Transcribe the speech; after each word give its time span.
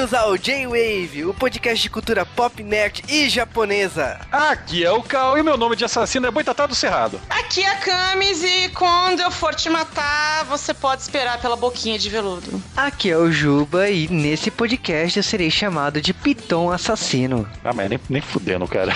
Bem-vindos 0.00 0.18
ao 0.18 0.38
J-Wave, 0.38 1.26
o 1.26 1.34
podcast 1.34 1.82
de 1.82 1.90
cultura 1.90 2.24
pop, 2.24 2.62
nerd 2.62 3.02
e 3.06 3.28
japonesa. 3.28 4.18
Aqui 4.32 4.82
é 4.82 4.90
o 4.90 5.02
Cal 5.02 5.36
e 5.36 5.42
meu 5.42 5.58
nome 5.58 5.76
de 5.76 5.84
assassino 5.84 6.26
é 6.26 6.30
Boitatá 6.30 6.64
do 6.64 6.74
Cerrado. 6.74 7.20
Aqui 7.28 7.62
é 7.62 7.68
a 7.68 7.76
Camis 7.76 8.42
e 8.42 8.70
quando 8.70 9.20
eu 9.20 9.30
for 9.30 9.54
te 9.54 9.68
matar, 9.68 10.46
você 10.46 10.72
pode 10.72 11.02
esperar 11.02 11.38
pela 11.38 11.54
boquinha 11.54 11.98
de 11.98 12.08
veludo. 12.08 12.62
Aqui 12.74 13.10
é 13.10 13.16
o 13.18 13.30
Juba 13.30 13.90
e 13.90 14.08
nesse 14.08 14.50
podcast 14.50 15.18
eu 15.18 15.22
serei 15.22 15.50
chamado 15.50 16.00
de 16.00 16.14
Piton 16.14 16.72
Assassino. 16.72 17.46
Ah, 17.62 17.74
mas 17.74 17.90
nem, 17.90 18.00
nem 18.08 18.22
fudendo, 18.22 18.66
cara. 18.66 18.94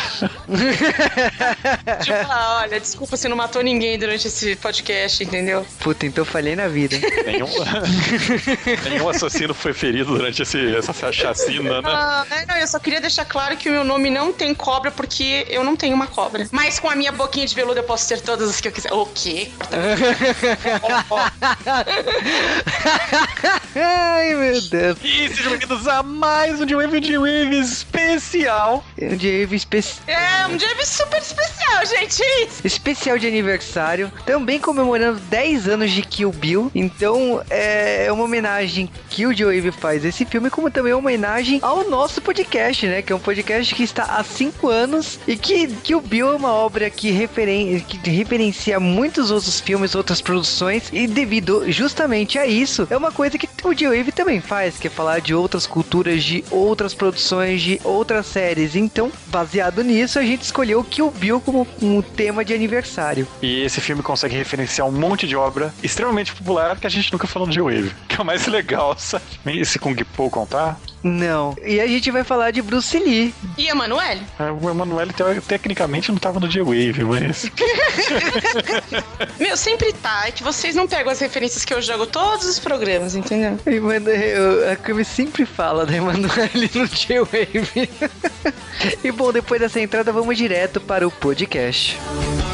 tipo, 2.01 2.31
ah, 2.31 2.61
olha, 2.63 2.81
desculpa 2.81 3.19
se 3.19 3.29
não 3.29 3.37
matou 3.37 3.61
ninguém 3.61 3.99
durante 3.99 4.29
esse 4.29 4.57
podcast, 4.57 5.23
entendeu? 5.23 5.67
Puta, 5.81 6.07
então 6.07 6.25
falhei 6.25 6.57
na 6.57 6.67
vida. 6.67 6.97
Nenhum, 7.27 7.51
nenhum 8.89 9.09
assassino 9.11 9.53
foi 9.53 9.75
ferido 9.75 10.17
durante 10.17 10.41
esse, 10.41 10.75
essa 10.75 10.94
chacina, 11.13 11.83
né? 11.83 11.89
Ah, 11.89 12.25
não, 12.49 12.57
eu 12.57 12.67
só 12.67 12.79
queria 12.79 13.01
deixar 13.01 13.25
claro 13.25 13.57
que 13.57 13.69
o 13.69 13.73
meu 13.73 13.85
nome 13.85 14.11
não 14.11 14.33
tem 14.33 14.55
cobra 14.55 14.91
porque 14.91 15.47
eu 15.49 15.65
não 15.65 15.77
tenho 15.77 15.95
uma 15.95 16.07
cobra. 16.07 16.47
Mas 16.51 16.79
com 16.79 16.89
a 16.89 16.95
minha 16.95 17.13
boquinha 17.13 17.47
de 17.47 17.55
veludo 17.55 17.81
eu 17.81 17.85
posso 17.85 18.09
ter 18.09 18.21
todas 18.21 18.49
as 18.49 18.61
que 18.61 18.69
eu 18.69 18.73
quiser. 18.73 18.93
O 18.93 19.07
quê? 19.07 19.51
Ai, 23.77 24.35
meu 24.35 24.61
Deus. 24.61 24.99
E 25.03 25.29
sejam 25.29 25.51
bem-vindos 25.51 25.89
a 25.89 26.03
mais 26.03 26.61
um 26.61 26.67
J-Wave, 26.67 26.99
um 26.99 27.01
J-Wave 27.01 27.59
especial. 27.59 28.85
Um 29.01 29.17
J-Wave 29.17 29.57
especial. 29.57 30.05
É, 30.07 30.47
um 30.47 30.57
J-Wave 30.57 30.87
super 30.87 31.21
especial, 31.21 31.87
gente. 31.87 32.23
Especial 32.65 33.19
de 33.19 33.27
aniversário. 33.27 34.13
Também 34.25 34.61
comemorando 34.61 35.19
10 35.21 35.69
anos 35.69 35.91
de 35.91 36.03
Kill 36.03 36.31
Bill. 36.33 36.71
Então, 36.75 37.43
é 37.51 38.11
uma 38.13 38.25
homenagem 38.25 38.89
que 39.09 39.27
o 39.27 39.35
J-Wave 39.35 39.73
faz 39.73 40.05
esse 40.05 40.25
filme, 40.25 40.51
como 40.51 40.71
também 40.71 40.84
uma 40.93 40.99
homenagem 40.99 41.59
ao 41.63 41.89
nosso 41.89 42.21
podcast, 42.21 42.87
né? 42.87 43.03
Que 43.03 43.13
é 43.13 43.17
um 43.17 43.21
podcast 43.21 43.75
que 43.75 43.83
está 43.83 44.05
há 44.05 44.25
5 44.25 44.69
anos 44.69 45.19
e 45.27 45.37
que 45.37 45.67
Kill 45.67 46.01
Bill 46.01 46.33
é 46.33 46.37
uma 46.37 46.53
obra 46.53 46.91
que, 46.91 47.11
referen 47.11 47.81
que 47.81 48.11
referencia 48.11 48.79
muitos 48.81 49.31
outros 49.31 49.61
filmes, 49.61 49.95
outras 49.95 50.21
produções. 50.21 50.89
E 50.93 51.07
devido 51.07 51.71
justamente 51.71 52.39
a 52.39 52.47
isso, 52.47 52.87
é 52.91 52.97
uma 52.97 53.13
coisa 53.13 53.39
que 53.39 53.49
o 53.63 53.75
J-Wave 53.75 54.13
também 54.13 54.41
faz, 54.41 54.79
que 54.79 54.87
é 54.87 54.91
falar 54.91 55.21
de 55.21 55.35
outras 55.35 55.67
culturas, 55.67 56.23
de 56.23 56.45
outras 56.51 56.95
produções, 56.95 57.63
de 57.63 57.81
outras 57.85 58.27
séries. 58.27 58.77
Então, 58.77 59.11
baseado 59.27 59.83
nisso, 59.83 60.19
a 60.19 60.23
gente 60.23 60.43
escolheu 60.43 60.83
Kill 60.85 61.11
Bill 61.11 61.41
como 61.41 61.67
um 61.81 62.03
tema 62.03 62.45
de 62.45 62.55
aniversário. 62.55 63.27
E 63.41 63.63
esse 63.63 63.81
filme 63.81 64.03
consegue 64.03 64.37
referenciar 64.37 64.87
um 64.87 64.93
monte 64.93 65.27
de 65.27 65.37
obra 65.37 65.73
extremamente 65.83 66.33
popular 66.35 66.79
que 66.79 66.87
a 66.87 66.91
gente 66.91 67.13
nunca 67.13 67.27
falou 67.27 67.47
no 67.47 67.53
J-Wave. 67.53 67.93
Que 68.15 68.21
é 68.21 68.23
o 68.23 68.25
mais 68.25 68.47
legal, 68.47 68.95
sabe? 68.97 69.25
Esse 69.47 69.77
Kung 69.77 69.97
Po 70.17 70.31
contar? 70.31 70.74
Não. 71.05 71.55
E 71.63 71.79
a 71.79 71.87
gente 71.87 72.11
vai 72.11 72.25
falar 72.25 72.51
de 72.51 72.63
Bruce 72.63 72.99
Lee. 72.99 73.35
E 73.59 73.69
Emanuele? 73.69 74.23
É, 74.39 74.51
o 74.51 74.71
Emanuele 74.71 75.13
tecnicamente 75.47 76.11
não 76.11 76.19
tava 76.19 76.41
no 76.41 76.49
J-Wave, 76.49 77.05
mas. 77.05 77.51
Meu, 79.39 79.55
sempre 79.55 79.93
tá. 79.93 80.27
É 80.27 80.31
que 80.31 80.43
vocês 80.43 80.75
não 80.75 80.89
pegam 80.89 81.13
as 81.13 81.21
referências 81.21 81.63
que 81.63 81.75
eu 81.75 81.83
jogo 81.83 82.07
todos 82.07 82.47
os 82.47 82.59
programas, 82.59 83.15
entendeu? 83.15 83.59
Emanuele, 83.67 84.11
a 84.73 84.77
Cami 84.77 85.05
sempre 85.05 85.45
fala 85.45 85.85
da 85.85 85.95
Emanuele 85.95 86.71
no 86.75 86.87
J-Wave. 86.87 87.91
e 89.05 89.13
bom, 89.13 89.31
depois 89.31 89.61
dessa 89.61 89.79
entrada, 89.81 90.11
vamos 90.11 90.39
direto 90.39 90.81
para 90.81 91.07
o 91.07 91.11
podcast. 91.11 91.99
E 92.51 92.54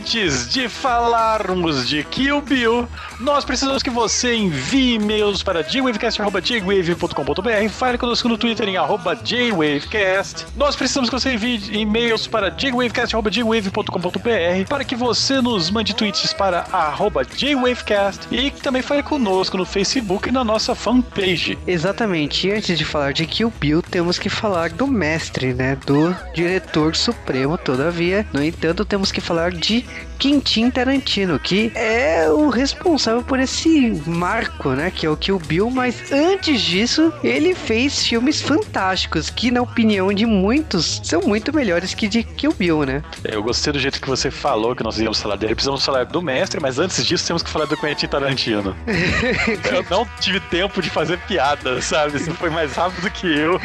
antes 0.00 0.48
de 0.48 0.66
falarmos 0.66 1.90
de 1.90 2.02
Kill 2.02 2.40
Bill, 2.40 2.88
nós 3.20 3.44
precisamos 3.44 3.82
que 3.82 3.90
você 3.90 4.34
envie 4.34 4.94
e-mails 4.94 5.42
para 5.42 5.62
jwavecast.jwave.com.br, 5.62 7.68
fale 7.70 7.98
conosco 7.98 8.28
no 8.28 8.38
Twitter 8.38 8.68
em 8.68 8.76
arroba 8.76 9.14
jwavecast. 9.14 10.46
Nós 10.56 10.74
precisamos 10.74 11.10
que 11.10 11.18
você 11.18 11.34
envie 11.34 11.78
e-mails 11.78 12.26
para 12.26 12.50
jwavecast.jwave.com.br 12.50 14.68
para 14.68 14.84
que 14.84 14.96
você 14.96 15.42
nos 15.42 15.70
mande 15.70 15.94
tweets 15.94 16.32
para 16.32 16.64
arroba 16.72 17.22
jwavecast 17.24 18.26
e 18.30 18.50
também 18.50 18.82
fale 18.82 19.02
conosco 19.02 19.58
no 19.58 19.66
Facebook 19.66 20.28
e 20.28 20.32
na 20.32 20.42
nossa 20.42 20.74
fanpage. 20.74 21.58
Exatamente. 21.66 22.48
E 22.48 22.52
antes 22.52 22.78
de 22.78 22.84
falar 22.84 23.12
de 23.12 23.26
Kill 23.26 23.52
Bill, 23.60 23.82
temos 23.82 24.18
que 24.18 24.30
falar 24.30 24.70
do 24.70 24.86
mestre, 24.86 25.52
né? 25.52 25.76
Do 25.86 26.16
diretor 26.34 26.96
supremo, 26.96 27.58
todavia. 27.58 28.26
No 28.32 28.42
entanto, 28.42 28.84
temos 28.84 29.12
que 29.12 29.20
falar 29.20 29.52
de 29.52 29.84
Quentin 30.20 30.70
Tarantino, 30.70 31.38
que 31.38 31.72
é 31.74 32.30
o 32.30 32.50
responsável 32.50 33.09
por 33.18 33.40
esse 33.40 34.00
marco, 34.06 34.70
né? 34.70 34.90
Que 34.90 35.06
é 35.06 35.10
o 35.10 35.16
Kill 35.16 35.38
Bill, 35.38 35.70
mas 35.70 36.12
antes 36.12 36.60
disso, 36.60 37.12
ele 37.24 37.54
fez 37.54 38.06
filmes 38.06 38.40
fantásticos, 38.40 39.28
que 39.28 39.50
na 39.50 39.62
opinião 39.62 40.12
de 40.12 40.26
muitos, 40.26 41.00
são 41.02 41.20
muito 41.22 41.54
melhores 41.54 41.94
que 41.94 42.08
de 42.08 42.22
Kill 42.22 42.52
Bill, 42.52 42.84
né? 42.84 43.02
Eu 43.24 43.42
gostei 43.42 43.72
do 43.72 43.78
jeito 43.78 44.00
que 44.00 44.08
você 44.08 44.30
falou 44.30 44.76
que 44.76 44.84
nós 44.84 44.98
íamos 44.98 45.20
falar 45.20 45.36
dele. 45.36 45.54
Precisamos 45.54 45.84
falar 45.84 46.04
do 46.04 46.22
mestre, 46.22 46.60
mas 46.60 46.78
antes 46.78 47.04
disso 47.04 47.26
temos 47.26 47.42
que 47.42 47.50
falar 47.50 47.66
do 47.66 47.76
Quentin 47.76 48.06
Tarantino. 48.06 48.76
eu 48.86 49.84
não 49.90 50.06
tive 50.20 50.40
tempo 50.40 50.80
de 50.80 50.90
fazer 50.90 51.18
piada, 51.20 51.80
sabe? 51.82 52.18
Você 52.18 52.30
foi 52.32 52.50
mais 52.50 52.74
rápido 52.74 53.10
que 53.10 53.26
eu. 53.26 53.60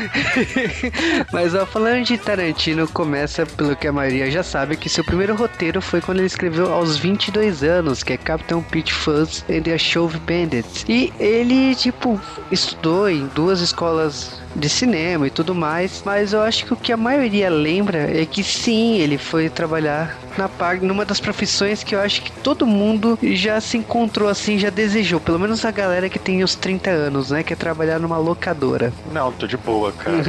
mas 1.31 1.53
ó, 1.53 1.65
falando 1.65 2.03
de 2.03 2.17
Tarantino, 2.17 2.87
começa 2.87 3.45
pelo 3.45 3.75
que 3.75 3.87
a 3.87 3.93
maioria 3.93 4.29
já 4.31 4.43
sabe, 4.43 4.77
que 4.77 4.89
seu 4.89 5.03
primeiro 5.03 5.35
roteiro 5.35 5.81
foi 5.81 6.01
quando 6.01 6.19
ele 6.19 6.27
escreveu 6.27 6.71
aos 6.71 6.97
22 6.97 7.63
anos, 7.63 8.03
que 8.03 8.13
é 8.13 8.17
Captain 8.17 8.61
Pete 8.61 8.93
Fuzz 8.93 9.34
and 9.49 9.63
the 9.63 9.77
Shove 9.77 10.19
Bandits. 10.19 10.85
E 10.87 11.11
ele, 11.19 11.75
tipo, 11.75 12.19
estudou 12.51 13.09
em 13.09 13.27
duas 13.27 13.61
escolas 13.61 14.44
de 14.55 14.69
cinema 14.69 15.27
e 15.27 15.29
tudo 15.29 15.53
mais, 15.53 16.01
mas 16.05 16.33
eu 16.33 16.41
acho 16.41 16.65
que 16.65 16.73
o 16.73 16.77
que 16.77 16.91
a 16.91 16.97
maioria 16.97 17.49
lembra 17.49 18.09
é 18.19 18.25
que 18.25 18.43
sim, 18.43 18.97
ele 18.97 19.17
foi 19.17 19.49
trabalhar 19.49 20.17
na 20.37 20.49
parte 20.49 20.83
numa 20.83 21.05
das 21.05 21.19
profissões 21.19 21.83
que 21.83 21.95
eu 21.95 21.99
acho 21.99 22.21
que 22.21 22.31
todo 22.31 22.65
mundo 22.65 23.17
já 23.21 23.59
se 23.61 23.77
encontrou 23.77 24.27
assim, 24.29 24.57
já 24.57 24.69
desejou, 24.69 25.19
pelo 25.19 25.39
menos 25.39 25.63
a 25.65 25.71
galera 25.71 26.09
que 26.09 26.19
tem 26.19 26.43
os 26.43 26.55
30 26.55 26.89
anos, 26.89 27.31
né, 27.31 27.43
que 27.43 27.53
é 27.53 27.55
trabalhar 27.55 27.99
numa 27.99 28.17
locadora. 28.17 28.93
Não, 29.11 29.31
tô 29.31 29.47
de 29.47 29.57
boa, 29.57 29.91
cara. 29.91 30.17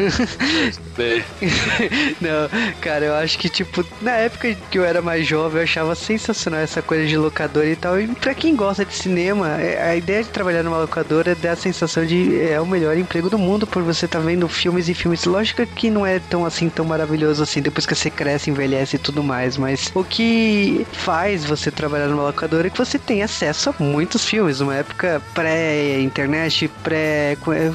Não, 2.20 2.48
cara, 2.80 3.06
eu 3.06 3.14
acho 3.14 3.38
que 3.38 3.48
tipo, 3.48 3.84
na 4.00 4.12
época 4.12 4.54
que 4.70 4.78
eu 4.78 4.84
era 4.84 5.02
mais 5.02 5.26
jovem, 5.26 5.58
eu 5.58 5.64
achava 5.64 5.94
sensacional 5.94 6.60
essa 6.60 6.82
coisa 6.82 7.06
de 7.06 7.16
locadora 7.16 7.66
e 7.66 7.76
tal. 7.76 8.00
E 8.00 8.06
pra 8.08 8.34
quem 8.34 8.56
gosta 8.56 8.84
de 8.84 8.94
cinema, 8.94 9.56
a 9.56 9.96
ideia 9.96 10.22
de 10.22 10.30
trabalhar 10.30 10.62
numa 10.62 10.78
locadora 10.78 11.34
dá 11.34 11.52
a 11.52 11.56
sensação 11.56 12.04
de 12.04 12.40
é 12.40 12.60
o 12.60 12.66
melhor 12.66 12.96
emprego 12.96 13.28
do 13.28 13.38
mundo 13.38 13.66
por 13.66 13.82
você 13.82 14.06
tá 14.16 14.20
vendo 14.20 14.48
filmes 14.48 14.88
e 14.88 14.94
filmes. 14.94 15.24
Lógico 15.24 15.66
que 15.66 15.90
não 15.90 16.06
é 16.06 16.18
tão 16.18 16.46
assim 16.46 16.68
tão 16.68 16.84
maravilhoso 16.84 17.42
assim 17.42 17.60
depois 17.60 17.84
que 17.84 17.94
você 17.94 18.10
cresce, 18.10 18.50
envelhece 18.50 18.96
e 18.96 18.98
tudo 18.98 19.22
mais, 19.22 19.56
mas 19.56 19.90
o 19.94 20.02
que 20.02 20.86
faz 20.92 21.44
você 21.44 21.70
trabalhar 21.70 22.08
numa 22.08 22.22
locadora 22.22 22.66
é 22.66 22.70
que 22.70 22.78
você 22.78 22.98
tem 22.98 23.22
acesso 23.22 23.70
a 23.70 23.74
muitos 23.82 24.24
filmes, 24.24 24.60
uma 24.60 24.74
época 24.74 25.20
pré-internet, 25.34 26.70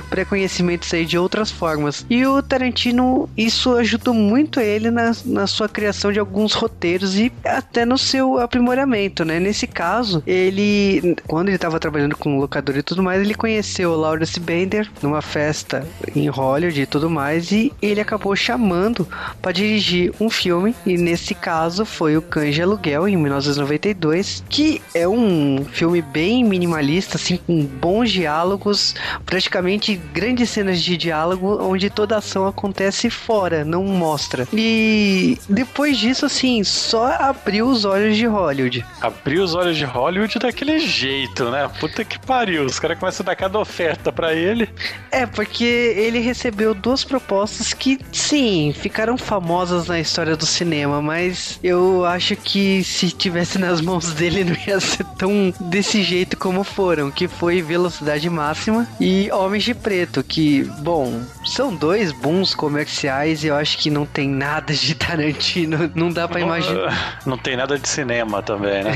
pré-conhecimentos 0.10 0.92
aí 0.94 1.06
de 1.06 1.18
outras 1.18 1.52
formas. 1.52 2.06
E 2.10 2.26
o 2.26 2.42
Tarantino, 2.42 3.30
isso 3.38 3.76
ajudou 3.76 4.14
muito 4.14 4.60
ele 4.60 4.90
na, 4.90 5.12
na 5.26 5.46
sua 5.46 5.70
criação 5.70 6.12
de 6.12 6.20
alguns 6.20 6.54
roteiros 6.54 7.18
e 7.18 7.32
até 7.46 7.86
no 7.86 7.98
seu 7.98 8.40
aprimoramento, 8.40 9.24
né? 9.24 9.40
Nesse 9.40 9.68
caso, 9.68 10.24
ele, 10.26 11.16
quando 11.28 11.50
ele 11.50 11.56
estava 11.56 11.80
trabalhando 11.80 12.18
com 12.18 12.40
locador 12.40 12.78
e 12.78 12.84
tudo 12.84 13.04
mais, 13.04 13.22
ele 13.22 13.36
conheceu 13.36 13.92
o 13.92 13.96
Lawrence 13.96 14.40
Bender 14.40 14.90
numa 15.02 15.22
festa 15.22 15.88
em 16.16 16.31
Hollywood 16.32 16.82
e 16.82 16.86
tudo 16.86 17.10
mais, 17.10 17.52
e 17.52 17.72
ele 17.82 18.02
acabou 18.02 18.36
chamando 18.36 19.08
para 19.42 19.52
dirigir 19.52 20.14
um 20.20 20.30
filme, 20.30 20.76
e 20.86 20.98
nesse 20.98 21.36
caso 21.36 21.86
foi 21.86 22.18
o 22.18 22.22
Cães 22.22 22.56
de 22.56 22.62
Aluguel, 22.62 23.08
em 23.08 23.18
1992, 23.18 24.44
que 24.50 24.82
é 24.94 25.08
um 25.08 25.66
filme 25.72 26.02
bem 26.02 26.44
minimalista, 26.44 27.18
assim, 27.18 27.38
com 27.38 27.64
bons 27.64 28.12
diálogos, 28.12 28.96
praticamente 29.26 29.96
grandes 30.14 30.50
cenas 30.50 30.82
de 30.82 30.98
diálogo, 30.98 31.62
onde 31.62 31.90
toda 31.90 32.16
a 32.16 32.18
ação 32.20 32.48
acontece 32.48 33.10
fora, 33.10 33.66
não 33.66 33.84
mostra. 33.84 34.48
E 34.54 35.38
depois 35.50 35.98
disso, 35.98 36.26
assim, 36.26 36.64
só 36.64 37.08
abriu 37.14 37.68
os 37.68 37.86
olhos 37.86 38.16
de 38.18 38.26
Hollywood. 38.26 38.86
Abriu 39.02 39.44
os 39.44 39.54
olhos 39.54 39.78
de 39.78 39.86
Hollywood 39.86 40.40
daquele 40.40 40.80
jeito, 40.80 41.50
né? 41.50 41.70
Puta 41.80 42.06
que 42.06 42.18
pariu. 42.20 42.66
Os 42.66 42.80
caras 42.80 42.98
começam 42.98 43.24
a 43.24 43.28
dar 43.28 43.36
cada 43.36 43.60
oferta 43.60 44.12
para 44.12 44.34
ele. 44.34 44.70
É, 45.12 45.26
porque 45.26 45.64
ele 45.64 46.20
recebeu 46.22 46.74
duas 46.74 47.04
propostas 47.04 47.74
que, 47.74 48.00
sim, 48.12 48.74
ficaram 48.78 49.18
famosas 49.18 49.88
na 49.88 50.00
história 50.00 50.36
do 50.36 50.46
cinema, 50.46 51.02
mas 51.02 51.60
eu 51.64 52.06
acho 52.06 52.36
que 52.36 52.84
se 52.84 53.12
tivesse 53.12 53.58
nas 53.58 53.82
mãos 53.82 54.14
dele 54.14 54.44
não 54.44 54.56
ia 54.68 54.80
ser 54.80 55.06
tão 55.18 55.54
desse 55.60 56.04
jeito 56.04 56.38
como 56.38 56.64
foram, 56.64 57.12
que 57.12 57.28
foi 57.28 57.62
Velocidade 57.62 58.30
Máxima 58.30 58.88
e 59.00 59.30
Homens 59.32 59.64
de 59.64 59.74
Preto, 59.74 60.24
que, 60.24 60.64
bom, 60.80 61.22
são 61.46 61.74
dois 61.74 62.12
bons 62.12 62.54
comerciais 62.54 63.44
e 63.44 63.48
eu 63.48 63.56
acho 63.56 63.78
que 63.78 63.90
não 63.90 64.06
tem 64.06 64.30
nada 64.30 64.74
de 64.74 64.96
Tarantino, 64.96 65.92
não 65.96 66.10
dá 66.10 66.28
para 66.28 66.40
imaginar. 66.40 67.20
Não 67.26 67.38
tem 67.38 67.56
nada 67.56 67.78
de 67.78 67.88
cinema 67.88 68.42
também, 68.42 68.84
né? 68.84 68.92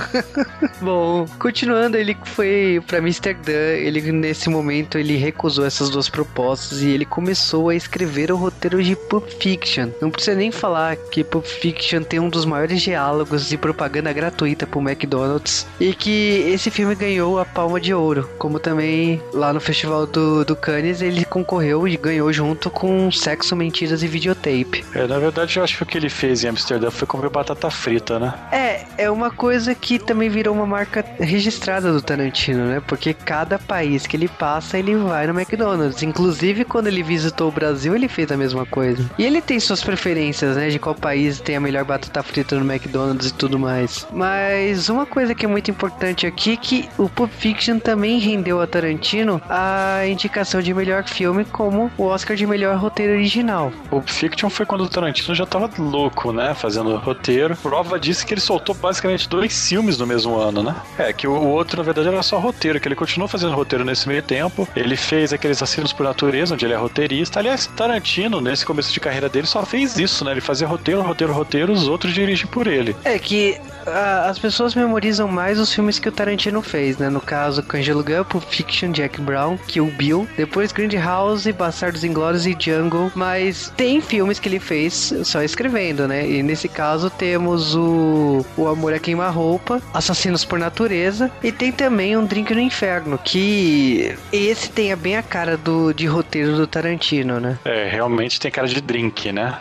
bom, 0.80 1.26
continuando, 1.38 1.96
ele 1.96 2.16
foi 2.24 2.82
para 2.86 2.98
Amsterdã, 2.98 3.52
ele 3.52 4.12
nesse 4.12 4.48
momento 4.48 4.98
ele 4.98 5.16
recusou 5.16 5.64
essas 5.64 5.88
duas 5.88 6.08
propostas 6.08 6.37
e 6.80 6.90
ele 6.90 7.04
começou 7.04 7.68
a 7.68 7.74
escrever 7.74 8.30
o 8.30 8.36
roteiro 8.36 8.80
de 8.80 8.94
Pulp 8.94 9.28
Fiction. 9.40 9.88
Não 10.00 10.08
precisa 10.08 10.36
nem 10.36 10.52
falar 10.52 10.96
que 10.96 11.24
Pulp 11.24 11.44
Fiction 11.44 12.02
tem 12.02 12.20
um 12.20 12.28
dos 12.28 12.44
maiores 12.44 12.80
diálogos 12.80 13.48
de 13.48 13.58
propaganda 13.58 14.12
gratuita 14.12 14.66
pro 14.66 14.80
McDonald's 14.80 15.66
e 15.80 15.92
que 15.92 16.44
esse 16.46 16.70
filme 16.70 16.94
ganhou 16.94 17.40
a 17.40 17.44
Palma 17.44 17.80
de 17.80 17.92
Ouro, 17.92 18.30
como 18.38 18.60
também 18.60 19.20
lá 19.32 19.52
no 19.52 19.60
Festival 19.60 20.06
do, 20.06 20.44
do 20.44 20.54
Cannes 20.54 21.02
ele 21.02 21.24
concorreu 21.24 21.88
e 21.88 21.96
ganhou 21.96 22.32
junto 22.32 22.70
com 22.70 23.10
Sexo, 23.10 23.56
Mentiras 23.56 24.04
e 24.04 24.06
Videotape. 24.06 24.84
É, 24.94 25.06
na 25.08 25.18
verdade 25.18 25.56
eu 25.56 25.64
acho 25.64 25.76
que 25.76 25.82
o 25.82 25.86
que 25.86 25.98
ele 25.98 26.08
fez 26.08 26.44
em 26.44 26.48
Amsterdã 26.48 26.90
foi 26.90 27.06
comer 27.08 27.30
batata 27.30 27.68
frita, 27.68 28.20
né? 28.20 28.32
É, 28.52 28.84
é 28.96 29.10
uma 29.10 29.30
coisa 29.30 29.74
que 29.74 29.98
também 29.98 30.28
virou 30.28 30.54
uma 30.54 30.66
marca 30.66 31.04
registrada 31.18 31.92
do 31.92 32.00
Tarantino, 32.00 32.64
né? 32.66 32.80
Porque 32.86 33.12
cada 33.12 33.58
país 33.58 34.06
que 34.06 34.16
ele 34.16 34.28
passa, 34.28 34.78
ele 34.78 34.94
vai 34.94 35.26
no 35.26 35.38
McDonald's. 35.38 36.02
Inclusive, 36.18 36.64
quando 36.64 36.88
ele 36.88 37.00
visitou 37.00 37.46
o 37.48 37.52
Brasil, 37.52 37.94
ele 37.94 38.08
fez 38.08 38.32
a 38.32 38.36
mesma 38.36 38.66
coisa. 38.66 39.08
E 39.16 39.24
ele 39.24 39.40
tem 39.40 39.60
suas 39.60 39.84
preferências, 39.84 40.56
né? 40.56 40.68
De 40.68 40.76
qual 40.76 40.92
país 40.92 41.38
tem 41.38 41.54
a 41.54 41.60
melhor 41.60 41.84
batata 41.84 42.24
frita 42.24 42.58
no 42.58 42.68
McDonald's 42.68 43.28
e 43.28 43.34
tudo 43.34 43.56
mais. 43.56 44.04
Mas 44.12 44.88
uma 44.88 45.06
coisa 45.06 45.32
que 45.32 45.46
é 45.46 45.48
muito 45.48 45.70
importante 45.70 46.26
aqui 46.26 46.54
é 46.54 46.56
que 46.56 46.88
o 46.98 47.08
Pulp 47.08 47.30
Fiction 47.30 47.78
também 47.78 48.18
rendeu 48.18 48.60
a 48.60 48.66
Tarantino 48.66 49.40
a 49.48 50.00
indicação 50.08 50.60
de 50.60 50.74
melhor 50.74 51.04
filme 51.04 51.44
como 51.44 51.88
o 51.96 52.02
Oscar 52.02 52.36
de 52.36 52.48
melhor 52.48 52.76
roteiro 52.76 53.12
original. 53.12 53.72
Pulp 53.88 54.08
Fiction 54.08 54.50
foi 54.50 54.66
quando 54.66 54.80
o 54.80 54.88
Tarantino 54.88 55.36
já 55.36 55.46
tava 55.46 55.70
louco, 55.78 56.32
né? 56.32 56.52
Fazendo 56.52 56.96
roteiro. 56.96 57.56
Prova 57.58 57.96
disso 57.96 58.26
que 58.26 58.34
ele 58.34 58.40
soltou 58.40 58.74
basicamente 58.74 59.28
dois 59.28 59.68
filmes 59.68 59.96
no 59.98 60.06
mesmo 60.06 60.34
ano, 60.34 60.64
né? 60.64 60.74
É, 60.98 61.12
que 61.12 61.28
o 61.28 61.46
outro, 61.46 61.76
na 61.76 61.84
verdade, 61.84 62.08
era 62.08 62.24
só 62.24 62.40
roteiro, 62.40 62.80
que 62.80 62.88
ele 62.88 62.96
continuou 62.96 63.28
fazendo 63.28 63.54
roteiro 63.54 63.84
nesse 63.84 64.08
meio 64.08 64.22
tempo. 64.22 64.66
Ele 64.74 64.96
fez 64.96 65.32
aqueles 65.32 65.58
Assassinos 65.58 65.92
por 65.92 66.07
Natureza, 66.08 66.54
onde 66.54 66.64
ele 66.64 66.74
é 66.74 66.76
roteirista. 66.76 67.38
Aliás, 67.38 67.66
Tarantino, 67.66 68.40
nesse 68.40 68.64
começo 68.64 68.92
de 68.92 69.00
carreira 69.00 69.28
dele, 69.28 69.46
só 69.46 69.64
fez 69.64 69.98
isso, 69.98 70.24
né? 70.24 70.32
Ele 70.32 70.40
fazia 70.40 70.66
roteiro, 70.66 71.02
roteiro, 71.02 71.32
roteiro, 71.32 71.72
os 71.72 71.88
outros 71.88 72.12
dirigem 72.12 72.46
por 72.46 72.66
ele. 72.66 72.96
É 73.04 73.18
que 73.18 73.58
a, 73.86 74.28
as 74.28 74.38
pessoas 74.38 74.74
memorizam 74.74 75.28
mais 75.28 75.58
os 75.58 75.72
filmes 75.72 75.98
que 75.98 76.08
o 76.08 76.12
Tarantino 76.12 76.62
fez, 76.62 76.98
né? 76.98 77.08
No 77.08 77.20
caso, 77.20 77.62
Cangelo 77.62 78.04
Pulp 78.28 78.44
Fiction, 78.44 78.92
Jack 78.92 79.20
Brown, 79.20 79.58
Kill 79.66 79.86
Bill, 79.96 80.28
depois 80.36 80.72
House, 81.02 81.46
Bastardos 81.48 82.04
Inglórios 82.04 82.46
e 82.46 82.56
Jungle. 82.58 83.10
Mas 83.14 83.72
tem 83.76 84.00
filmes 84.00 84.38
que 84.38 84.48
ele 84.48 84.60
fez 84.60 85.12
só 85.24 85.42
escrevendo, 85.42 86.06
né? 86.08 86.28
E 86.28 86.42
nesse 86.42 86.68
caso 86.68 87.10
temos 87.10 87.74
o, 87.74 88.44
o 88.56 88.66
Amor 88.66 88.94
a 88.94 88.98
Queima-Roupa, 88.98 89.82
Assassinos 89.92 90.44
por 90.44 90.58
Natureza 90.58 91.30
e 91.42 91.52
tem 91.52 91.72
também 91.72 92.16
um 92.16 92.24
Drink 92.24 92.54
no 92.54 92.60
Inferno, 92.60 93.18
que 93.22 94.16
esse 94.32 94.70
tem 94.70 94.94
bem 94.96 95.16
a 95.16 95.22
cara 95.22 95.56
do, 95.56 95.92
de 95.98 96.06
roteiro 96.06 96.54
do 96.54 96.64
Tarantino, 96.64 97.40
né? 97.40 97.58
É, 97.64 97.88
realmente 97.88 98.38
tem 98.38 98.52
cara 98.52 98.68
de 98.68 98.80
drink, 98.80 99.32
né? 99.32 99.58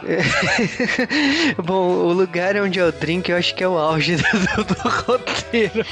Bom, 1.57 1.87
o 1.89 2.13
lugar 2.13 2.55
onde 2.57 2.79
é 2.79 2.85
o 2.85 2.91
drink 2.91 3.31
eu 3.31 3.37
acho 3.37 3.55
que 3.55 3.63
é 3.63 3.67
o 3.67 3.75
auge 3.75 4.17
do, 4.55 4.63
do 4.63 4.89
roteiro. 4.89 5.83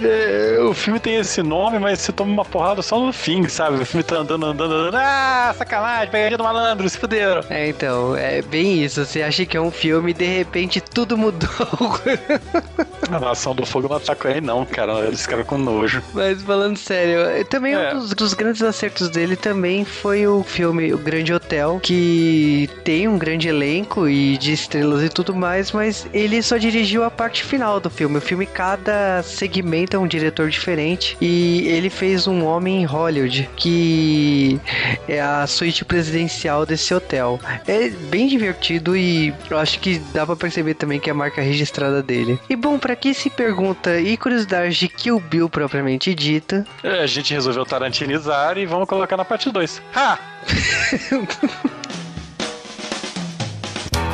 É, 0.00 0.58
o 0.60 0.72
filme 0.72 1.00
tem 1.00 1.16
esse 1.16 1.42
nome, 1.42 1.80
mas 1.80 1.98
você 1.98 2.12
toma 2.12 2.32
uma 2.32 2.44
porrada 2.44 2.82
só 2.82 3.00
no 3.00 3.12
fim, 3.12 3.48
sabe? 3.48 3.82
O 3.82 3.86
filme 3.86 4.04
tá 4.04 4.18
andando, 4.18 4.46
andando, 4.46 4.74
andando. 4.74 4.96
Ah, 4.96 5.52
sacanagem, 5.58 6.10
pegadinha 6.10 6.38
do 6.38 6.44
malandro, 6.44 6.88
se 6.88 6.96
fuderam. 6.96 7.42
É, 7.50 7.68
então, 7.68 8.16
é 8.16 8.42
bem 8.42 8.80
isso. 8.84 9.04
Você 9.04 9.22
acha 9.22 9.44
que 9.44 9.56
é 9.56 9.60
um 9.60 9.72
filme 9.72 10.12
e 10.12 10.14
de 10.14 10.24
repente 10.24 10.80
tudo 10.80 11.18
mudou. 11.18 11.48
A 13.12 13.20
Nação 13.20 13.54
do 13.54 13.66
Fogo 13.66 13.88
não 13.88 13.96
atacou 13.96 14.30
aí, 14.30 14.40
não, 14.40 14.64
cara. 14.64 15.00
Eles 15.00 15.22
ficaram 15.22 15.44
com 15.44 15.58
nojo. 15.58 16.02
Mas 16.14 16.42
falando 16.42 16.76
sério, 16.76 17.44
também 17.46 17.74
é. 17.74 17.94
um 17.94 17.98
dos, 17.98 18.14
dos, 18.14 18.34
grandes 18.34 18.62
acertos 18.62 19.10
dele 19.10 19.36
também 19.36 19.84
foi 19.84 20.26
o 20.26 20.42
filme 20.42 20.92
O 20.94 20.98
Grande 20.98 21.32
Hotel, 21.32 21.78
que 21.82 22.70
tem 22.84 23.06
um 23.06 23.18
grande 23.18 23.48
elenco 23.48 24.08
e 24.08 24.38
de 24.38 24.52
estrelas 24.52 25.02
e 25.02 25.08
tudo 25.08 25.34
mais, 25.34 25.72
mas 25.72 26.06
ele 26.12 26.42
só 26.42 26.56
dirigiu 26.56 27.04
a 27.04 27.10
parte 27.10 27.44
final 27.44 27.78
do 27.78 27.90
filme. 27.90 28.16
O 28.16 28.20
filme, 28.20 28.46
cada 28.46 29.22
segmento 29.22 29.94
é 29.96 29.98
um 29.98 30.06
diretor 30.06 30.48
diferente 30.48 31.16
e 31.20 31.66
ele 31.68 31.90
fez 31.90 32.26
um 32.26 32.44
Homem 32.44 32.82
em 32.82 32.84
Hollywood, 32.84 33.48
que 33.56 34.58
é 35.06 35.20
a 35.20 35.46
suíte 35.46 35.84
presidencial 35.84 36.64
desse 36.64 36.94
hotel. 36.94 37.38
É 37.66 37.90
bem 37.90 38.26
divertido 38.26 38.96
e 38.96 39.34
eu 39.50 39.58
acho 39.58 39.78
que 39.80 39.98
dá 40.12 40.24
para 40.24 40.36
perceber 40.36 40.74
também 40.74 40.98
que 40.98 41.10
é 41.10 41.12
a 41.12 41.14
marca 41.14 41.42
registrada 41.42 42.02
dele. 42.02 42.38
E 42.48 42.56
bom, 42.56 42.78
para 42.78 42.96
quem 43.02 43.12
se 43.12 43.28
pergunta 43.28 43.98
e 43.98 44.16
curiosidade 44.16 44.78
de 44.78 44.86
Kill 44.86 45.18
Bill 45.18 45.50
propriamente 45.50 46.14
dita, 46.14 46.64
é, 46.84 47.00
a 47.00 47.06
gente 47.06 47.34
resolveu 47.34 47.66
tarantinizar 47.66 48.56
e 48.56 48.64
vamos 48.64 48.88
colocar 48.88 49.16
na 49.16 49.24
parte 49.24 49.50
2. 49.50 49.82
Ha! 49.92 50.16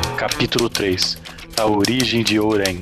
Capítulo 0.17 0.67
3 0.69 1.19
A 1.55 1.67
origem 1.67 2.23
de 2.23 2.39
Oren 2.39 2.81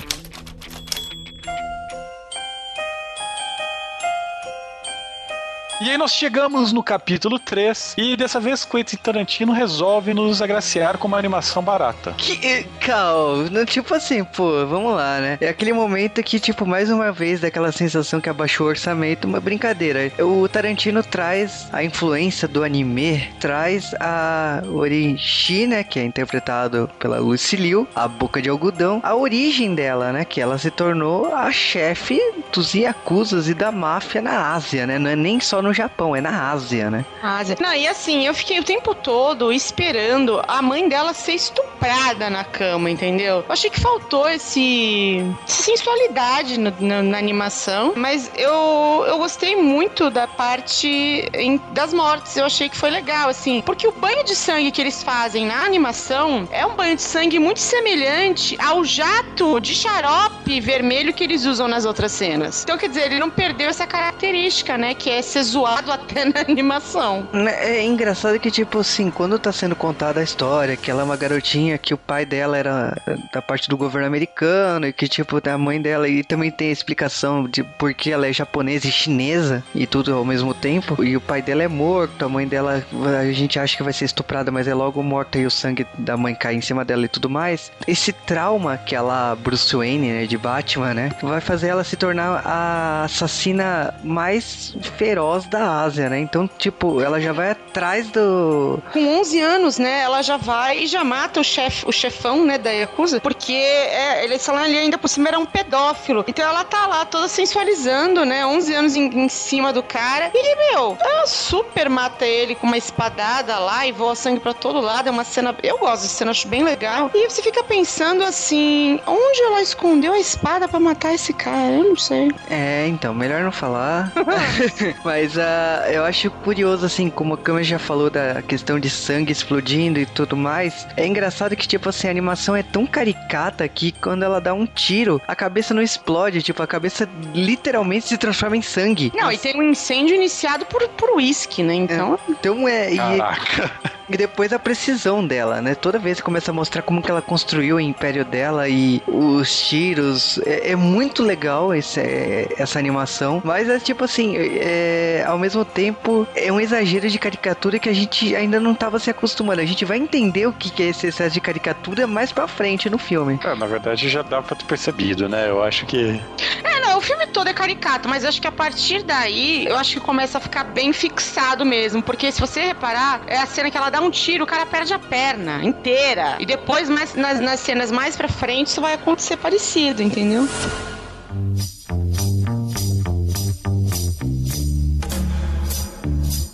E 5.80 5.92
aí 5.92 5.98
nós 5.98 6.12
chegamos 6.12 6.74
no 6.74 6.82
capítulo 6.82 7.38
3 7.38 7.94
e 8.00 8.18
dessa 8.18 8.40
vez 8.40 8.66
Quentin 8.66 8.98
Tarantino 8.98 9.54
resolve 9.54 10.12
nos 10.12 10.42
agraciar 10.42 10.98
com 10.98 11.08
uma 11.08 11.20
animação 11.20 11.62
barata. 11.62 12.14
Que, 12.18 12.64
calma, 12.80 13.64
tipo 13.64 13.94
assim, 13.94 14.24
pô, 14.24 14.66
vamos 14.66 14.96
lá, 14.96 15.20
né? 15.20 15.38
É 15.40 15.48
aquele 15.50 15.72
momento 15.72 16.24
que, 16.24 16.40
tipo, 16.40 16.66
mais 16.66 16.90
uma 16.90 17.12
vez, 17.12 17.42
daquela 17.42 17.72
sensação 17.72 18.20
que 18.20 18.28
abaixou 18.28 18.66
o 18.66 18.70
orçamento, 18.70 19.28
uma 19.28 19.40
brincadeira. 19.40 20.12
O 20.20 20.50
Tarantino 20.50 21.04
traz 21.04 21.68
a 21.72 21.84
influência 21.84 22.48
do 22.48 22.64
anime, 22.64 23.30
traz 23.40 23.94
a 24.00 24.64
Orishi, 24.66 25.68
né, 25.68 25.84
que 25.84 26.00
é 26.00 26.04
interpretado 26.04 26.90
pela 26.98 27.20
Lucy 27.20 27.56
Liu, 27.56 27.88
a 27.94 28.08
boca 28.08 28.42
de 28.42 28.50
algodão, 28.50 29.00
a 29.04 29.16
origem 29.16 29.76
dela, 29.76 30.12
né, 30.12 30.26
que 30.26 30.42
ela 30.42 30.58
se 30.58 30.72
tornou 30.72 31.36
a 31.36 31.52
chefe 31.52 32.20
dos 32.52 32.74
Yakuzas 32.74 33.48
e 33.48 33.54
da 33.54 33.72
máfia 33.72 34.24
na 34.24 34.54
Ásia, 34.54 34.88
né? 34.88 34.98
Não 34.98 35.12
é 35.12 35.16
nem 35.16 35.40
só 35.40 35.62
no 35.62 35.67
Japão, 35.74 36.16
é 36.16 36.22
na 36.22 36.52
Ásia, 36.52 36.90
né? 36.90 37.06
Ásia. 37.22 37.58
Não, 37.60 37.74
e 37.74 37.88
assim, 37.88 38.26
eu 38.26 38.34
fiquei 38.34 38.60
o 38.60 38.64
tempo 38.64 38.94
todo 38.96 39.52
esperando 39.52 40.42
a 40.48 40.62
mãe 40.62 40.88
dela 40.88 41.14
ser 41.14 41.34
estuprada 41.34 42.30
na 42.30 42.44
cama, 42.44 42.90
entendeu? 42.90 43.38
Eu 43.38 43.46
achei 43.50 43.70
que 43.70 43.80
faltou 43.80 44.30
esse 44.30 45.24
sensualidade 45.46 46.60
no, 46.60 46.72
no, 46.80 47.04
na 47.04 47.18
animação, 47.18 47.94
mas 47.96 48.32
eu, 48.36 49.06
eu 49.08 49.18
gostei 49.18 49.56
muito 49.56 50.10
da 50.10 50.28
parte 50.28 50.88
em, 51.34 51.60
das 51.72 51.94
mortes. 51.94 52.36
Eu 52.38 52.46
achei 52.46 52.70
que 52.70 52.78
foi 52.78 52.90
legal, 52.90 53.30
assim, 53.30 53.62
porque 53.62 53.88
o 53.88 53.92
banho 53.92 54.24
de 54.24 54.36
sangue 54.36 54.72
que 54.72 54.82
eles 54.82 55.04
fazem 55.04 55.46
na 55.46 55.64
animação 55.64 56.48
é 56.52 56.66
um 56.66 56.76
banho 56.76 56.96
de 56.96 57.02
sangue 57.02 57.40
muito 57.40 57.60
semelhante 57.60 58.58
ao 58.64 58.84
jato 58.84 59.60
de 59.60 59.74
xarope 59.74 60.60
vermelho 60.60 61.14
que 61.14 61.24
eles 61.24 61.46
usam 61.46 61.68
nas 61.68 61.86
outras 61.86 62.12
cenas. 62.12 62.64
Então, 62.64 62.78
quer 62.78 62.90
dizer, 62.90 63.06
ele 63.06 63.20
não 63.20 63.30
perdeu 63.30 63.70
essa 63.70 63.86
característica, 63.86 64.78
né? 64.78 64.94
Que 64.94 65.10
é 65.10 65.22
ser 65.22 65.44
zoado 65.58 65.92
até 65.92 66.26
na 66.26 66.40
animação. 66.42 67.28
Né, 67.34 67.78
é 67.78 67.84
engraçado 67.84 68.40
que, 68.40 68.50
tipo 68.50 68.80
assim, 68.80 69.12
quando 69.12 69.38
tá 69.38 69.52
sendo 69.52 69.76
contada 69.76 70.20
a 70.20 70.24
história, 70.24 70.78
que 70.78 70.90
ela 70.90 71.02
é 71.02 71.06
uma 71.06 71.18
garotinha, 71.18 71.78
que 71.78 71.94
o 71.94 71.98
pai 71.98 72.26
dela 72.26 72.58
era 72.58 72.98
da 73.34 73.42
parte 73.42 73.70
do 73.70 73.78
governo 73.78 74.08
americano, 74.08 74.88
e 74.88 74.94
que, 74.94 75.08
tipo, 75.08 75.38
a 75.48 75.58
mãe 75.58 75.82
dela, 75.82 76.08
e 76.08 76.24
também 76.24 76.50
tem 76.50 76.70
a 76.70 76.74
explicação 76.74 77.48
de 77.48 77.64
por 77.64 77.94
que 77.94 78.12
ela 78.12 78.28
é 78.28 78.34
japonesa 78.34 78.88
e 78.88 78.92
chinesa, 78.92 79.64
e 79.76 79.86
tudo 79.86 80.14
ao 80.14 80.26
mesmo 80.26 80.54
tempo, 80.54 81.04
e 81.04 81.16
o 81.16 81.22
pai 81.22 81.42
dela 81.42 81.64
é 81.64 81.68
morto, 81.68 82.26
a 82.26 82.30
mãe 82.30 82.48
dela, 82.48 82.84
a 83.20 83.32
gente 83.32 83.60
acha 83.60 83.76
que 83.76 83.84
vai 83.84 83.94
ser 83.94 84.06
estuprada, 84.06 84.52
mas 84.52 84.68
é 84.68 84.74
logo 84.74 85.04
morta 85.04 85.38
e 85.38 85.46
o 85.46 85.52
sangue 85.52 85.86
da 85.98 86.16
mãe 86.16 86.34
cai 86.34 86.56
em 86.56 86.62
cima 86.62 86.86
dela 86.86 87.06
e 87.06 87.08
tudo 87.10 87.30
mais. 87.30 87.72
Esse 87.88 88.12
trauma 88.14 88.78
que 88.78 88.96
ela, 88.96 89.36
Bruce 89.36 89.76
Wayne, 89.76 90.12
né, 90.12 90.26
de 90.26 90.38
de 90.38 90.44
Batman, 90.44 90.94
né? 90.94 91.12
Vai 91.22 91.42
fazer 91.42 91.68
ela 91.68 91.84
se 91.84 91.98
tornar 91.98 92.42
a 92.46 93.04
assassina 93.04 93.94
mais 94.04 94.76
feroz 94.98 95.47
da 95.48 95.82
Ásia, 95.82 96.10
né? 96.10 96.20
Então, 96.20 96.50
tipo, 96.58 97.02
ela 97.02 97.20
já 97.20 97.34
vai 97.34 97.52
atrás 97.52 98.10
do. 98.10 98.80
Com 98.92 99.20
11 99.20 99.40
anos, 99.40 99.80
né? 99.80 100.02
Ela 100.02 100.22
já 100.22 100.38
vai 100.38 100.80
e 100.80 100.88
já 100.88 101.04
mata 101.04 101.40
o 101.40 101.44
chefe, 101.44 101.86
o 101.88 101.92
chefão, 101.92 102.46
né, 102.46 102.58
da 102.58 102.72
Yakuza, 102.72 103.20
porque 103.20 103.54
é, 103.54 104.24
ele 104.24 104.38
falam 104.40 104.64
ali 104.64 104.78
ainda 104.78 104.98
por 104.98 105.08
cima 105.08 105.30
era 105.30 105.40
um 105.40 105.46
pedófilo. 105.46 106.24
Então 106.28 106.48
ela 106.48 106.64
tá 106.64 106.86
lá 106.88 107.06
toda 107.06 107.28
sensualizando, 107.28 108.26
né? 108.26 108.46
11 108.46 108.74
anos 108.74 108.96
em, 108.96 109.06
em 109.06 109.30
cima 109.30 109.72
do 109.72 109.84
cara. 109.84 110.32
E, 110.34 110.74
meu, 110.74 110.98
ela 111.00 111.28
super 111.28 111.90
mata 111.90 112.26
ele 112.26 112.56
com 112.56 112.68
uma 112.68 112.78
espadada 112.78 113.58
lá 113.60 113.86
e 113.86 113.92
voa 113.92 114.16
sangue 114.16 114.40
pra 114.40 114.54
todo 114.54 114.80
lado. 114.82 115.08
É 115.08 115.12
uma 115.12 115.24
cena. 115.24 115.56
Eu 115.64 115.78
gosto 115.78 116.04
dessa 116.04 116.16
cena, 116.16 116.32
acho 116.32 116.48
bem 116.48 116.64
legal. 116.64 117.10
E 117.14 117.30
você 117.30 117.42
fica 117.42 117.64
pensando 117.64 118.24
assim: 118.24 119.00
onde 119.06 119.42
ela 119.42 119.62
escondeu 119.62 120.14
a 120.14 120.20
espada 120.20 120.68
para 120.68 120.80
matar 120.80 121.14
esse 121.14 121.34
cara? 121.34 121.72
Eu 121.72 121.84
não 121.84 121.96
sei. 121.96 122.30
É, 122.50 122.88
então, 122.88 123.14
melhor 123.14 123.42
não 123.42 123.52
falar. 123.52 124.12
Mas 125.04 125.37
uh, 125.38 125.90
eu 125.92 126.04
acho 126.04 126.30
curioso, 126.30 126.86
assim, 126.86 127.10
como 127.10 127.34
a 127.34 127.38
Câmara 127.38 127.64
já 127.64 127.80
falou 127.80 128.10
da 128.10 128.42
questão 128.42 128.80
de 128.80 128.90
sangue 128.90 129.32
explodindo 129.32 130.00
e 130.00 130.06
tudo 130.06 130.36
mais. 130.36 130.88
É 130.96 131.06
engraçado 131.06 131.56
que, 131.56 131.68
tipo 131.68 131.90
assim, 131.90 132.08
a 132.08 132.12
animação 132.12 132.56
é 132.56 132.64
tão 132.64 132.86
caricata 132.86 133.68
que 133.68 133.92
quando 133.92 134.24
ela 134.24 134.42
dá 134.42 134.54
um 134.54 134.66
tiro, 134.66 135.22
a 135.28 135.36
cabeça 135.36 135.74
não 135.74 135.82
explode. 135.82 136.42
Tipo, 136.42 136.64
a 136.64 136.68
cabeça 136.68 137.08
literalmente 137.34 138.08
se 138.08 138.18
transforma 138.18 138.58
em 138.58 138.62
sangue. 138.62 139.12
Não, 139.16 139.32
e 139.32 139.38
tem 139.38 139.56
um 139.56 139.64
incêndio 139.64 140.16
iniciado 140.16 140.66
por, 140.66 140.88
por 140.90 141.12
uísque, 141.16 141.64
né? 141.64 141.76
Então. 141.76 142.16
É, 142.16 142.32
então 142.32 142.68
é. 142.68 142.96
Caraca. 142.96 143.72
E, 144.10 144.14
e 144.16 144.18
depois 144.18 144.52
a 144.54 144.60
precisão 144.60 145.26
dela, 145.26 145.62
né? 145.62 145.76
Toda 145.76 146.00
vez 146.00 146.22
começa 146.22 146.52
a 146.52 146.54
mostrar 146.54 146.82
como 146.82 147.02
que 147.02 147.12
ela 147.12 147.22
construiu 147.22 147.78
o 147.78 147.80
império 147.80 148.26
dela 148.26 148.68
e 148.68 149.02
os 149.08 149.68
tiros. 149.68 150.40
É, 150.46 150.72
é 150.72 150.76
muito 150.76 151.24
legal 151.24 151.74
esse, 151.74 152.00
é, 152.00 152.48
essa 152.58 152.80
animação. 152.80 153.42
Mas 153.44 153.70
é 153.70 153.80
tipo 153.80 154.04
assim, 154.04 154.36
é, 154.38 155.24
ao 155.28 155.38
mesmo 155.38 155.66
tempo, 155.66 156.26
é 156.34 156.52
um 156.52 156.60
exagero 156.60 157.10
de 157.10 157.20
caricatura 157.20 157.78
que 157.78 157.90
a 157.90 157.94
gente 157.94 158.34
ainda 158.36 158.60
não 158.60 158.74
tava 158.74 158.98
se 158.98 159.10
acostumando. 159.10 159.62
A 159.62 159.66
gente 159.66 159.84
vai 159.84 159.98
entender 159.98 160.48
o 160.48 160.54
que 160.54 160.82
é 160.82 160.88
esse 160.88 161.08
excesso 161.08 161.34
de 161.34 161.42
caricatura 161.42 162.08
mais 162.08 162.32
pra 162.32 162.48
frente 162.48 162.90
no 162.90 162.98
filme. 162.98 163.40
É, 163.44 163.56
na 163.56 163.68
verdade 163.68 164.08
já 164.08 164.22
dá 164.22 164.42
pra 164.42 164.56
ter 164.56 164.66
percebido, 164.66 165.28
né? 165.28 165.50
Eu 165.50 165.62
acho 165.62 165.86
que. 165.86 166.22
É, 166.64 166.80
não, 166.80 166.98
o 166.98 167.02
filme 167.02 167.28
todo 167.28 167.48
é 167.48 167.54
caricato, 167.54 168.08
mas 168.08 168.24
eu 168.24 168.30
acho 168.30 168.42
que 168.42 168.48
a 168.48 168.52
partir 168.52 169.04
daí, 169.04 169.66
eu 169.66 169.78
acho 169.78 169.94
que 169.96 170.00
começa 170.00 170.38
a 170.38 170.42
ficar 170.42 170.64
bem 170.64 170.94
fixado 170.94 171.66
mesmo. 171.66 172.02
Porque 172.02 172.32
se 172.32 172.40
você 172.40 172.62
reparar, 172.62 173.22
é 173.28 173.38
a 173.38 173.46
cena 173.46 173.70
que 173.70 173.78
ela 173.78 173.90
dá 173.90 174.00
um 174.00 174.10
tiro, 174.10 174.46
o 174.46 174.48
cara 174.48 174.66
perde 174.66 174.94
a 174.94 175.00
perna 175.00 175.64
inteira. 175.64 176.38
E 176.40 176.46
depois, 176.46 176.90
mais, 176.90 177.14
nas, 177.16 177.40
nas 177.40 177.60
cenas 177.60 177.92
mais 177.92 178.16
pra 178.16 178.30
frente, 178.30 178.68
isso 178.68 178.82
vai 178.82 178.94
acontecer 178.94 179.36
parecido, 179.38 180.02
entendeu? 180.02 180.48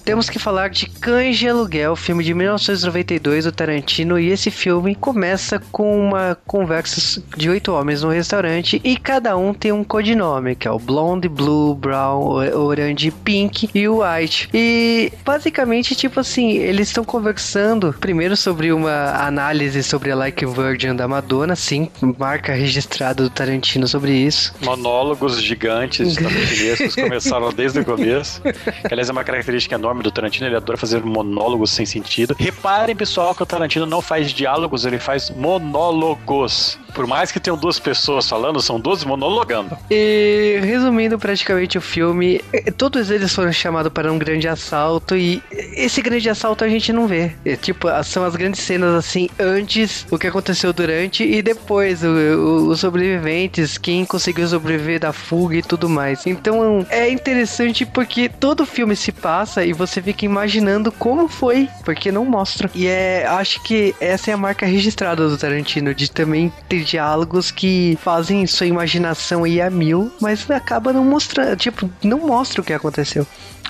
Temos 0.04 0.30
que 0.30 0.38
falar 0.38 0.70
de 0.70 0.88
Cães 0.88 1.38
de 1.38 1.48
Aluguel, 1.48 1.96
filme 1.96 2.24
de 2.26 2.34
1992 2.34 3.46
do 3.46 3.52
Tarantino, 3.54 4.20
e 4.20 4.30
esse 4.30 4.52
filme 4.52 4.96
começa 4.96 5.62
com 5.72 6.08
uma 6.10 6.38
conversa 6.46 7.24
de 7.38 7.50
oito 7.50 7.72
homens 7.72 8.04
no 8.04 8.10
restaurante 8.10 8.82
e 8.84 8.98
cada 8.98 9.38
um 9.38 9.54
tem 9.54 9.72
um 9.72 9.84
codinome, 9.84 10.56
que 10.56 10.68
é 10.68 10.72
o 10.72 10.78
Blonde, 10.78 11.30
Blue, 11.30 11.74
Brown, 11.74 12.22
Orange, 12.54 13.12
Pink 13.12 13.70
e 13.74 13.88
White. 13.88 14.50
E 14.54 15.12
basicamente, 15.24 15.96
tipo 15.96 16.20
assim, 16.20 16.52
eles 16.52 16.90
estão 16.90 17.06
conversando 17.06 17.94
primeiro 17.94 18.36
sobre 18.36 18.74
uma 18.74 19.12
análise 19.26 19.82
sobre 19.84 20.12
a 20.12 20.16
Like 20.16 20.46
Virgin 20.46 20.96
da 20.96 21.08
Madonna, 21.08 21.56
sim, 21.56 21.90
marca 22.18 22.54
registrada 22.54 23.24
do 23.24 23.30
Tarantino 23.30 23.88
sobre 23.88 24.12
isso. 24.12 24.54
Monólogos 24.62 25.42
gigantes, 25.42 26.18
começaram 26.96 27.54
desde 27.54 27.80
o 27.80 27.86
começo. 27.86 28.42
Que, 28.42 28.52
aliás, 28.92 29.08
é 29.08 29.12
uma 29.12 29.24
característica 29.24 29.76
enorme 29.76 29.93
do 30.02 30.12
Tarantino, 30.12 30.48
ele 30.48 30.56
adora 30.56 30.78
fazer 30.78 31.04
monólogos 31.04 31.72
sem 31.72 31.86
sentido. 31.86 32.36
Reparem, 32.40 32.96
pessoal, 32.96 33.36
que 33.36 33.44
o 33.44 33.46
Tarantino 33.46 33.86
não 33.86 34.02
faz 34.02 34.32
diálogos, 34.32 34.86
ele 34.86 35.00
faz 35.00 35.30
monólogos. 35.30 36.80
Por 36.94 37.08
mais 37.08 37.32
que 37.32 37.40
tenham 37.40 37.58
duas 37.58 37.80
pessoas 37.80 38.30
falando, 38.30 38.62
são 38.62 38.80
duas 38.80 39.04
monologando. 39.04 39.78
E 39.90 40.60
resumindo 40.62 41.18
praticamente 41.18 41.78
o 41.78 41.82
filme, 41.82 42.42
eh, 42.54 42.72
todos 42.72 43.10
eles 43.10 43.34
foram 43.34 43.52
chamados 43.52 43.92
para 43.92 44.12
um 44.12 44.18
grande 44.18 44.48
assalto 44.48 45.16
e 45.16 45.42
esse 45.52 46.02
grande 46.02 46.30
assalto 46.30 46.64
a 46.64 46.70
gente 46.70 46.94
não 46.94 47.08
vê. 47.08 47.32
É, 47.44 47.56
tipo, 47.56 47.88
são 48.04 48.24
as 48.24 48.36
grandes 48.36 48.62
cenas 48.62 48.94
assim, 48.94 49.28
antes, 49.40 50.06
o 50.12 50.18
que 50.18 50.28
aconteceu 50.28 50.72
durante 50.72 51.24
e 51.24 51.42
depois, 51.42 52.04
o, 52.04 52.08
o, 52.08 52.68
os 52.70 52.80
sobreviventes, 52.80 53.78
quem 53.78 54.06
conseguiu 54.06 54.48
sobreviver 54.48 55.00
da 55.00 55.12
fuga 55.12 55.58
e 55.58 55.62
tudo 55.62 55.90
mais. 55.90 56.26
Então 56.28 56.86
é 56.90 57.10
interessante 57.10 57.86
porque 57.86 58.30
todo 58.30 58.66
filme 58.66 58.96
se 58.96 59.12
passa 59.12 59.66
e 59.66 59.74
você 59.74 59.83
fica 59.88 60.26
imaginando 60.26 60.92
como 60.92 61.28
foi, 61.28 61.70
porque 61.84 62.12
não 62.12 62.26
mostra. 62.26 62.70
E 62.74 62.88
é, 62.88 63.26
acho 63.28 63.62
que 63.64 63.96
essa 64.00 64.32
é 64.32 64.34
a 64.34 64.38
marca 64.38 64.66
registrada 64.66 65.28
do 65.28 65.38
Tarantino, 65.38 65.94
de 65.94 66.10
também 66.10 66.52
ter 66.68 66.84
diálogos 66.84 67.52
que 67.52 67.98
fazem 68.02 68.46
sua 68.48 68.68
imaginação 68.68 69.46
ir 69.46 69.62
a 69.62 69.70
mil, 69.70 70.12
mas 70.22 70.50
acaba 70.50 70.94
não 70.94 71.04
mostrando, 71.04 71.56
tipo, 71.56 71.90
não 72.04 72.20
mostra 72.20 72.62
o 72.62 72.64
que 72.64 72.74
aconteceu. 72.74 73.26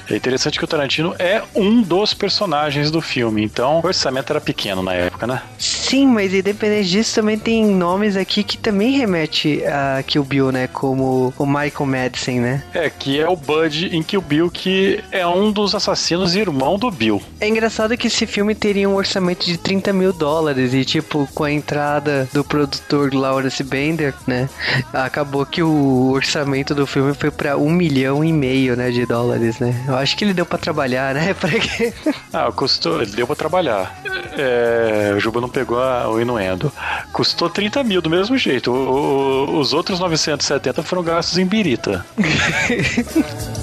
É 0.10 0.15
interessante 0.15 0.58
que 0.60 0.65
o 0.65 0.67
Tarantino 0.67 1.15
é 1.17 1.41
um 1.55 1.82
dos 1.82 2.13
personagens 2.13 2.91
do 2.91 3.01
filme, 3.01 3.43
então 3.43 3.79
o 3.79 3.88
orçamento 3.88 4.32
era 4.32 4.41
pequeno 4.41 4.84
na 4.84 4.93
época, 4.93 5.25
né? 5.25 5.41
Sim, 5.58 6.08
mas 6.08 6.34
independente 6.34 6.89
disso, 6.89 7.15
também 7.15 7.38
tem 7.38 7.65
nomes 7.65 8.17
aqui 8.17 8.43
que 8.43 8.58
também 8.58 8.98
remete 8.98 9.63
a 9.65 10.03
Kill 10.03 10.24
Bill, 10.24 10.51
né? 10.51 10.67
Como 10.67 11.34
o 11.38 11.46
Michael 11.46 11.86
Madison, 11.86 12.41
né? 12.41 12.63
É, 12.74 12.89
que 12.89 13.20
é 13.20 13.27
o 13.27 13.36
Bud 13.36 13.96
em 13.96 14.03
Kill 14.03 14.22
Bill, 14.22 14.51
que 14.51 15.01
é 15.12 15.25
um 15.25 15.51
dos 15.51 15.74
assassinos 15.74 16.02
e 16.12 16.39
irmão 16.39 16.77
do 16.77 16.91
Bill. 16.91 17.22
É 17.39 17.48
engraçado 17.48 17.95
que 17.95 18.07
esse 18.07 18.25
filme 18.25 18.53
teria 18.53 18.89
um 18.89 18.95
orçamento 18.95 19.45
de 19.45 19.57
30 19.57 19.93
mil 19.93 20.12
dólares 20.12 20.74
e, 20.74 20.83
tipo, 20.83 21.27
com 21.33 21.43
a 21.43 21.51
entrada 21.51 22.27
do 22.33 22.43
produtor 22.43 23.13
Lawrence 23.13 23.63
Bender, 23.63 24.13
né? 24.27 24.50
Acabou 24.91 25.45
que 25.45 25.63
o 25.63 26.12
orçamento 26.12 26.75
do 26.75 26.86
filme 26.86 27.13
foi 27.13 27.31
para 27.31 27.57
um 27.57 27.69
milhão 27.69 28.24
e 28.24 28.33
meio, 28.33 28.75
né? 28.75 28.91
De 28.91 29.05
dólares, 29.05 29.60
né? 29.60 29.74
Eu 29.88 29.95
acho 29.95 30.17
que 30.17 30.25
ele 30.25 30.33
deu 30.33 30.45
para 30.45 30.57
trabalhar, 30.57 31.13
né? 31.13 31.33
Pra 31.43 31.50
quê? 31.50 31.93
Ah, 32.31 32.51
custou, 32.51 33.01
ele 33.01 33.12
deu 33.12 33.27
para 33.27 33.36
trabalhar. 33.36 34.01
É, 34.38 35.13
o 35.15 35.19
Juba 35.19 35.41
não 35.41 35.50
pegou 35.50 35.81
a, 35.81 36.10
o 36.10 36.19
inuendo. 36.19 36.72
Custou 37.12 37.50
30 37.50 37.83
mil 37.83 38.01
do 38.01 38.10
mesmo 38.10 38.38
jeito. 38.38 38.72
O, 38.72 39.50
o, 39.50 39.60
os 39.60 39.74
outros 39.74 40.00
970 40.00 40.83
foram 40.83 41.03
gastos 41.03 41.38
em 41.38 41.45
birita. 41.45 42.05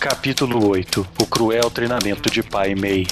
Capítulo 0.00 0.66
8 0.66 1.06
O 1.20 1.26
cruel 1.26 1.70
treinamento 1.70 2.30
de 2.30 2.42
Pai 2.42 2.74
Mei. 2.74 3.06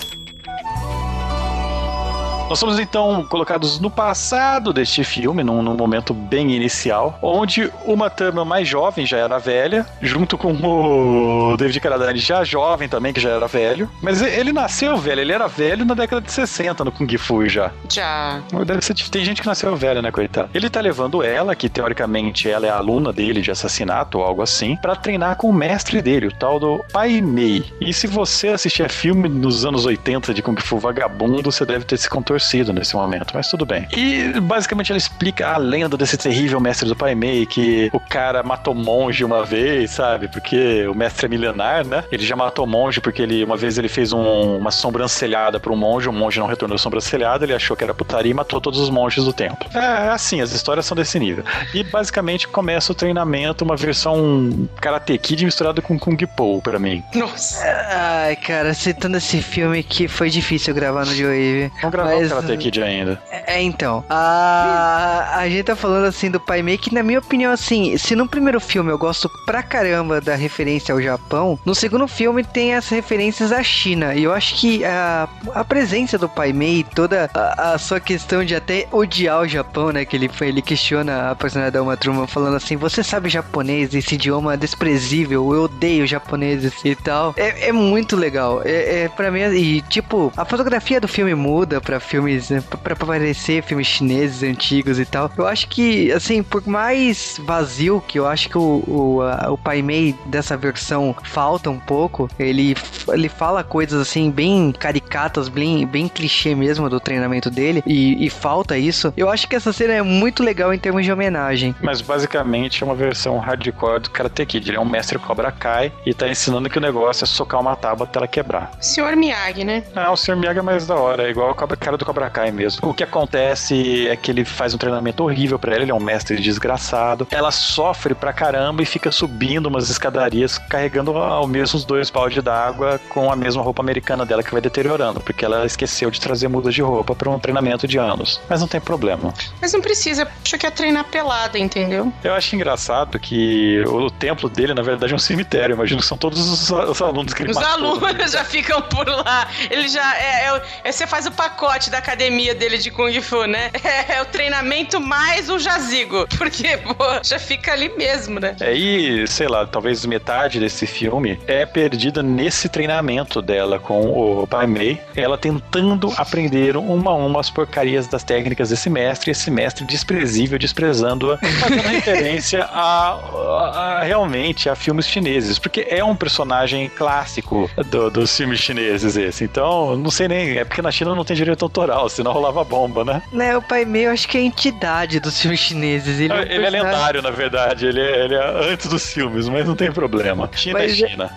Nós 2.49 2.59
somos 2.59 2.78
então 2.78 3.26
colocados 3.28 3.78
no 3.78 3.90
passado 3.90 4.73
deste 4.73 5.05
filme, 5.05 5.45
num, 5.45 5.62
num, 5.62 5.75
momento 5.75 6.14
bem 6.14 6.50
inicial, 6.52 7.19
onde 7.21 7.71
uma 7.85 8.09
turma 8.09 8.43
mais 8.43 8.67
jovem 8.67 9.05
já 9.05 9.19
era 9.19 9.38
velha, 9.38 9.87
junto 10.00 10.38
com 10.38 10.52
o 10.55 11.57
David 11.59 11.78
Carradine 11.78 12.19
já 12.19 12.43
jovem 12.45 12.88
também, 12.88 13.12
que 13.12 13.21
já 13.21 13.28
era 13.31 13.47
velho. 13.47 13.88
Mas 14.02 14.23
ele 14.23 14.50
nasceu 14.50 14.97
velho, 14.97 15.21
ele 15.21 15.33
era 15.33 15.47
velho 15.47 15.85
na 15.85 15.93
década 15.93 16.23
de 16.23 16.33
60 16.33 16.85
no 16.85 16.90
Kung 16.90 17.19
Fu 17.19 17.47
já. 17.47 17.71
Já. 17.93 18.40
Deve 18.67 18.81
ser, 18.81 18.95
tem 18.95 19.26
gente 19.26 19.43
que 19.43 19.47
nasceu 19.47 19.76
velho, 19.76 20.00
né, 20.00 20.11
coitado? 20.11 20.49
Ele 20.55 20.71
tá 20.71 20.81
levando 20.81 21.23
ela, 21.23 21.55
que 21.55 21.69
teoricamente 21.69 22.49
ela 22.49 22.67
é 22.67 22.71
a 22.71 22.78
aluna 22.78 23.12
dele 23.12 23.43
de 23.43 23.50
assassinato 23.50 24.19
ou 24.19 24.25
algo 24.25 24.40
assim, 24.40 24.75
para 24.76 24.97
treinar 24.97 25.37
com 25.37 25.50
o 25.50 25.52
mestre 25.52 26.00
dele, 26.00 26.28
o 26.28 26.33
tal 26.33 26.59
do 26.59 26.83
Pai 26.95 27.21
Mei. 27.21 27.62
E 27.78 27.93
se 27.93 28.07
você 28.07 28.49
assistir 28.49 28.85
a 28.85 28.88
filme 28.88 29.28
nos 29.28 29.67
anos 29.67 29.85
80 29.85 30.33
de 30.33 30.40
Kung 30.40 30.59
Fu 30.59 30.78
vagabundo, 30.78 31.52
você 31.52 31.67
deve 31.67 31.85
ter 31.85 31.99
se 31.99 32.09
contorcido 32.09 32.38
nesse 32.73 32.95
momento, 32.95 33.33
mas 33.35 33.49
tudo 33.49 33.64
bem. 33.64 33.87
E 33.97 34.40
basicamente 34.40 34.90
ela 34.92 34.99
explica 34.99 35.49
a 35.49 35.57
lenda 35.57 35.97
desse 35.97 36.16
terrível 36.16 36.61
mestre 36.61 36.88
do 36.88 36.97
Pai 36.97 37.14
Mei, 37.14 37.47
que 37.47 37.90
o 37.92 38.00
cara 38.00 38.42
matou 38.42 38.75
monge 38.75 39.25
uma 39.25 39.45
vez, 39.45 39.92
sabe? 39.92 40.28
Porque 40.28 40.87
o 40.87 40.95
mestre 40.95 41.26
é 41.26 41.28
milenar, 41.28 41.87
né? 41.87 42.04
Ele 42.11 42.25
já 42.25 42.37
matou 42.37 42.66
monge 42.66 43.00
porque 43.00 43.23
ele 43.23 43.45
uma 43.45 43.57
vez 43.57 43.78
ele 43.78 43.88
fez 43.88 44.12
um, 44.12 44.57
uma 44.57 44.71
sobrancelhada 44.71 45.59
para 45.59 45.73
um 45.73 45.76
monge, 45.76 46.09
o 46.09 46.12
monge 46.12 46.38
não 46.38 46.47
retornou 46.47 46.76
a 46.76 46.78
sobrancelhada, 46.78 47.45
ele 47.45 47.54
achou 47.54 47.76
que 47.76 47.85
era 47.85 47.95
putaria 47.95 48.30
e 48.30 48.35
matou 48.35 48.61
todos 48.61 48.78
os 48.78 48.90
monges 48.90 49.25
do 49.25 49.33
templo. 49.33 49.68
É 49.75 50.09
assim, 50.11 50.40
as 50.40 50.52
histórias 50.52 50.87
são 50.87 50.97
desse 50.97 51.18
nível. 51.18 51.45
E 51.75 51.83
basicamente 51.85 52.47
começa 52.49 52.92
o 52.92 52.95
treinamento, 52.95 53.64
uma 53.64 53.76
versão 53.76 54.68
Karate 54.80 55.16
Kid 55.18 55.45
misturado 55.45 55.80
com 55.83 55.99
Kung 55.99 56.16
Po 56.37 56.61
pra 56.62 56.78
mim. 56.78 57.02
Nossa. 57.14 57.64
Ai, 57.90 58.37
cara, 58.37 58.75
citando 58.75 59.16
esse 59.16 59.40
filme 59.40 59.83
que 59.83 60.09
foi 60.09 60.30
difícil 60.30 60.75
gravar 60.75 61.04
no 61.04 61.14
Joe 61.14 61.71
Vamos 61.80 61.90
gravar 61.90 62.14
Mas... 62.30 62.44
Karate 62.44 62.62
Kid 62.62 62.82
ainda. 62.82 63.23
É, 63.30 63.54
é, 63.56 63.62
então. 63.62 64.04
A, 64.08 65.37
a 65.37 65.49
gente 65.49 65.64
tá 65.64 65.76
falando 65.76 66.04
assim 66.04 66.30
do 66.30 66.40
Pai 66.40 66.62
Mei, 66.62 66.78
que 66.78 66.94
na 66.94 67.02
minha 67.02 67.18
opinião, 67.18 67.52
assim, 67.52 67.97
se 67.97 68.14
no 68.14 68.28
primeiro 68.28 68.61
filme 68.61 68.90
eu 68.90 68.99
gosto 68.99 69.30
pra 69.47 69.62
caramba 69.62 70.20
da 70.20 70.35
referência 70.35 70.92
ao 70.92 71.00
Japão, 71.00 71.58
no 71.64 71.75
segundo 71.75 72.06
filme 72.08 72.44
tem 72.44 72.75
as 72.75 72.88
referências 72.88 73.52
à 73.52 73.62
China. 73.62 74.14
E 74.14 74.25
eu 74.25 74.32
acho 74.32 74.54
que 74.56 74.85
a, 74.85 75.28
a 75.54 75.64
presença 75.64 76.18
do 76.18 76.28
Pai 76.28 76.52
Mei, 76.52 76.85
toda 76.94 77.30
a, 77.35 77.73
a 77.73 77.78
sua 77.78 78.00
questão 78.00 78.44
de 78.44 78.54
até 78.54 78.87
odiar 78.92 79.40
o 79.40 79.49
Japão, 79.49 79.92
né? 79.92 80.04
Que 80.04 80.16
ele, 80.16 80.30
ele 80.40 80.62
questiona 80.62 81.30
a 81.30 81.35
personagem 81.35 81.73
da 81.73 81.82
Uma 81.82 81.97
Truman 81.97 82.26
falando 82.26 82.56
assim: 82.56 82.76
Você 82.76 83.02
sabe 83.02 83.28
japonês, 83.28 83.94
esse 83.94 84.14
idioma 84.14 84.56
desprezível, 84.56 85.54
eu 85.54 85.62
odeio 85.62 86.06
japoneses 86.06 86.73
e 86.85 86.94
tal. 86.94 87.35
É, 87.37 87.68
é 87.68 87.73
muito 87.73 88.16
legal. 88.16 88.62
É, 88.64 89.04
é 89.04 89.08
pra 89.08 89.30
mim, 89.30 89.40
e 89.40 89.80
tipo, 89.82 90.32
a 90.37 90.44
fotografia 90.44 91.00
do 91.00 91.08
filme 91.08 91.35
muda 91.35 91.80
pra 91.80 92.00
filmes, 92.19 92.51
né, 92.51 92.63
pra, 92.69 92.97
pra 92.97 93.07
parecer 93.07 93.63
filmes 93.63 93.87
chineses 93.87 94.43
antigos 94.43 94.99
e 94.99 95.05
tal. 95.05 95.31
Eu 95.37 95.47
acho 95.47 95.69
que, 95.69 96.11
assim, 96.13 96.43
por 96.43 96.67
mais 96.67 97.41
vazio 97.45 98.03
que 98.07 98.19
eu 98.19 98.27
acho 98.27 98.49
que 98.49 98.59
o, 98.59 98.83
o, 98.87 99.23
a, 99.23 99.53
o 99.53 99.57
Pai 99.57 99.83
Mei 99.83 100.15
dessa 100.27 100.57
versão 100.57 101.15
falta 101.23 101.71
um 101.71 101.79
pouco, 101.79 102.29
ele, 102.39 102.77
ele 103.09 103.29
fala 103.29 103.63
coisas 103.63 104.01
assim, 104.01 104.31
bem 104.31 104.73
caricatas, 104.73 105.49
bem, 105.49 105.87
bem 105.87 106.09
clichê 106.09 106.55
mesmo 106.55 106.91
do 106.91 106.99
treinamento 106.99 107.51
dele, 107.51 107.83
e, 107.87 108.27
e 108.27 108.31
falta 108.31 108.77
isso. 108.77 109.13
Eu 109.17 109.31
acho 109.31 109.49
que 109.49 109.55
essa 109.55 109.73
cena 109.73 109.95
é 109.95 110.03
muito 110.03 110.43
legal 110.43 110.75
em 110.75 110.79
termos 110.79 111.05
de 111.05 111.13
homenagem. 111.13 111.75
Mas 111.81 112.01
basicamente 112.01 112.83
é 112.83 112.87
uma 112.87 112.95
versão 112.95 113.39
hardcore 113.39 114.01
do 114.01 114.11
Karate 114.11 114.45
Kid. 114.45 114.71
Ele 114.71 114.77
é 114.77 114.81
um 114.81 114.89
mestre 114.89 115.19
Cobra 115.19 115.53
Kai 115.53 115.93
e 116.05 116.13
tá 116.13 116.29
ensinando 116.29 116.69
que 116.69 116.79
o 116.79 116.81
negócio 116.81 117.25
é 117.25 117.27
socar 117.27 117.61
uma 117.61 117.77
tábua 117.77 118.07
até 118.07 118.19
ela 118.19 118.27
quebrar. 118.27 118.73
Senhor 118.81 119.15
Miyagi, 119.15 119.65
né? 119.65 119.85
Não, 119.95 120.13
o 120.13 120.17
Sr. 120.17 120.37
Miyagi 120.37 120.59
é 120.59 120.63
mais 120.63 120.87
da 120.87 120.97
hora, 120.97 121.23
é 121.25 121.31
igual 121.31 121.51
o 121.51 121.55
cara 121.55 121.97
do 121.97 122.05
Cobra 122.09 122.31
Kai 122.31 122.50
mesmo. 122.50 122.88
O 122.88 122.95
que 122.95 123.05
acontece 123.05 124.09
é 124.09 124.17
que 124.17 124.31
ele 124.31 124.43
faz 124.43 124.73
um 124.73 124.79
treinamento 124.79 125.23
horrível 125.23 125.59
para 125.59 125.75
ela, 125.75 125.83
ele 125.83 125.91
é 125.91 125.95
um 125.95 126.00
mestre 126.00 126.41
desgraçado. 126.41 127.29
Ela 127.31 127.50
sofre 127.50 128.15
pra 128.15 128.33
caramba 128.33 128.83
e 128.83 128.87
fica 128.87 129.12
subindo 129.12 129.67
umas 129.67 129.91
escadarias 129.91 130.57
carregando 130.57 131.15
ao 131.19 131.47
mesmo 131.47 131.77
os 131.77 131.85
dois 131.85 132.09
baldes 132.09 132.43
d'água 132.43 132.99
com 133.11 133.31
a 133.31 133.37
mesma 133.37 133.62
roupa 133.62 133.83
americana 133.83 134.25
dela 134.25 134.43
que 134.43 134.50
vai 134.50 134.62
deteriorando, 134.62 135.21
porque 135.21 135.45
ela 135.45 135.67
esqueceu 135.67 136.11
de 136.11 136.19
trazer 136.19 136.49
mudas 136.49 136.73
de 136.73 136.81
roupa 136.81 137.15
para 137.15 137.29
um 137.29 137.38
treinamento 137.38 137.87
de 137.87 137.99
anos. 137.99 138.41
Mas 138.49 138.62
não 138.62 138.69
tem 138.69 138.81
problema. 138.81 139.35
Mas 139.61 139.75
não 139.75 139.83
precisa, 139.83 140.27
acho 140.43 140.57
que 140.57 140.67
é 140.67 140.71
treinar 140.71 141.05
pelada, 141.05 141.59
entendeu? 141.59 142.11
Eu 142.25 142.33
acho 142.33 142.57
engraçado 142.57 143.19
que 143.19 143.85
o 143.87 144.11
templo 144.11 144.49
dele, 144.49 144.73
na 144.73 144.83
verdade, 144.83 145.12
é 145.12 145.17
um 145.17 145.19
cemitério. 145.19 145.75
Imagino 145.75 146.00
que 146.00 146.07
são 146.07 146.17
todos 146.17 146.49
os, 146.49 146.71
os 146.71 147.03
alunos 147.03 147.35
que 147.35 147.43
ele 147.43 147.50
Os 147.50 147.59
alunos 147.59 148.17
já 148.33 148.45
ficam 148.45 148.81
por 148.81 149.07
lá. 149.07 149.47
Ele 149.71 149.88
já. 149.88 150.17
É, 150.17 150.49
é, 150.49 150.62
é, 150.85 150.93
você 150.93 151.07
faz 151.07 151.27
o 151.27 151.31
pacote 151.33 151.91
da 151.91 151.98
academia 151.99 152.55
dele 152.55 152.78
de 152.78 152.90
Kung 152.90 153.21
Fu, 153.21 153.45
né? 153.45 153.71
É, 153.88 154.17
é 154.17 154.23
o 154.23 154.26
treinamento 154.26 155.00
mais 155.00 155.49
o 155.49 155.59
jazigo. 155.59 156.26
Porque, 156.37 156.76
pô, 156.76 156.95
já 157.23 157.38
fica 157.38 157.73
ali 157.73 157.88
mesmo, 157.97 158.38
né? 158.38 158.55
É, 158.61 158.75
e, 158.75 159.26
sei 159.26 159.49
lá, 159.49 159.67
talvez 159.67 160.05
metade 160.05 160.61
desse 160.61 160.87
filme 160.87 161.38
é 161.47 161.64
perdida 161.64 162.23
nesse 162.23 162.69
treinamento 162.69 163.40
dela 163.40 163.78
com 163.78 164.09
o 164.11 164.47
Pai 164.47 164.67
Mei. 164.67 165.00
Ela 165.17 165.38
tentando 165.38 166.12
aprender 166.17 166.76
uma 166.76 167.11
a 167.12 167.14
uma 167.14 167.40
as 167.40 167.50
porcarias 167.50 168.07
das 168.07 168.25
técnicas 168.25 168.71
desse 168.71 168.90
mestre, 168.90 169.31
esse 169.31 169.50
mestre 169.50 169.85
desprezível, 169.85 170.59
desprezando-a, 170.59 171.38
fazendo 171.38 171.87
referência 171.88 172.64
a, 172.64 173.12
a, 173.12 174.00
a, 174.00 174.02
realmente 174.02 174.69
a 174.69 174.75
filmes 174.75 175.07
chineses. 175.07 175.59
Porque 175.59 175.87
é 175.88 176.02
um 176.05 176.17
personagem 176.17 176.88
clássico 176.88 177.71
do, 177.90 178.11
dos 178.11 178.37
filmes 178.37 178.61
chineses 178.61 179.17
esse. 179.17 179.45
Então, 179.45 179.97
não 179.97 180.11
sei 180.11 180.28
nem. 180.28 180.59
É 180.59 180.64
porque 180.64 180.83
na 180.83 180.90
China 180.90 181.14
não 181.14 181.25
tem 181.25 181.37
direito 181.37 181.64
autoral, 181.78 182.08
senão 182.08 182.32
rolava 182.32 182.64
bomba, 182.64 183.04
né? 183.04 183.23
Né, 183.32 183.56
o 183.56 183.62
Pai 183.62 183.85
Mei 183.85 184.06
eu 184.06 184.11
acho 184.11 184.28
que 184.28 184.37
é 184.37 184.40
a 184.40 184.44
entidade 184.44 185.20
dos 185.20 185.40
filmes 185.40 185.61
chineses. 185.61 186.18
Ele, 186.18 186.32
é, 186.32 186.37
um 186.37 186.42
ele 186.42 186.66
é 186.66 186.70
lendário, 186.70 187.23
na 187.23 187.30
verdade. 187.30 187.87
Ele 187.87 188.00
é, 188.00 188.25
ele 188.25 188.35
é, 188.35 188.73
antes 188.73 188.88
dos 188.88 189.12
filmes, 189.12 189.49
mas 189.49 189.66
não 189.66 189.76
tem 189.76 189.92
problema. 189.92 190.50
China 190.54 190.78
mas, 190.78 190.92
é 190.92 191.08
China. 191.08 191.30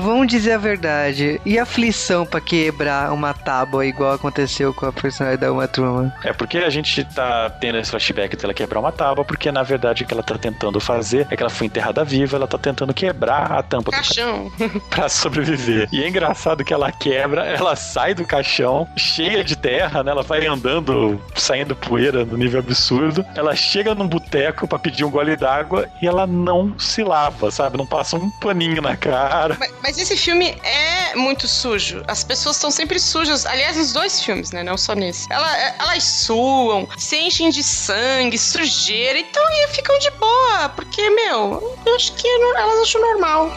Vamos 0.00 0.26
dizer 0.28 0.52
a 0.52 0.58
verdade. 0.58 1.40
E 1.44 1.58
a 1.58 1.62
aflição 1.62 2.24
pra 2.24 2.40
quebrar 2.40 3.12
uma 3.12 3.34
tábua 3.34 3.84
igual 3.84 4.12
aconteceu 4.12 4.72
com 4.72 4.86
a 4.86 4.92
personagem 4.92 5.38
da 5.38 5.52
Uma 5.52 5.68
Turma? 5.68 6.12
É 6.24 6.32
porque 6.32 6.58
a 6.58 6.70
gente 6.70 7.04
tá 7.04 7.50
tendo 7.50 7.78
esse 7.78 7.90
flashback 7.90 8.36
dela 8.36 8.54
quebrar 8.54 8.80
uma 8.80 8.92
tábua, 8.92 9.24
porque 9.24 9.50
na 9.50 9.62
verdade 9.62 10.04
o 10.04 10.06
que 10.06 10.14
ela 10.14 10.22
tá 10.22 10.38
tentando 10.38 10.80
fazer 10.80 11.26
é 11.30 11.36
que 11.36 11.42
ela 11.42 11.50
foi 11.50 11.66
enterrada 11.66 12.04
viva, 12.04 12.36
ela 12.36 12.46
tá 12.46 12.58
tentando 12.58 12.94
quebrar 12.94 13.52
a 13.52 13.62
tampa 13.62 13.90
caixão. 13.90 14.44
do 14.44 14.50
caixão 14.58 14.80
pra 14.90 15.08
sobreviver. 15.08 15.88
E 15.92 16.02
é 16.02 16.08
engraçado 16.08 16.64
que 16.64 16.72
ela 16.72 16.90
quebra, 16.92 17.44
ela 17.44 17.76
sai 17.76 18.14
do 18.14 18.24
caixão 18.24 18.86
cheia 18.96 19.42
de 19.42 19.56
terra, 19.66 20.04
né? 20.04 20.12
Ela 20.12 20.22
vai 20.22 20.46
andando, 20.46 21.20
saindo 21.34 21.74
poeira 21.74 22.24
no 22.24 22.36
nível 22.36 22.60
absurdo. 22.60 23.26
Ela 23.34 23.56
chega 23.56 23.96
num 23.96 24.06
boteco 24.06 24.68
para 24.68 24.78
pedir 24.78 25.04
um 25.04 25.10
gole 25.10 25.34
d'água 25.34 25.88
e 26.00 26.06
ela 26.06 26.24
não 26.24 26.78
se 26.78 27.02
lava, 27.02 27.50
sabe? 27.50 27.76
Não 27.76 27.84
passa 27.84 28.16
um 28.16 28.30
paninho 28.30 28.80
na 28.80 28.96
cara. 28.96 29.56
Mas, 29.58 29.74
mas 29.82 29.98
esse 29.98 30.16
filme 30.16 30.56
é 30.62 31.16
muito 31.16 31.48
sujo. 31.48 32.04
As 32.06 32.22
pessoas 32.22 32.54
estão 32.54 32.70
sempre 32.70 33.00
sujas. 33.00 33.44
Aliás, 33.44 33.76
nos 33.76 33.92
dois 33.92 34.22
filmes, 34.22 34.52
né? 34.52 34.62
Não 34.62 34.78
só 34.78 34.94
nesse. 34.94 35.26
Ela, 35.32 35.58
elas 35.80 36.04
suam, 36.04 36.88
se 36.96 37.16
enchem 37.16 37.50
de 37.50 37.64
sangue, 37.64 38.38
sujeira. 38.38 39.18
Então 39.18 39.42
e 39.50 39.68
ficam 39.74 39.98
de 39.98 40.10
boa. 40.12 40.68
Porque, 40.76 41.10
meu, 41.10 41.76
eu 41.84 41.96
acho 41.96 42.12
que 42.12 42.28
elas 42.28 42.82
acham 42.82 43.00
normal. 43.00 43.50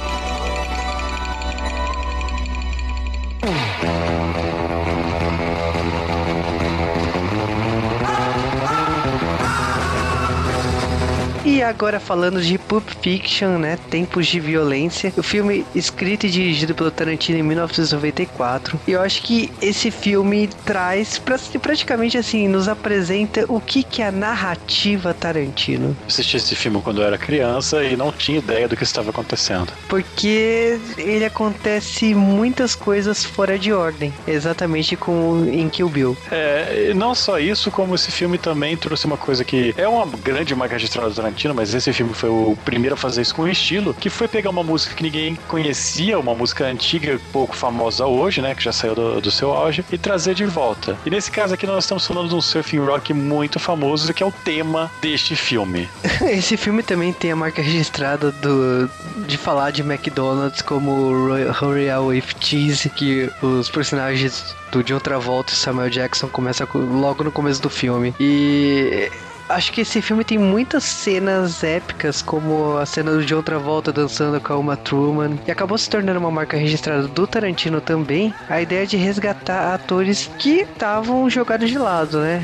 E 11.49 11.63
agora 11.63 11.99
falando 11.99 12.39
de 12.43 12.59
Pulp 12.59 12.88
Fiction, 13.01 13.57
né? 13.57 13.79
Tempos 13.89 14.27
de 14.27 14.39
Violência. 14.39 15.12
O 15.17 15.23
filme 15.23 15.65
escrito 15.73 16.27
e 16.27 16.29
dirigido 16.29 16.75
pelo 16.75 16.91
Tarantino 16.91 17.39
em 17.39 17.41
1994. 17.41 18.79
E 18.88 18.91
eu 18.91 19.01
acho 19.01 19.23
que 19.23 19.51
esse 19.59 19.89
filme 19.89 20.47
traz 20.63 21.17
praticamente 21.17 22.19
assim, 22.19 22.47
nos 22.47 22.67
apresenta 22.67 23.45
o 23.49 23.59
que, 23.59 23.81
que 23.81 24.03
é 24.03 24.09
a 24.09 24.12
narrativa 24.12 25.12
Tarantino. 25.12 25.97
Eu 26.01 26.07
assisti 26.07 26.38
esse 26.38 26.55
filme 26.55 26.79
quando 26.83 27.01
eu 27.01 27.07
era 27.07 27.17
criança 27.17 27.83
e 27.83 27.97
não 27.97 28.12
tinha 28.12 28.38
ideia 28.38 28.67
do 28.67 28.77
que 28.77 28.83
estava 28.83 29.09
acontecendo. 29.09 29.73
Porque 29.88 30.79
ele 30.99 31.25
acontece 31.25 32.13
muitas 32.13 32.75
coisas 32.75 33.25
fora 33.25 33.57
de 33.57 33.73
ordem. 33.73 34.13
Exatamente 34.27 34.95
como 34.95 35.49
em 35.49 35.67
Kill 35.67 35.89
Bill. 35.89 36.17
É, 36.31 36.93
não 36.93 37.15
só 37.15 37.39
isso, 37.39 37.71
como 37.71 37.95
esse 37.95 38.12
filme 38.12 38.38
também 38.38 38.77
trouxe 38.77 39.07
uma 39.07 39.17
coisa 39.17 39.43
que 39.43 39.73
é 39.75 39.88
uma 39.88 40.05
grande 40.05 40.53
marca 40.53 40.75
registrada 40.75 41.09
do 41.09 41.15
Tarantino 41.15 41.38
Tarantino, 41.39 41.56
mas 41.56 41.73
esse 41.73 41.93
filme 41.93 42.13
foi 42.13 42.30
o 42.30 42.58
primeiro 42.65 42.95
a 42.95 42.97
fazer 42.97 43.21
isso 43.21 43.34
com 43.34 43.47
estilo, 43.47 43.93
que 43.93 44.10
foi 44.10 44.28
pegar 44.28 44.49
uma 44.49 44.63
música 44.63 44.93
que 44.93 45.04
ninguém 45.04 45.36
conhecia, 45.47 46.19
uma 46.19 46.36
música 46.36 46.65
antiga, 46.65 47.19
pouco 47.32 47.56
famosa 47.56 48.06
hoje, 48.06 48.41
né, 48.41 48.54
que 48.54 48.63
já 48.63 48.71
saiu 48.71 48.93
do, 48.93 49.21
do 49.21 49.32
seu 49.32 49.52
auge, 49.52 49.86
e 49.91 49.97
trazer 49.97 50.36
de 50.36 50.45
volta. 50.45 50.97
E 51.06 51.10
nesse 51.10 51.32
caso 51.32 51.54
aqui 51.54 51.65
nós 51.65 51.86
estamos 51.86 52.06
falando 52.06 52.30
de 52.30 52.36
um 52.36 52.41
surfing 52.41 52.80
rock 52.80 53.13
muito 53.13 53.60
famoso, 53.60 54.13
que 54.13 54.21
é 54.21 54.25
o 54.25 54.32
tema 54.32 54.91
deste 55.02 55.36
filme. 55.36 55.88
Esse 56.30 56.58
filme 56.58 56.84
também 56.84 57.13
tem 57.13 57.32
a 57.32 57.36
marca 57.36 57.62
registrada 57.62 58.32
do, 58.32 58.89
de 59.25 59.38
falar 59.38 59.71
de 59.71 59.82
McDonald's 59.82 60.62
como 60.62 61.30
Royal 61.54 62.08
with 62.08 62.23
Cheese, 62.39 62.89
que 62.89 63.30
os 63.41 63.69
personagens 63.69 64.56
do 64.71 64.84
John 64.84 64.99
Travolta 64.99 65.54
e 65.54 65.56
Samuel 65.56 65.89
Jackson 65.89 66.28
começam 66.28 66.67
logo 66.73 67.23
no 67.23 67.32
começo 67.32 67.62
do 67.62 67.69
filme. 67.69 68.13
E 68.19 69.10
acho 69.49 69.71
que 69.71 69.81
esse 69.81 70.01
filme 70.01 70.23
tem 70.23 70.38
muitas 70.38 70.83
cenas 70.83 71.63
épicas, 71.63 72.21
como 72.21 72.77
a 72.77 72.85
cena 72.85 73.12
do 73.12 73.25
John 73.25 73.41
Travolta 73.41 73.91
dançando 73.91 74.39
com 74.39 74.53
a 74.53 74.57
Uma 74.57 74.77
Truman, 74.77 75.38
e 75.47 75.51
acabou 75.51 75.77
se 75.77 75.89
tornando 75.89 76.19
uma 76.19 76.31
marca 76.31 76.55
registrada 76.55 77.07
do 77.07 77.27
Tarantino 77.27 77.81
também, 77.81 78.33
a 78.47 78.62
ideia 78.62 78.85
de 78.85 78.95
resgatar 78.95 79.73
atores 79.73 80.29
que 80.38 80.62
estavam 80.62 81.29
jogados 81.29 81.69
de 81.69 81.77
lado, 81.77 82.19
né? 82.19 82.41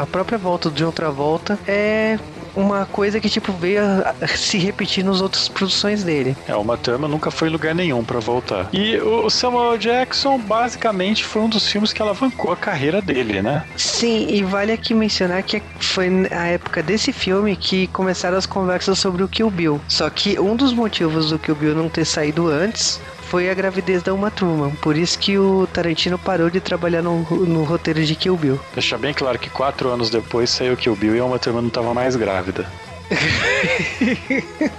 A 0.00 0.06
própria 0.06 0.36
volta 0.36 0.68
do 0.68 0.76
John 0.76 0.90
Travolta 0.90 1.58
é 1.66 2.18
uma 2.54 2.86
coisa 2.86 3.20
que, 3.20 3.28
tipo, 3.28 3.52
veio 3.52 3.82
a, 3.82 4.14
a 4.20 4.26
se 4.28 4.58
repetir 4.58 5.04
nas 5.04 5.20
outras 5.20 5.48
produções 5.48 6.02
dele. 6.04 6.36
É, 6.46 6.54
uma 6.54 6.76
Thurman 6.76 7.10
nunca 7.10 7.30
foi 7.30 7.48
em 7.48 7.52
lugar 7.52 7.74
nenhum 7.74 8.04
para 8.04 8.20
voltar. 8.20 8.68
E 8.72 8.96
o 8.98 9.28
Samuel 9.30 9.78
Jackson, 9.78 10.38
basicamente, 10.38 11.24
foi 11.24 11.42
um 11.42 11.48
dos 11.48 11.68
filmes 11.68 11.92
que 11.92 12.02
alavancou 12.02 12.52
a 12.52 12.56
carreira 12.56 13.00
dele, 13.00 13.42
né? 13.42 13.64
Sim, 13.76 14.26
e 14.28 14.42
vale 14.42 14.72
aqui 14.72 14.94
mencionar 14.94 15.42
que 15.42 15.62
foi 15.80 16.08
a 16.30 16.46
época 16.46 16.82
desse 16.82 17.12
filme 17.12 17.56
que 17.56 17.86
começaram 17.88 18.36
as 18.36 18.46
conversas 18.46 18.98
sobre 18.98 19.22
o 19.22 19.28
Kill 19.28 19.50
Bill. 19.50 19.80
Só 19.88 20.08
que 20.10 20.38
um 20.38 20.56
dos 20.56 20.72
motivos 20.72 21.30
do 21.30 21.38
Kill 21.38 21.54
Bill 21.54 21.74
não 21.74 21.88
ter 21.88 22.04
saído 22.04 22.48
antes 22.48 23.00
foi 23.30 23.48
a 23.48 23.54
gravidez 23.54 24.02
da 24.02 24.12
Uma 24.12 24.30
Truman. 24.30 24.70
Por 24.82 24.96
isso 24.96 25.16
que 25.18 25.38
o 25.38 25.66
Tarantino 25.72 26.18
parou 26.18 26.50
de 26.50 26.60
trabalhar 26.60 27.00
no, 27.00 27.20
no 27.46 27.62
roteiro 27.62 28.04
de 28.04 28.16
Kill 28.16 28.36
Bill. 28.36 28.60
Deixar 28.74 28.98
bem 28.98 29.14
claro 29.14 29.38
que 29.38 29.48
quatro 29.48 29.88
anos 29.88 30.10
depois 30.10 30.50
saiu 30.50 30.76
Kill 30.76 30.96
Bill 30.96 31.14
e 31.14 31.20
a 31.20 31.24
Uma 31.24 31.38
Truman 31.38 31.62
não 31.62 31.68
estava 31.68 31.94
mais 31.94 32.16
grávida. 32.16 32.66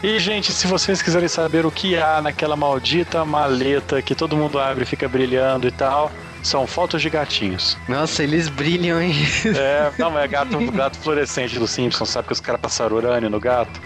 E, 0.00 0.16
gente, 0.20 0.52
se 0.52 0.68
vocês 0.68 1.02
quiserem 1.02 1.26
saber 1.28 1.66
o 1.66 1.72
que 1.72 1.96
há 1.96 2.22
naquela 2.22 2.54
maldita 2.54 3.24
maleta 3.24 4.00
que 4.00 4.14
todo 4.14 4.36
mundo 4.36 4.56
abre 4.60 4.84
e 4.84 4.86
fica 4.86 5.08
brilhando 5.08 5.66
e 5.66 5.72
tal, 5.72 6.12
São 6.40 6.68
fotos 6.68 7.02
de 7.02 7.10
gatinhos. 7.10 7.76
Nossa, 7.88 8.22
eles 8.22 8.48
brilham, 8.48 9.02
hein? 9.02 9.12
É, 9.56 9.90
não, 9.98 10.16
é 10.16 10.28
gato, 10.28 10.56
gato 10.70 10.96
fluorescente 10.98 11.58
do 11.58 11.66
Simpsons, 11.66 12.10
sabe 12.10 12.28
que 12.28 12.32
os 12.32 12.38
caras 12.40 12.60
passaram 12.60 12.96
urânio 12.96 13.28
no 13.28 13.40
gato? 13.40 13.80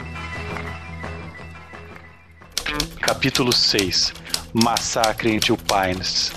Capítulo 3.12 3.52
6 3.52 4.14
Massacre 4.54 5.30
em 5.30 5.38
Two 5.38 5.58
Pines 5.58 6.32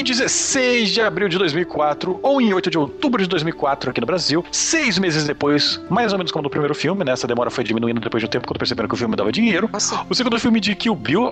em 0.00 0.02
16 0.02 0.90
de 0.90 1.00
abril 1.00 1.28
de 1.28 1.38
2004, 1.38 2.18
ou 2.22 2.40
em 2.40 2.52
8 2.52 2.70
de 2.70 2.78
outubro 2.78 3.22
de 3.22 3.28
2004 3.28 3.90
aqui 3.90 4.00
no 4.00 4.06
Brasil, 4.06 4.44
seis 4.50 4.98
meses 4.98 5.24
depois, 5.24 5.80
mais 5.88 6.12
ou 6.12 6.18
menos 6.18 6.32
como 6.32 6.42
no 6.42 6.50
primeiro 6.50 6.74
filme, 6.74 7.04
né? 7.04 7.12
Essa 7.12 7.26
demora 7.26 7.50
foi 7.50 7.62
diminuindo 7.62 8.00
depois 8.00 8.22
de 8.22 8.26
um 8.26 8.30
tempo 8.30 8.46
quando 8.46 8.58
perceberam 8.58 8.88
que 8.88 8.94
o 8.94 8.98
filme 8.98 9.14
dava 9.14 9.30
dinheiro. 9.30 9.68
Nossa. 9.72 10.04
O 10.08 10.14
segundo 10.14 10.38
filme 10.38 10.60
de 10.60 10.74
Kill 10.74 10.94
Bill, 10.94 11.30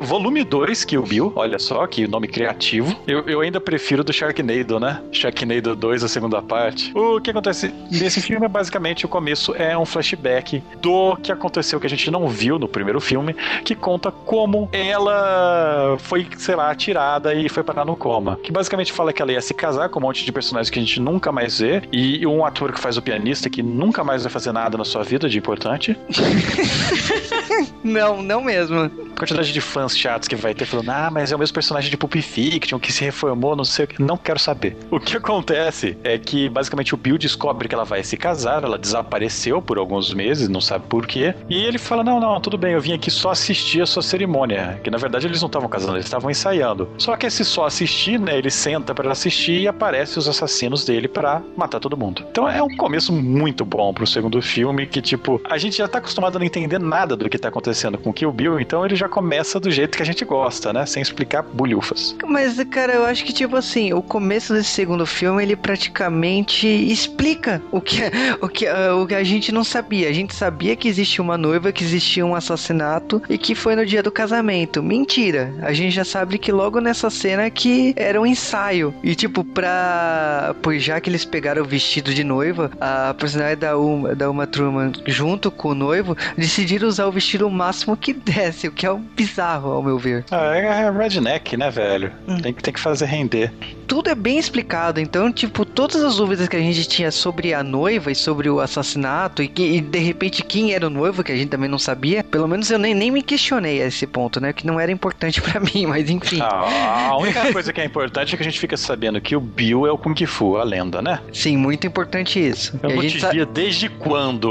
volume 0.00 0.44
2 0.44 0.84
Kill 0.84 1.02
Bill, 1.02 1.32
olha 1.34 1.58
só 1.58 1.86
que 1.86 2.06
nome 2.06 2.28
criativo. 2.28 2.94
Eu, 3.06 3.20
eu 3.26 3.40
ainda 3.40 3.60
prefiro 3.60 4.04
do 4.04 4.12
Sharknado, 4.12 4.78
né? 4.78 5.00
Sharknado 5.12 5.74
2, 5.74 6.04
a 6.04 6.08
segunda 6.08 6.42
parte. 6.42 6.92
O 6.94 7.20
que 7.20 7.30
acontece 7.30 7.72
nesse 7.90 8.20
filme 8.20 8.44
é 8.44 8.48
basicamente 8.48 9.06
o 9.06 9.08
começo 9.08 9.54
é 9.54 9.76
um 9.76 9.86
flashback 9.86 10.62
do 10.80 11.16
que 11.16 11.32
aconteceu 11.32 11.80
que 11.80 11.86
a 11.86 11.90
gente 11.90 12.10
não 12.10 12.28
viu 12.28 12.58
no 12.58 12.68
primeiro 12.68 13.00
filme, 13.00 13.34
que 13.64 13.74
conta 13.74 14.10
como 14.10 14.68
ela 14.72 15.96
foi, 16.00 16.26
sei 16.36 16.54
lá, 16.54 16.70
atirada 16.70 17.29
e 17.34 17.48
foi 17.48 17.62
parar 17.62 17.84
no 17.84 17.96
coma. 17.96 18.38
Que 18.42 18.52
basicamente 18.52 18.92
fala 18.92 19.12
que 19.12 19.20
ela 19.22 19.32
ia 19.32 19.40
se 19.40 19.54
casar 19.54 19.88
com 19.88 19.98
um 19.98 20.02
monte 20.02 20.24
de 20.24 20.32
personagens 20.32 20.70
que 20.70 20.78
a 20.78 20.82
gente 20.82 21.00
nunca 21.00 21.32
mais 21.32 21.58
vê 21.58 21.82
e 21.92 22.26
um 22.26 22.44
ator 22.44 22.72
que 22.72 22.80
faz 22.80 22.96
o 22.96 23.02
pianista 23.02 23.48
que 23.48 23.62
nunca 23.62 24.04
mais 24.04 24.22
vai 24.22 24.32
fazer 24.32 24.52
nada 24.52 24.76
na 24.76 24.84
sua 24.84 25.02
vida 25.02 25.28
de 25.28 25.38
importante. 25.38 25.96
não, 27.84 28.22
não 28.22 28.42
mesmo. 28.42 28.88
Quantidade 29.16 29.52
de 29.52 29.60
fãs 29.60 29.96
chatos 29.96 30.28
que 30.28 30.36
vai 30.36 30.54
ter 30.54 30.64
falando, 30.64 30.90
ah, 30.90 31.10
mas 31.12 31.32
é 31.32 31.36
o 31.36 31.38
mesmo 31.38 31.54
personagem 31.54 31.90
de 31.90 31.96
Pulp 31.96 32.14
Fiction 32.14 32.78
que 32.78 32.92
se 32.92 33.04
reformou, 33.04 33.54
não 33.54 33.64
sei 33.64 33.84
o 33.84 33.88
que. 33.88 34.02
Não 34.02 34.16
quero 34.16 34.38
saber. 34.38 34.76
O 34.90 34.98
que 34.98 35.16
acontece 35.16 35.96
é 36.02 36.18
que 36.18 36.48
basicamente 36.48 36.94
o 36.94 36.96
Bill 36.96 37.18
descobre 37.18 37.68
que 37.68 37.74
ela 37.74 37.84
vai 37.84 38.02
se 38.02 38.16
casar, 38.16 38.64
ela 38.64 38.78
desapareceu 38.78 39.60
por 39.60 39.78
alguns 39.78 40.14
meses, 40.14 40.48
não 40.48 40.60
sabe 40.60 40.86
por 40.88 41.06
quê. 41.06 41.34
E 41.48 41.62
ele 41.64 41.78
fala: 41.78 42.02
não, 42.02 42.20
não, 42.20 42.40
tudo 42.40 42.56
bem, 42.56 42.72
eu 42.72 42.80
vim 42.80 42.92
aqui 42.92 43.10
só 43.10 43.30
assistir 43.30 43.82
a 43.82 43.86
sua 43.86 44.02
cerimônia. 44.02 44.80
Que 44.82 44.90
na 44.90 44.98
verdade 44.98 45.26
eles 45.26 45.40
não 45.40 45.48
estavam 45.48 45.68
casando, 45.68 45.96
eles 45.96 46.06
estavam 46.06 46.30
ensaiando. 46.30 46.88
Só 46.96 47.16
que 47.16 47.26
esse 47.26 47.44
só 47.44 47.66
assistir, 47.66 48.18
né? 48.18 48.38
Ele 48.38 48.50
senta 48.50 48.94
para 48.94 49.10
assistir 49.12 49.60
e 49.60 49.68
aparece 49.68 50.18
os 50.18 50.28
assassinos 50.28 50.84
dele 50.84 51.08
para 51.08 51.42
matar 51.56 51.80
todo 51.80 51.96
mundo. 51.96 52.24
Então 52.30 52.48
é 52.48 52.62
um 52.62 52.76
começo 52.76 53.12
muito 53.12 53.64
bom 53.64 53.92
pro 53.92 54.06
segundo 54.06 54.40
filme, 54.40 54.86
que 54.86 55.02
tipo, 55.02 55.40
a 55.44 55.58
gente 55.58 55.76
já 55.76 55.88
tá 55.88 55.98
acostumado 55.98 56.36
a 56.36 56.38
não 56.38 56.46
entender 56.46 56.78
nada 56.78 57.16
do 57.16 57.28
que 57.28 57.38
tá 57.40 57.48
acontecendo 57.48 57.98
com 57.98 58.12
Kill 58.12 58.32
Bill, 58.32 58.60
então 58.60 58.84
ele 58.84 58.96
já 58.96 59.08
começa 59.08 59.58
do 59.58 59.70
jeito 59.70 59.96
que 59.96 60.02
a 60.02 60.06
gente 60.06 60.24
gosta, 60.24 60.72
né? 60.72 60.86
Sem 60.86 61.02
explicar 61.02 61.42
bulhufas. 61.42 62.14
Mas, 62.26 62.62
cara, 62.64 62.94
eu 62.94 63.04
acho 63.04 63.24
que, 63.24 63.32
tipo 63.32 63.56
assim, 63.56 63.92
o 63.92 64.02
começo 64.02 64.52
desse 64.52 64.70
segundo 64.70 65.06
filme, 65.06 65.42
ele 65.42 65.56
praticamente 65.56 66.66
explica 66.66 67.62
o 67.70 67.80
que, 67.80 68.02
o 68.40 68.48
que, 68.48 68.66
uh, 68.66 69.02
o 69.02 69.06
que 69.06 69.14
a 69.14 69.24
gente 69.24 69.52
não 69.52 69.64
sabia. 69.64 70.08
A 70.08 70.12
gente 70.12 70.34
sabia 70.34 70.76
que 70.76 70.88
existia 70.88 71.22
uma 71.22 71.38
noiva, 71.38 71.72
que 71.72 71.82
existia 71.82 72.24
um 72.24 72.34
assassinato 72.34 73.22
e 73.28 73.38
que 73.38 73.54
foi 73.54 73.74
no 73.74 73.86
dia 73.86 74.02
do 74.02 74.12
casamento. 74.12 74.82
Mentira. 74.82 75.52
A 75.62 75.72
gente 75.72 75.94
já 75.94 76.04
sabe 76.04 76.38
que 76.38 76.52
logo 76.52 76.80
nessa 76.80 77.10
cena 77.10 77.48
que 77.50 77.94
era 77.96 78.20
um 78.20 78.26
ensaio. 78.26 78.94
E, 79.02 79.14
tipo, 79.14 79.42
pra. 79.44 80.54
Pois 80.62 80.82
já 80.82 81.00
que 81.00 81.08
eles 81.08 81.24
pegaram 81.24 81.62
o 81.62 81.66
vestido 81.66 82.12
de 82.12 82.24
noiva, 82.24 82.70
a 82.80 83.14
personagem 83.14 83.56
da 83.56 83.76
Uma, 83.76 84.14
da 84.14 84.30
Uma 84.30 84.46
Truman, 84.46 84.92
junto 85.06 85.50
com 85.50 85.70
o 85.70 85.74
noivo, 85.74 86.16
decidiram 86.36 86.88
usar 86.88 87.06
o 87.06 87.12
vestido 87.12 87.29
o 87.42 87.50
máximo 87.50 87.96
que 87.96 88.12
desse, 88.12 88.68
o 88.68 88.72
que 88.72 88.86
é 88.86 88.92
um 88.92 89.00
bizarro, 89.00 89.70
ao 89.72 89.82
meu 89.82 89.98
ver. 89.98 90.24
Ah, 90.30 90.56
é 90.56 90.90
redneck, 90.90 91.56
né, 91.56 91.70
velho? 91.70 92.12
Hum. 92.26 92.40
Tem, 92.40 92.52
tem 92.52 92.74
que 92.74 92.80
fazer 92.80 93.06
render 93.06 93.52
tudo 93.90 94.08
é 94.08 94.14
bem 94.14 94.38
explicado. 94.38 95.00
Então, 95.00 95.32
tipo, 95.32 95.64
todas 95.64 96.00
as 96.04 96.14
dúvidas 96.14 96.46
que 96.46 96.54
a 96.54 96.60
gente 96.60 96.86
tinha 96.86 97.10
sobre 97.10 97.52
a 97.52 97.60
noiva 97.60 98.12
e 98.12 98.14
sobre 98.14 98.48
o 98.48 98.60
assassinato, 98.60 99.42
e, 99.42 99.48
que, 99.48 99.64
e 99.64 99.80
de 99.80 99.98
repente 99.98 100.44
quem 100.44 100.72
era 100.72 100.86
o 100.86 100.90
noivo, 100.90 101.24
que 101.24 101.32
a 101.32 101.36
gente 101.36 101.48
também 101.48 101.68
não 101.68 101.76
sabia, 101.76 102.22
pelo 102.22 102.46
menos 102.46 102.70
eu 102.70 102.78
nem, 102.78 102.94
nem 102.94 103.10
me 103.10 103.20
questionei 103.20 103.82
a 103.82 103.88
esse 103.88 104.06
ponto, 104.06 104.40
né? 104.40 104.52
Que 104.52 104.64
não 104.64 104.78
era 104.78 104.92
importante 104.92 105.42
para 105.42 105.58
mim, 105.58 105.86
mas 105.88 106.08
enfim. 106.08 106.38
Ah, 106.40 107.08
a 107.08 107.16
única 107.16 107.40
coisa 107.52 107.72
que 107.72 107.80
é 107.80 107.84
importante 107.84 108.32
é 108.32 108.36
que 108.36 108.42
a 108.44 108.48
gente 108.48 108.60
fica 108.60 108.76
sabendo 108.76 109.20
que 109.20 109.34
o 109.34 109.40
Bill 109.40 109.84
é 109.88 109.90
o 109.90 109.98
Kung 109.98 110.14
Fu, 110.24 110.56
a 110.56 110.62
lenda, 110.62 111.02
né? 111.02 111.18
Sim, 111.32 111.56
muito 111.56 111.84
importante 111.84 112.38
isso. 112.38 112.78
Eu 112.84 112.90
e 112.90 112.94
não 112.94 113.02
te 113.02 113.18
via 113.26 113.44
desde 113.44 113.88
quando, 113.88 114.44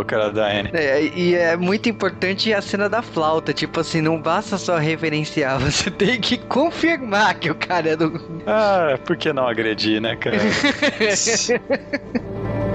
o, 0.00 0.04
cara 0.04 0.30
da 0.30 0.46
Anne. 0.46 0.70
É, 0.72 1.02
e 1.02 1.34
é 1.34 1.56
muito 1.56 1.88
importante 1.88 2.54
a 2.54 2.62
cena 2.62 2.88
da 2.88 3.02
flauta. 3.02 3.52
Tipo 3.52 3.80
assim, 3.80 4.00
não 4.00 4.22
basta 4.22 4.56
só 4.56 4.78
referenciar, 4.78 5.58
você 5.58 5.90
tem 5.90 6.20
que 6.20 6.38
confirmar 6.38 7.34
que 7.34 7.50
o 7.50 7.54
cara 7.56 7.88
é 7.88 7.96
do. 7.96 8.40
Ah, 8.46 8.75
ah, 8.76 8.98
por 8.98 9.16
que 9.16 9.32
não 9.32 9.48
agredir, 9.48 10.00
né, 10.00 10.16
cara? 10.16 10.36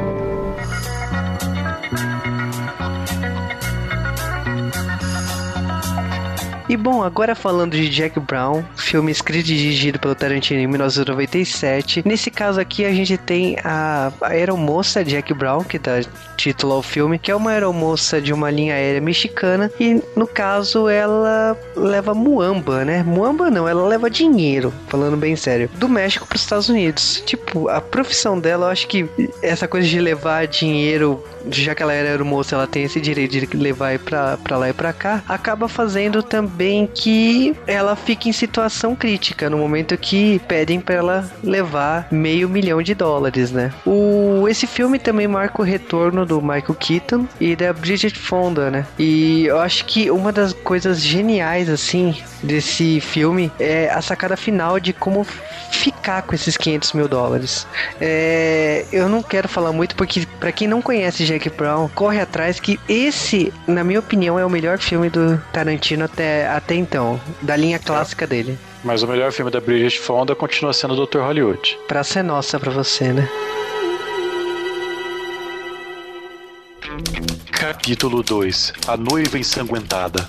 E 6.71 6.77
bom, 6.77 7.03
agora 7.03 7.36
falando 7.36 7.73
de 7.73 7.89
Jack 7.89 8.17
Brown, 8.17 8.63
filme 8.77 9.12
escrito 9.12 9.49
e 9.49 9.57
dirigido 9.57 9.99
pelo 9.99 10.15
Tarantino 10.15 10.62
em 10.62 10.67
1997. 10.67 12.01
Nesse 12.05 12.31
caso 12.31 12.62
aqui 12.62 12.86
a 12.86 12.93
gente 12.93 13.17
tem 13.17 13.57
a, 13.62 14.10
a 14.21 14.27
aeromoça 14.29 15.03
Jack 15.03 15.34
Brown, 15.34 15.65
que 15.65 15.77
dá 15.77 16.01
título 16.38 16.75
ao 16.75 16.81
filme, 16.81 17.19
que 17.19 17.29
é 17.29 17.36
uma 17.36 17.51
aeromoça 17.51 18.21
de 18.21 18.31
uma 18.31 18.49
linha 18.49 18.73
aérea 18.73 19.01
mexicana 19.01 19.69
e 19.77 20.01
no 20.15 20.25
caso 20.25 20.88
ela 20.88 21.57
leva 21.75 22.13
muamba, 22.13 22.86
né? 22.86 23.03
Muamba 23.03 23.51
não, 23.51 23.67
ela 23.67 23.86
leva 23.86 24.10
dinheiro, 24.10 24.73
falando 24.88 25.17
bem 25.17 25.36
sério, 25.36 25.69
do 25.75 25.89
México 25.89 26.25
para 26.25 26.38
os 26.38 26.41
Estados 26.41 26.69
Unidos. 26.69 27.21
Tipo, 27.25 27.67
a 27.67 27.81
profissão 27.81 28.39
dela, 28.39 28.67
eu 28.67 28.71
acho 28.71 28.88
que 28.88 29.10
essa 29.43 29.67
coisa 29.67 29.89
de 29.89 29.99
levar 29.99 30.47
dinheiro 30.47 31.21
já 31.49 31.73
que 31.73 31.81
ela 31.81 31.93
era 31.93 32.10
aeromoça, 32.10 32.55
ela 32.55 32.67
tem 32.67 32.84
esse 32.84 33.01
direito 33.01 33.31
de 33.31 33.57
levar 33.57 33.97
pra 33.99 34.57
lá 34.57 34.69
e 34.69 34.73
pra 34.73 34.93
cá, 34.93 35.23
acaba 35.27 35.67
fazendo 35.67 36.21
também 36.21 36.61
que 36.93 37.56
ela 37.65 37.95
fique 37.95 38.30
em 38.30 38.34
situação 38.34 38.95
crítica 38.95 39.50
no 39.50 39.58
momento 39.58 39.97
que 39.97 40.39
pedem 40.47 40.80
para 40.80 40.95
ela 40.95 41.32
levar 41.43 42.08
meio 42.12 42.50
milhão 42.50 42.82
de 42.82 42.93
dólares, 42.93 43.52
né? 43.52 43.71
O, 43.86 44.47
esse 44.47 44.67
filme 44.67 45.00
também 45.00 45.28
marca 45.28 45.62
o 45.62 45.65
retorno 45.65 46.26
do 46.26 46.41
Michael 46.41 46.76
Keaton 46.80 47.28
e 47.39 47.56
da 47.56 47.74
Bridget 47.74 48.17
Fonda, 48.17 48.69
né? 48.69 48.86
E 48.97 49.45
eu 49.45 49.60
acho 49.60 49.86
que 49.86 50.12
uma 50.12 50.32
das 50.32 50.54
coisas 50.54 51.02
geniais, 51.02 51.69
assim, 51.69 52.15
desse 52.43 53.00
filme 53.00 53.52
é 53.60 53.89
a 53.89 54.02
sacada 54.02 54.36
final 54.38 54.80
de 54.80 54.93
como 54.93 55.26
ficar 55.71 56.21
com 56.24 56.36
esses 56.36 56.58
500 56.58 56.93
mil 56.93 57.08
dólares. 57.08 57.65
É, 58.00 58.86
eu 58.91 59.08
não 59.08 59.24
quero 59.24 59.47
falar 59.47 59.71
muito 59.71 59.95
porque, 59.95 60.28
para 60.39 60.52
quem 60.52 60.67
não 60.67 60.82
conhece 60.82 61.26
Jack 61.26 61.50
Brown, 61.50 61.89
corre 61.95 62.19
atrás 62.19 62.60
que 62.60 62.80
esse, 62.88 63.54
na 63.67 63.84
minha 63.84 64.00
opinião, 64.00 64.38
é 64.38 64.45
o 64.45 64.50
melhor 64.50 64.78
filme 64.80 65.10
do 65.10 65.38
Tarantino 65.52 66.06
até, 66.06 66.40
até 66.47 66.75
então, 66.75 67.19
da 67.41 67.56
linha 67.56 67.80
clássica 67.80 68.25
dele. 68.27 68.58
Mas 68.84 69.04
o 69.04 69.08
melhor 69.08 69.32
filme 69.32 69.51
da 69.51 69.60
Bridget 69.60 69.99
Fonda 69.99 70.36
continua 70.36 70.73
sendo 70.73 70.93
o 70.93 71.06
Dr. 71.06 71.19
Hollywood. 71.19 71.77
Pra 71.88 72.04
ser 72.04 72.23
nossa 72.23 72.60
pra 72.60 72.71
você, 72.71 73.13
né? 73.13 73.30
Capítulo 77.51 78.23
2 78.23 78.73
A 78.88 78.97
Noiva 78.97 79.38
Ensanguentada 79.38 80.27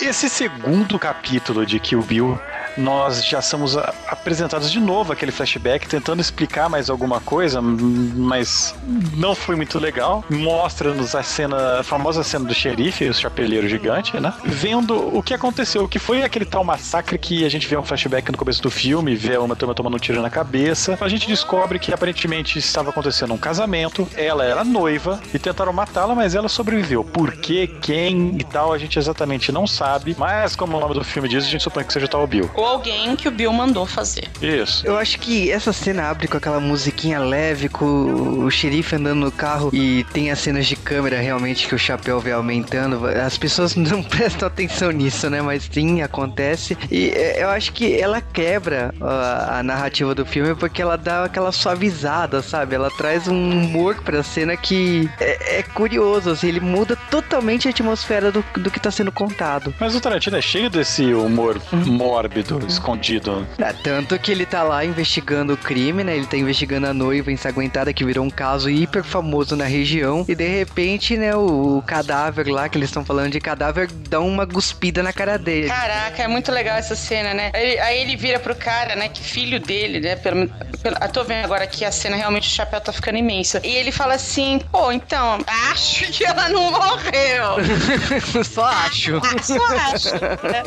Esse 0.00 0.28
segundo 0.28 0.98
capítulo 0.98 1.66
de 1.66 1.80
Kill 1.80 2.02
Bill 2.02 2.38
nós 2.78 3.24
já 3.24 3.42
somos 3.42 3.76
apresentados 3.76 4.70
de 4.70 4.80
novo 4.80 5.12
aquele 5.12 5.32
flashback, 5.32 5.88
tentando 5.88 6.20
explicar 6.20 6.68
mais 6.68 6.88
alguma 6.88 7.20
coisa, 7.20 7.60
mas 7.60 8.74
não 9.16 9.34
foi 9.34 9.56
muito 9.56 9.78
legal. 9.78 10.24
Mostra-nos 10.30 11.14
a 11.14 11.22
cena, 11.22 11.80
a 11.80 11.82
famosa 11.82 12.22
cena 12.22 12.44
do 12.44 12.54
xerife, 12.54 13.08
o 13.08 13.14
chapeleiro 13.14 13.68
gigante, 13.68 14.18
né? 14.20 14.32
Vendo 14.44 15.16
o 15.16 15.22
que 15.22 15.34
aconteceu, 15.34 15.84
o 15.84 15.88
que 15.88 15.98
foi 15.98 16.22
aquele 16.22 16.44
tal 16.44 16.62
massacre 16.64 17.18
que 17.18 17.44
a 17.44 17.48
gente 17.48 17.66
vê 17.66 17.76
um 17.76 17.82
flashback 17.82 18.30
no 18.30 18.38
começo 18.38 18.62
do 18.62 18.70
filme, 18.70 19.14
vê 19.14 19.36
uma 19.36 19.56
turma 19.56 19.74
tomando 19.74 19.96
um 19.96 19.98
tiro 19.98 20.22
na 20.22 20.30
cabeça. 20.30 20.96
A 21.00 21.08
gente 21.08 21.26
descobre 21.26 21.78
que 21.78 21.92
aparentemente 21.92 22.58
estava 22.58 22.90
acontecendo 22.90 23.34
um 23.34 23.38
casamento, 23.38 24.08
ela 24.16 24.44
era 24.44 24.64
noiva 24.64 25.20
e 25.34 25.38
tentaram 25.38 25.72
matá-la, 25.72 26.14
mas 26.14 26.34
ela 26.34 26.48
sobreviveu. 26.48 27.04
Por 27.04 27.32
quê, 27.32 27.66
quem 27.80 28.36
e 28.38 28.44
tal, 28.44 28.72
a 28.72 28.78
gente 28.78 28.98
exatamente 28.98 29.50
não 29.50 29.66
sabe, 29.66 30.14
mas 30.18 30.54
como 30.54 30.76
o 30.76 30.80
nome 30.80 30.94
do 30.94 31.04
filme 31.04 31.28
diz, 31.28 31.44
a 31.44 31.48
gente 31.48 31.62
supõe 31.62 31.84
que 31.84 31.92
seja 31.92 32.06
o 32.06 32.08
tal 32.08 32.26
Bill. 32.26 32.50
Ou 32.54 32.67
alguém 32.68 33.16
que 33.16 33.28
o 33.28 33.30
Bill 33.30 33.52
mandou 33.52 33.86
fazer. 33.86 34.28
Isso. 34.40 34.86
Eu 34.86 34.96
acho 34.96 35.18
que 35.18 35.50
essa 35.50 35.72
cena 35.72 36.08
abre 36.08 36.28
com 36.28 36.36
aquela 36.36 36.60
musiquinha 36.60 37.18
leve, 37.18 37.68
com 37.68 38.44
o 38.44 38.50
xerife 38.50 38.96
andando 38.96 39.20
no 39.20 39.32
carro 39.32 39.70
e 39.72 40.04
tem 40.12 40.30
as 40.30 40.38
cenas 40.38 40.66
de 40.66 40.76
câmera 40.76 41.20
realmente 41.20 41.66
que 41.66 41.74
o 41.74 41.78
chapéu 41.78 42.20
vai 42.20 42.32
aumentando. 42.32 43.06
As 43.06 43.36
pessoas 43.36 43.74
não 43.76 44.02
prestam 44.02 44.48
atenção 44.48 44.90
nisso, 44.90 45.28
né? 45.30 45.40
Mas 45.40 45.68
sim, 45.72 46.02
acontece. 46.02 46.76
E 46.90 47.10
é, 47.10 47.42
eu 47.42 47.48
acho 47.48 47.72
que 47.72 47.98
ela 47.98 48.20
quebra 48.20 48.94
a, 49.00 49.58
a 49.58 49.62
narrativa 49.62 50.14
do 50.14 50.24
filme 50.24 50.54
porque 50.54 50.82
ela 50.82 50.96
dá 50.96 51.24
aquela 51.24 51.52
suavizada, 51.52 52.42
sabe? 52.42 52.74
Ela 52.74 52.90
traz 52.90 53.28
um 53.28 53.50
humor 53.50 53.96
pra 54.02 54.22
cena 54.22 54.56
que 54.56 55.08
é, 55.20 55.58
é 55.58 55.62
curioso, 55.62 56.30
assim, 56.30 56.48
ele 56.48 56.60
muda 56.60 56.96
totalmente 57.10 57.66
a 57.68 57.70
atmosfera 57.70 58.30
do, 58.30 58.44
do 58.56 58.70
que 58.70 58.80
tá 58.80 58.90
sendo 58.90 59.12
contado. 59.12 59.74
Mas 59.78 59.94
o 59.94 60.00
Tarantino 60.00 60.36
é 60.36 60.42
cheio 60.42 60.70
desse 60.70 61.12
humor 61.14 61.60
mórbido, 61.72 62.47
escondido. 62.66 63.46
É, 63.58 63.72
tanto 63.72 64.18
que 64.18 64.32
ele 64.32 64.46
tá 64.46 64.62
lá 64.62 64.84
investigando 64.84 65.52
o 65.52 65.56
crime, 65.56 66.02
né? 66.02 66.16
Ele 66.16 66.26
tá 66.26 66.36
investigando 66.36 66.86
a 66.86 66.94
noiva 66.94 67.30
ensanguentada, 67.30 67.92
que 67.92 68.04
virou 68.04 68.24
um 68.24 68.30
caso 68.30 68.70
hiper 68.70 69.04
famoso 69.04 69.56
na 69.56 69.64
região. 69.64 70.24
E 70.28 70.34
de 70.34 70.46
repente, 70.46 71.16
né, 71.16 71.34
o, 71.34 71.78
o 71.78 71.82
cadáver 71.82 72.48
lá, 72.48 72.68
que 72.68 72.78
eles 72.78 72.88
estão 72.88 73.04
falando 73.04 73.32
de 73.32 73.40
cadáver, 73.40 73.90
dá 74.08 74.20
uma 74.20 74.46
cuspida 74.46 75.02
na 75.02 75.12
cara 75.12 75.38
dele. 75.38 75.68
Caraca, 75.68 76.22
é 76.22 76.28
muito 76.28 76.50
legal 76.50 76.76
essa 76.76 76.96
cena, 76.96 77.34
né? 77.34 77.50
Aí, 77.54 77.78
aí 77.78 77.98
ele 78.00 78.16
vira 78.16 78.38
pro 78.38 78.54
cara, 78.54 78.94
né, 78.96 79.08
que 79.08 79.22
filho 79.22 79.60
dele, 79.60 80.00
né? 80.00 80.16
Pelo, 80.16 80.48
pelo, 80.82 80.96
eu 81.00 81.08
tô 81.08 81.24
vendo 81.24 81.44
agora 81.44 81.66
que 81.66 81.84
a 81.84 81.92
cena 81.92 82.16
realmente 82.16 82.48
o 82.48 82.52
chapéu 82.52 82.80
tá 82.80 82.92
ficando 82.92 83.18
imenso. 83.18 83.58
E 83.62 83.76
ele 83.76 83.92
fala 83.92 84.14
assim: 84.14 84.60
pô, 84.72 84.90
então, 84.90 85.38
acho 85.70 86.10
que 86.12 86.24
ela 86.24 86.48
não 86.48 86.70
morreu. 86.70 87.58
Só 88.44 88.64
acho. 88.64 89.20
Só 89.42 89.66
acho. 89.92 90.12
né? 90.14 90.62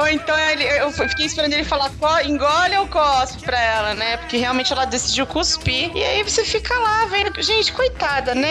Ou 0.00 0.08
então 0.08 0.38
ele, 0.38 0.64
eu 0.64 0.90
fiquei 0.90 1.25
esperando 1.26 1.52
ele 1.52 1.64
falar, 1.64 1.90
"Co- 1.98 2.20
engole 2.20 2.76
ou 2.78 2.86
cospe 2.88 3.42
pra 3.42 3.60
ela, 3.60 3.94
né? 3.94 4.16
Porque 4.18 4.36
realmente 4.36 4.72
ela 4.72 4.84
decidiu 4.84 5.26
cuspir. 5.26 5.90
E 5.94 6.02
aí 6.02 6.22
você 6.22 6.44
fica 6.44 6.74
lá 6.78 7.06
vendo. 7.06 7.40
Gente, 7.42 7.72
coitada, 7.72 8.34
né? 8.34 8.48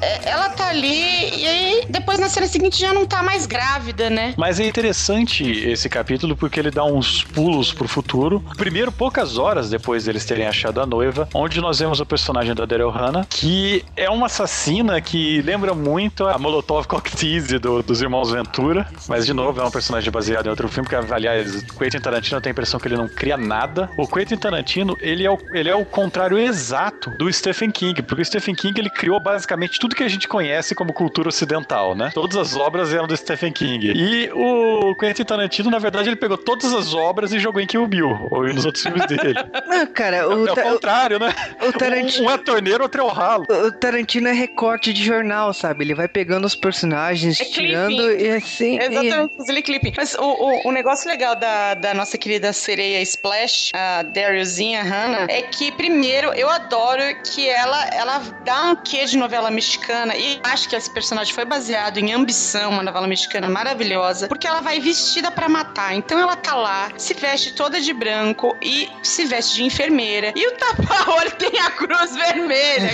É, 0.00 0.20
Ela 0.24 0.48
tá 0.50 0.68
ali 0.68 1.36
e 1.40 1.46
aí 1.46 1.84
depois 1.88 2.18
na 2.18 2.28
cena 2.28 2.46
seguinte 2.46 2.78
já 2.80 2.92
não 2.92 3.06
tá 3.06 3.22
mais 3.22 3.46
grávida, 3.46 4.08
né? 4.10 4.34
Mas 4.36 4.58
é 4.60 4.66
interessante 4.66 5.44
esse 5.68 5.88
capítulo 5.88 6.36
porque 6.36 6.58
ele 6.60 6.70
dá 6.70 6.84
uns 6.84 7.22
pulos 7.24 7.72
pro 7.72 7.86
futuro. 7.88 8.42
Primeiro, 8.56 8.90
poucas 8.92 9.36
horas 9.38 9.68
depois 9.70 10.04
deles 10.04 10.24
terem 10.24 10.46
achado 10.46 10.80
a 10.80 10.86
noiva, 10.86 11.28
onde 11.34 11.60
nós 11.60 11.78
vemos 11.78 12.00
o 12.00 12.06
personagem 12.06 12.54
da 12.54 12.64
Daryl 12.64 12.90
Hannah, 12.90 13.26
que 13.28 13.84
é 13.96 14.08
uma 14.08 14.26
assassina 14.26 15.00
que 15.00 15.42
lembra 15.42 15.74
muito 15.74 16.26
a 16.26 16.38
Molotov 16.38 16.86
Cocktease 16.86 17.58
do, 17.58 17.82
dos 17.82 18.00
Irmãos 18.02 18.30
Ventura. 18.30 18.86
Mas, 19.08 19.26
de 19.26 19.32
novo, 19.32 19.60
é 19.60 19.64
um 19.64 19.70
personagem 19.70 20.10
baseado 20.10 20.46
em 20.46 20.50
outro 20.50 20.68
filme, 20.68 20.88
que, 20.88 20.94
aliás, 20.94 21.62
Quentin 21.78 22.00
Tarantino 22.04 22.40
tem 22.40 22.50
a 22.50 22.52
impressão 22.52 22.78
que 22.78 22.86
ele 22.88 22.96
não 22.96 23.08
cria 23.08 23.36
nada. 23.36 23.88
O 23.96 24.06
Quentin 24.06 24.36
Tarantino, 24.36 24.96
ele 25.00 25.24
é 25.24 25.30
o, 25.30 25.38
ele 25.52 25.68
é 25.68 25.74
o 25.74 25.84
contrário 25.84 26.38
exato 26.38 27.10
do 27.10 27.32
Stephen 27.32 27.70
King, 27.70 28.02
porque 28.02 28.22
o 28.22 28.24
Stephen 28.24 28.54
King, 28.54 28.78
ele 28.80 28.90
criou 28.90 29.18
basicamente 29.20 29.78
tudo 29.78 29.96
que 29.96 30.02
a 30.02 30.08
gente 30.08 30.28
conhece 30.28 30.74
como 30.74 30.92
cultura 30.92 31.28
ocidental, 31.28 31.94
né? 31.94 32.10
Todas 32.14 32.36
as 32.36 32.56
obras 32.56 32.92
eram 32.92 33.06
do 33.06 33.16
Stephen 33.16 33.52
King. 33.52 33.92
E 33.94 34.30
o 34.32 34.94
Quentin 34.96 35.24
Tarantino, 35.24 35.70
na 35.70 35.78
verdade, 35.78 36.08
ele 36.08 36.16
pegou 36.16 36.36
todas 36.36 36.72
as 36.72 36.94
obras 36.94 37.32
e 37.32 37.38
jogou 37.38 37.60
em 37.60 37.66
Kill 37.66 37.86
Bill, 37.86 38.28
ou 38.30 38.44
nos 38.44 38.64
outros 38.64 38.82
filmes 38.84 39.06
dele. 39.06 39.34
Não, 39.66 39.86
cara, 39.86 40.28
o, 40.28 40.46
é 40.46 40.52
o 40.52 40.56
contrário, 40.56 41.18
né? 41.18 41.32
o 41.66 41.72
Tarantino- 41.72 42.28
Um, 42.28 42.30
um 42.30 42.34
é 42.34 42.38
torneiro, 42.38 42.82
outro 42.82 43.00
é 43.00 43.04
o 43.04 43.08
ralo. 43.08 43.44
o 43.48 43.72
Tarantino 43.72 44.28
é 44.28 44.32
recorte 44.32 44.92
de 44.92 45.02
jornal, 45.02 45.52
sabe? 45.54 45.84
Ele 45.84 45.94
vai 45.94 46.06
pegando 46.08 46.44
os 46.44 46.54
personagens, 46.54 47.40
É 47.40 47.44
tirando 47.44 47.96
clipping. 47.96 48.24
e 48.24 48.30
assim. 48.30 48.74
e- 48.78 48.82
Exatamente, 48.84 49.34
os 49.38 49.64
clipe. 49.64 49.92
Mas 49.96 50.14
o, 50.14 50.22
o, 50.22 50.68
o 50.68 50.72
negócio 50.72 51.08
legal 51.08 51.34
da, 51.36 51.74
da 51.74 51.93
nossa 51.94 52.18
querida 52.18 52.52
sereia 52.52 53.00
Splash, 53.02 53.70
a 53.74 54.02
Darylzinha 54.02 54.82
Hannah, 54.82 55.26
é 55.28 55.42
que, 55.42 55.72
primeiro, 55.72 56.32
eu 56.34 56.48
adoro 56.50 57.02
que 57.24 57.48
ela, 57.48 57.84
ela 57.88 58.18
dá 58.44 58.64
um 58.64 58.76
quê 58.76 59.04
de 59.04 59.16
novela 59.16 59.50
mexicana 59.50 60.16
e 60.16 60.40
acho 60.42 60.68
que 60.68 60.76
esse 60.76 60.92
personagem 60.92 61.34
foi 61.34 61.44
baseado 61.44 61.98
em 61.98 62.12
Ambição, 62.12 62.70
uma 62.70 62.82
novela 62.82 63.06
mexicana 63.06 63.48
maravilhosa, 63.48 64.28
porque 64.28 64.46
ela 64.46 64.60
vai 64.60 64.80
vestida 64.80 65.30
pra 65.30 65.48
matar. 65.48 65.94
Então 65.94 66.18
ela 66.18 66.36
tá 66.36 66.54
lá, 66.54 66.90
se 66.96 67.14
veste 67.14 67.52
toda 67.54 67.80
de 67.80 67.92
branco 67.92 68.56
e 68.60 68.88
se 69.02 69.24
veste 69.24 69.56
de 69.56 69.64
enfermeira. 69.64 70.32
E 70.34 70.46
o 70.46 70.52
tapa-olho 70.52 71.30
tem 71.38 71.58
a 71.60 71.70
cruz 71.70 72.14
vermelha. 72.14 72.90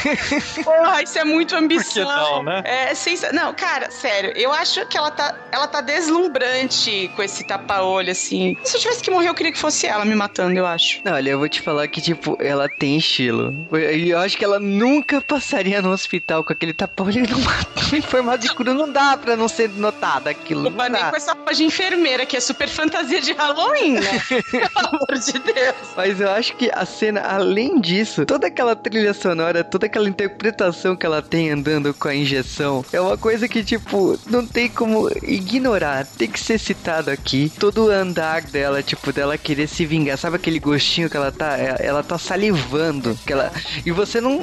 Porra, 0.64 1.02
isso 1.02 1.18
é 1.18 1.24
muito 1.24 1.54
ambição. 1.54 2.04
não, 2.04 2.42
né? 2.42 2.62
É, 2.64 2.94
sensa... 2.94 3.32
Não, 3.32 3.52
cara, 3.54 3.90
sério, 3.90 4.32
eu 4.36 4.52
acho 4.52 4.86
que 4.86 4.96
ela 4.96 5.10
tá, 5.10 5.36
ela 5.52 5.66
tá 5.66 5.80
deslumbrante 5.80 7.10
com 7.14 7.22
esse 7.22 7.44
tapa-olho, 7.44 8.10
assim. 8.10 8.29
Se 8.64 8.76
eu 8.76 8.80
tivesse 8.80 9.02
que 9.02 9.10
morrer, 9.10 9.28
eu 9.28 9.34
queria 9.34 9.52
que 9.52 9.58
fosse 9.58 9.86
ela 9.86 10.04
me 10.04 10.14
matando, 10.14 10.56
eu 10.58 10.66
acho. 10.66 11.00
Olha, 11.06 11.30
eu 11.30 11.38
vou 11.38 11.48
te 11.48 11.60
falar 11.60 11.86
que, 11.88 12.00
tipo, 12.00 12.36
ela 12.40 12.68
tem 12.68 12.96
estilo. 12.96 13.66
E 13.72 14.10
eu 14.10 14.18
acho 14.18 14.36
que 14.36 14.44
ela 14.44 14.58
nunca 14.60 15.20
passaria 15.20 15.82
no 15.82 15.90
hospital 15.90 16.44
com 16.44 16.52
aquele 16.52 16.72
tapa-olho 16.72 17.22
numa- 17.28 17.96
em 17.96 18.00
formato 18.00 18.46
de 18.46 18.54
cru. 18.54 18.72
Não 18.72 18.90
dá 18.90 19.16
pra 19.16 19.36
não 19.36 19.48
ser 19.48 19.68
notada 19.70 20.30
aquilo. 20.30 20.62
Não 20.64 20.70
Opa, 20.70 20.88
nem 20.88 21.02
com 21.04 21.16
essa 21.16 21.32
roupa 21.32 21.52
de 21.54 21.64
enfermeira, 21.64 22.24
que 22.24 22.36
é 22.36 22.40
super 22.40 22.68
fantasia 22.68 23.20
de 23.20 23.32
Halloween, 23.32 23.94
né? 23.94 24.22
Pelo 24.50 24.88
amor 24.88 25.18
de 25.18 25.32
Deus. 25.38 25.74
Mas 25.96 26.20
eu 26.20 26.30
acho 26.30 26.54
que 26.56 26.70
a 26.72 26.84
cena, 26.86 27.20
além 27.22 27.80
disso, 27.80 28.24
toda 28.24 28.46
aquela 28.46 28.76
trilha 28.76 29.12
sonora, 29.12 29.64
toda 29.64 29.86
aquela 29.86 30.08
interpretação 30.08 30.94
que 30.96 31.04
ela 31.04 31.20
tem 31.22 31.50
andando 31.50 31.92
com 31.92 32.08
a 32.08 32.14
injeção, 32.14 32.84
é 32.92 33.00
uma 33.00 33.16
coisa 33.18 33.48
que, 33.48 33.64
tipo, 33.64 34.18
não 34.26 34.46
tem 34.46 34.68
como 34.68 35.08
ignorar. 35.22 36.04
Tem 36.16 36.30
que 36.30 36.38
ser 36.38 36.58
citado 36.58 37.10
aqui. 37.10 37.52
Todo 37.58 37.86
o 37.86 37.88
dela, 38.52 38.82
tipo, 38.82 39.12
dela 39.12 39.36
querer 39.38 39.66
se 39.66 39.84
vingar. 39.86 40.18
Sabe 40.18 40.36
aquele 40.36 40.58
gostinho 40.58 41.08
que 41.08 41.16
ela 41.16 41.32
tá? 41.32 41.56
é- 41.58 41.76
Ela 41.80 42.02
tá 42.02 42.18
salivando. 42.18 43.18
Que 43.26 43.32
ela... 43.32 43.50
E 43.84 43.90
você 43.90 44.20
não. 44.20 44.40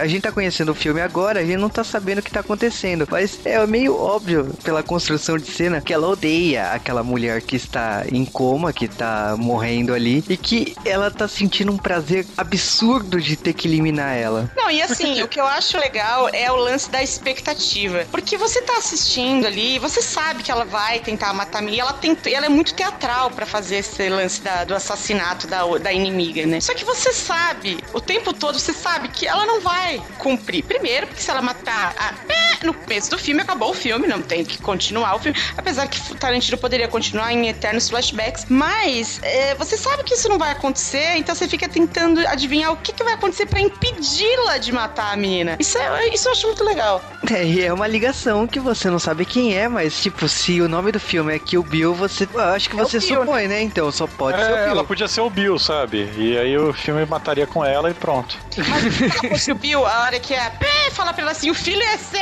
A 0.00 0.06
gente 0.06 0.22
tá 0.22 0.32
conhecendo 0.32 0.72
o 0.72 0.74
filme 0.74 1.00
agora, 1.00 1.40
a 1.40 1.44
gente 1.44 1.56
não 1.58 1.68
tá 1.68 1.84
sabendo 1.84 2.18
o 2.18 2.22
que 2.22 2.30
tá 2.30 2.40
acontecendo. 2.40 3.06
Mas 3.10 3.38
é 3.44 3.64
meio 3.66 3.96
óbvio 3.96 4.52
pela 4.64 4.82
construção 4.82 5.38
de 5.38 5.46
cena 5.50 5.80
que 5.80 5.92
ela 5.92 6.08
odeia 6.08 6.72
aquela 6.72 7.02
mulher 7.02 7.40
que 7.42 7.56
está 7.56 8.04
em 8.10 8.24
coma, 8.24 8.72
que 8.72 8.88
tá 8.88 9.34
morrendo 9.38 9.94
ali, 9.94 10.24
e 10.28 10.36
que 10.36 10.74
ela 10.84 11.10
tá 11.10 11.28
sentindo 11.28 11.72
um 11.72 11.76
prazer 11.76 12.26
absurdo 12.36 13.20
de 13.20 13.36
ter 13.36 13.52
que 13.52 13.68
eliminar 13.68 14.16
ela. 14.16 14.50
Não, 14.56 14.70
e 14.70 14.82
assim, 14.82 15.22
o 15.22 15.28
que 15.28 15.40
eu 15.40 15.46
acho 15.46 15.78
legal 15.78 16.28
é 16.32 16.50
o 16.50 16.56
lance 16.56 16.90
da 16.90 17.02
expectativa. 17.02 18.04
Porque 18.10 18.36
você 18.36 18.60
tá 18.62 18.76
assistindo 18.78 19.46
ali, 19.46 19.78
você 19.78 20.02
sabe 20.02 20.42
que 20.42 20.50
ela 20.50 20.64
vai 20.64 21.00
tentar 21.00 21.32
matar 21.32 21.58
a 21.58 21.62
menina, 21.62 21.76
e 21.76 21.80
ela, 21.80 21.98
e 22.26 22.34
ela 22.34 22.46
é 22.46 22.48
muito 22.48 22.74
teatral 22.74 23.11
pra 23.30 23.46
fazer 23.46 23.76
esse 23.76 24.08
lance 24.08 24.40
da- 24.42 24.64
do 24.64 24.74
assassinato 24.74 25.46
da, 25.46 25.62
da 25.78 25.92
inimiga, 25.92 26.46
né? 26.46 26.60
Só 26.60 26.74
que 26.74 26.84
você 26.84 27.12
sabe, 27.12 27.78
o 27.92 28.00
tempo 28.00 28.32
todo, 28.32 28.58
você 28.58 28.72
sabe 28.72 29.08
que 29.08 29.26
ela 29.26 29.44
não 29.46 29.60
vai 29.60 30.02
cumprir. 30.18 30.64
Primeiro, 30.64 31.06
porque 31.06 31.22
se 31.22 31.30
ela 31.30 31.42
matar 31.42 31.94
a, 31.96 32.14
é, 32.32 32.64
no 32.66 32.74
começo 32.74 33.10
do 33.10 33.18
filme, 33.18 33.40
acabou 33.42 33.70
o 33.70 33.74
filme, 33.74 34.06
não 34.06 34.20
tem 34.22 34.44
que 34.44 34.58
continuar 34.58 35.14
o 35.16 35.18
filme. 35.18 35.38
Apesar 35.56 35.86
que 35.88 36.14
Tarantino 36.16 36.56
poderia 36.58 36.88
continuar 36.88 37.32
em 37.32 37.48
eternos 37.48 37.88
flashbacks. 37.88 38.46
Mas 38.48 39.18
é, 39.22 39.54
você 39.54 39.76
sabe 39.76 40.04
que 40.04 40.14
isso 40.14 40.28
não 40.28 40.38
vai 40.38 40.52
acontecer, 40.52 41.16
então 41.16 41.34
você 41.34 41.48
fica 41.48 41.68
tentando 41.68 42.20
adivinhar 42.28 42.72
o 42.72 42.76
que, 42.76 42.92
que 42.92 43.02
vai 43.04 43.14
acontecer 43.14 43.46
pra 43.46 43.60
impedi-la 43.60 44.58
de 44.58 44.72
matar 44.72 45.12
a 45.12 45.16
menina. 45.16 45.56
Isso, 45.58 45.78
é, 45.78 46.08
isso 46.08 46.28
eu 46.28 46.32
acho 46.32 46.46
muito 46.46 46.64
legal. 46.64 47.02
É, 47.30 47.44
e 47.44 47.62
é 47.64 47.72
uma 47.72 47.86
ligação 47.86 48.46
que 48.46 48.58
você 48.60 48.90
não 48.90 48.98
sabe 48.98 49.24
quem 49.24 49.56
é, 49.56 49.68
mas, 49.68 50.00
tipo, 50.00 50.28
se 50.28 50.60
o 50.60 50.68
nome 50.68 50.92
do 50.92 51.00
filme 51.00 51.34
é 51.34 51.38
Kill 51.38 51.62
Bill, 51.62 51.94
você. 51.94 52.28
Eu 52.32 52.40
acho 52.40 52.68
que 52.68 52.76
É 52.76 52.82
Bill, 53.06 53.20
supõe, 53.20 53.48
né? 53.48 53.62
Então, 53.62 53.90
só 53.92 54.06
pode 54.06 54.38
ser 54.38 54.44
o 54.52 54.56
É, 54.56 54.62
Bill. 54.62 54.70
ela 54.72 54.84
podia 54.84 55.08
ser 55.08 55.20
o 55.20 55.30
Bill, 55.30 55.58
sabe? 55.58 56.10
E 56.16 56.36
aí 56.38 56.56
o 56.56 56.72
filme 56.72 57.04
mataria 57.06 57.46
com 57.46 57.64
ela 57.64 57.90
e 57.90 57.94
pronto. 57.94 58.36
Mas 58.56 58.94
se 58.94 59.04
ela 59.04 59.28
fosse 59.30 59.52
o 59.52 59.54
Bill, 59.54 59.86
a 59.86 60.02
hora 60.02 60.18
que 60.20 60.34
é 60.34 60.50
pé, 60.50 60.90
fala 60.92 61.12
pra 61.12 61.22
ela 61.22 61.32
assim: 61.32 61.50
o 61.50 61.54
filho 61.54 61.82
é 61.82 61.96
seu! 61.96 62.20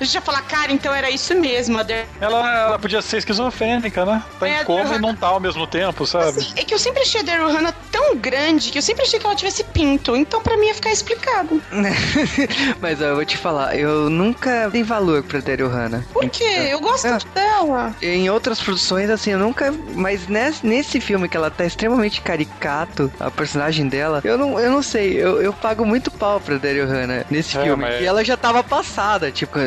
A 0.00 0.04
gente 0.04 0.14
ia 0.14 0.20
falar, 0.20 0.42
cara, 0.42 0.72
então 0.72 0.94
era 0.94 1.10
isso 1.10 1.34
mesmo. 1.34 1.78
Ela, 2.20 2.58
ela 2.66 2.78
podia 2.78 3.00
ser 3.02 3.18
esquizofrênica, 3.18 4.04
né? 4.04 4.22
Tá 4.38 4.48
É, 4.48 4.62
em 4.62 4.64
coma 4.64 4.96
e 4.96 4.98
não 4.98 5.14
tá 5.14 5.28
ao 5.28 5.40
mesmo 5.40 5.66
tempo, 5.66 6.06
sabe? 6.06 6.26
Assim, 6.40 6.52
é 6.56 6.64
que 6.64 6.74
eu 6.74 6.78
sempre 6.78 7.02
achei 7.02 7.20
a 7.20 7.24
Daryl 7.24 7.48
Hannah 7.50 7.74
tão 7.90 8.16
grande 8.16 8.70
que 8.70 8.78
eu 8.78 8.82
sempre 8.82 9.02
achei 9.04 9.18
que 9.18 9.26
ela 9.26 9.34
tivesse 9.34 9.64
pinto. 9.64 10.16
Então 10.16 10.40
pra 10.42 10.56
mim 10.56 10.66
ia 10.66 10.74
ficar 10.74 10.90
explicado. 10.92 11.60
mas 12.80 13.00
ó, 13.00 13.04
eu 13.04 13.14
vou 13.16 13.24
te 13.24 13.36
falar, 13.36 13.76
eu 13.76 14.08
nunca 14.10 14.68
dei 14.70 14.82
valor 14.82 15.22
pra 15.22 15.40
Daryl 15.40 15.68
Hannah. 15.68 16.04
Por 16.12 16.28
quê? 16.28 16.68
Eu 16.70 16.80
gosto 16.80 17.06
Ah. 17.06 17.18
dela. 17.34 17.94
Em 18.02 18.28
outras 18.30 18.60
produções, 18.60 19.10
assim, 19.10 19.30
eu 19.32 19.38
nunca. 19.38 19.72
Mas 19.96 20.26
nesse, 20.28 20.64
nesse 20.66 21.00
filme 21.00 21.28
que 21.28 21.36
ela 21.36 21.50
tá 21.50 21.64
extremamente 21.64 22.20
caricato, 22.20 23.10
a 23.18 23.30
personagem 23.30 23.88
dela, 23.88 24.20
eu 24.24 24.36
não, 24.38 24.58
eu 24.60 24.70
não 24.70 24.82
sei, 24.82 25.14
eu, 25.14 25.40
eu 25.40 25.52
pago 25.52 25.84
muito 25.84 26.10
pau 26.10 26.40
pra 26.40 26.58
Daryl 26.58 26.86
Hannah 26.86 27.24
nesse 27.30 27.56
É, 27.58 27.62
filme. 27.62 27.82
mas- 27.84 28.00
E 28.00 28.04
ela 28.04 28.24
já 28.24 28.36
tava 28.36 28.62
passada, 28.62 29.30
tipo. 29.32 29.58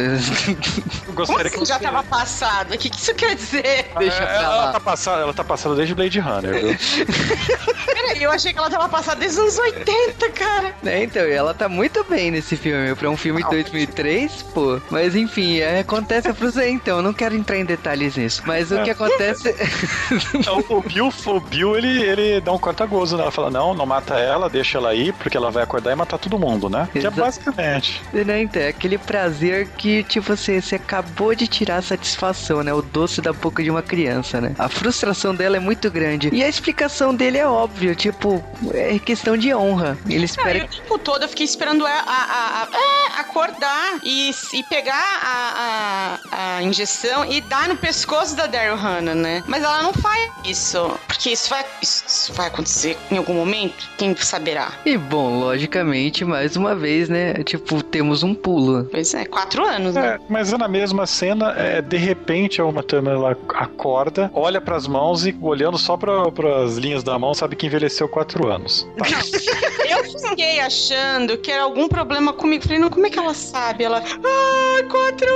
Eu 1.10 1.16
Como 1.16 1.28
gostaria 1.28 1.48
assim 1.48 1.60
que 1.60 1.66
já 1.66 1.80
tava 1.80 2.04
passado? 2.04 2.74
O 2.74 2.78
que, 2.78 2.90
que 2.90 2.98
isso 3.00 3.14
quer 3.16 3.36
dizer? 3.36 3.92
Deixa 3.98 4.18
É, 4.24 4.26
pra 4.26 4.34
ela, 4.36 4.56
lá. 4.66 4.72
tá 4.72 4.80
passada, 4.80 5.22
ela 5.24 5.34
tá 5.34 5.44
passada 5.44 5.76
desde 5.76 5.94
Blade 5.96 6.20
Runner, 6.20 6.54
viu? 6.54 6.78
Peraí, 7.86 8.24
eu 8.24 8.32
achei 8.32 8.54
que 8.54 8.60
ela 8.60 8.70
tava 8.70 8.88
passada 8.88 9.20
desde 9.20 9.40
os 9.42 9.58
anos 9.58 9.74
80, 9.76 10.30
cara. 10.32 10.74
né, 10.84 11.04
então, 11.04 11.24
e 11.28 11.32
ela 11.32 11.54
tá 11.54 11.68
muito 11.68 12.04
bem 12.06 12.32
nesse 12.32 12.56
filme. 12.56 12.94
Pra 12.96 13.10
um 13.10 13.18
filme 13.18 13.44
de 13.44 13.50
2003, 13.50 14.44
pô. 14.54 14.80
Mas 14.90 15.16
enfim, 15.16 15.58
é, 15.60 15.80
acontece 15.80 16.28
a 16.30 16.32
você, 16.32 16.70
então. 16.70 16.98
Eu 16.98 17.04
não 17.04 17.14
quero 17.14 17.36
entrar 17.36 17.58
em 17.58 17.66
detalhes 17.66 18.16
nisso. 18.16 18.44
Mas 18.46 18.72
o 18.72 18.78
É. 18.78 18.84
que 18.84 18.92
acontece. 18.92 19.56
Então, 20.34 20.64
o 20.70 20.82
Bill, 20.82 21.10
o 21.26 21.40
Bill 21.40 21.76
ele, 21.78 22.02
ele 22.02 22.42
dá 22.42 22.52
um 22.52 22.60
corta-gozo, 22.60 23.16
né? 23.18 23.24
Ela 23.24 23.32
fala, 23.32 23.50
não, 23.50 23.74
não 23.74 23.86
mata 23.86 24.16
ela, 24.18 24.50
deixa 24.50 24.78
ela 24.78 24.90
aí, 24.90 25.12
porque 25.14 25.38
ela 25.38 25.52
vai 25.52 25.64
acordar 25.64 25.92
e 25.92 25.96
matar 25.96 26.18
todo 26.18 26.38
mundo, 26.40 26.70
né? 26.70 26.88
Que 26.92 27.00
é 27.06 27.10
basicamente. 27.10 28.02
Né, 28.14 28.42
então, 28.42 28.62
é 28.62 28.68
aquele 28.70 28.98
prazer 28.98 29.70
que, 29.78 30.04
tipo 30.04 30.32
assim, 30.34 30.60
você 30.62 30.76
acabou 30.76 31.34
de 31.36 31.48
tirar 31.48 31.78
a 31.78 31.82
satisfação, 31.82 32.64
né? 32.64 32.74
O 32.74 32.82
doce 32.82 33.22
da 33.22 33.34
boca 33.34 33.64
de 33.64 33.70
uma 33.70 33.82
criança, 33.82 34.40
né? 34.42 34.56
A 34.58 34.70
frustração 34.70 35.34
dela 35.36 35.58
é 35.58 35.60
muito 35.60 35.90
grande. 35.92 36.30
E 36.34 36.44
a 36.44 36.48
explicação 36.48 37.14
dele 37.16 37.38
é 37.38 37.48
óbvia, 37.48 37.96
tipo, 37.96 38.44
é 38.74 38.98
questão 39.00 39.38
de 39.38 39.54
honra. 39.54 39.98
Ele 40.06 40.20
Não, 40.20 40.26
espera 40.26 40.58
e 40.58 40.62
o 40.62 40.68
tempo 40.68 40.98
todo 41.00 41.24
eu 41.24 41.30
fiquei 41.30 41.46
esperando 41.46 41.86
a, 41.86 41.90
a- 41.90 41.94
a- 41.94 42.64
a- 42.64 42.68
é, 42.74 43.20
acordar 43.22 44.00
e, 44.04 44.32
e 44.54 44.64
pegar 44.64 45.04
a, 45.24 46.20
a- 46.32 46.58
a 46.58 46.64
injeção 46.64 47.26
e 47.26 47.42
dar 47.42 47.68
no 47.68 47.78
pescoço 47.78 48.36
da 48.36 48.48
Daryl 48.48 48.76
Hannah, 48.76 49.16
né? 49.16 49.44
Mas 49.48 49.64
ela 49.64 49.82
não 49.84 49.94
faz 49.94 50.09
isso. 50.46 50.98
Porque 51.08 51.32
isso 51.32 51.50
vai, 51.50 51.66
isso, 51.82 52.04
isso 52.08 52.34
vai 52.34 52.48
acontecer 52.48 52.98
em 53.12 53.18
algum 53.18 53.34
momento? 53.34 53.90
Quem 53.98 54.16
saberá? 54.16 54.72
E 54.86 54.98
bom, 54.98 55.40
logicamente, 55.40 56.24
mais 56.26 56.56
uma 56.56 56.76
vez, 56.76 57.10
né? 57.10 57.34
Tipo, 57.44 57.84
temos 57.84 58.24
um 58.24 58.34
pulo. 58.34 58.86
Pois 58.92 59.14
é, 59.14 59.26
quatro 59.26 59.66
anos, 59.66 59.96
né? 59.96 60.16
É, 60.16 60.20
mas 60.30 60.54
é 60.54 60.58
na 60.58 60.68
mesma 60.68 61.06
cena, 61.06 61.54
é, 61.58 61.82
de 61.82 61.98
repente 61.98 62.62
a 62.62 62.66
Uma 62.66 62.84
Thurman 62.84 63.14
ela 63.14 63.38
acorda, 63.56 64.32
olha 64.34 64.62
pras 64.62 64.88
mãos 64.88 65.26
e 65.26 65.38
olhando 65.42 65.78
só 65.78 65.98
pra, 65.98 66.32
pras 66.32 66.78
linhas 66.78 67.04
da 67.04 67.18
mão, 67.18 67.34
sabe 67.34 67.56
que 67.56 67.66
envelheceu 67.66 68.08
quatro 68.08 68.48
anos. 68.52 68.88
Eu 69.90 70.04
fiquei 70.04 70.60
achando 70.60 71.38
que 71.38 71.52
era 71.52 71.64
algum 71.64 71.88
problema 71.88 72.32
comigo. 72.32 72.64
Falei, 72.64 72.78
não, 72.78 72.90
como 72.90 73.08
é 73.08 73.10
que 73.10 73.18
ela 73.18 73.34
sabe? 73.34 73.84
Ela, 73.84 74.04
ah, 74.04 74.84
quatro 74.90 75.28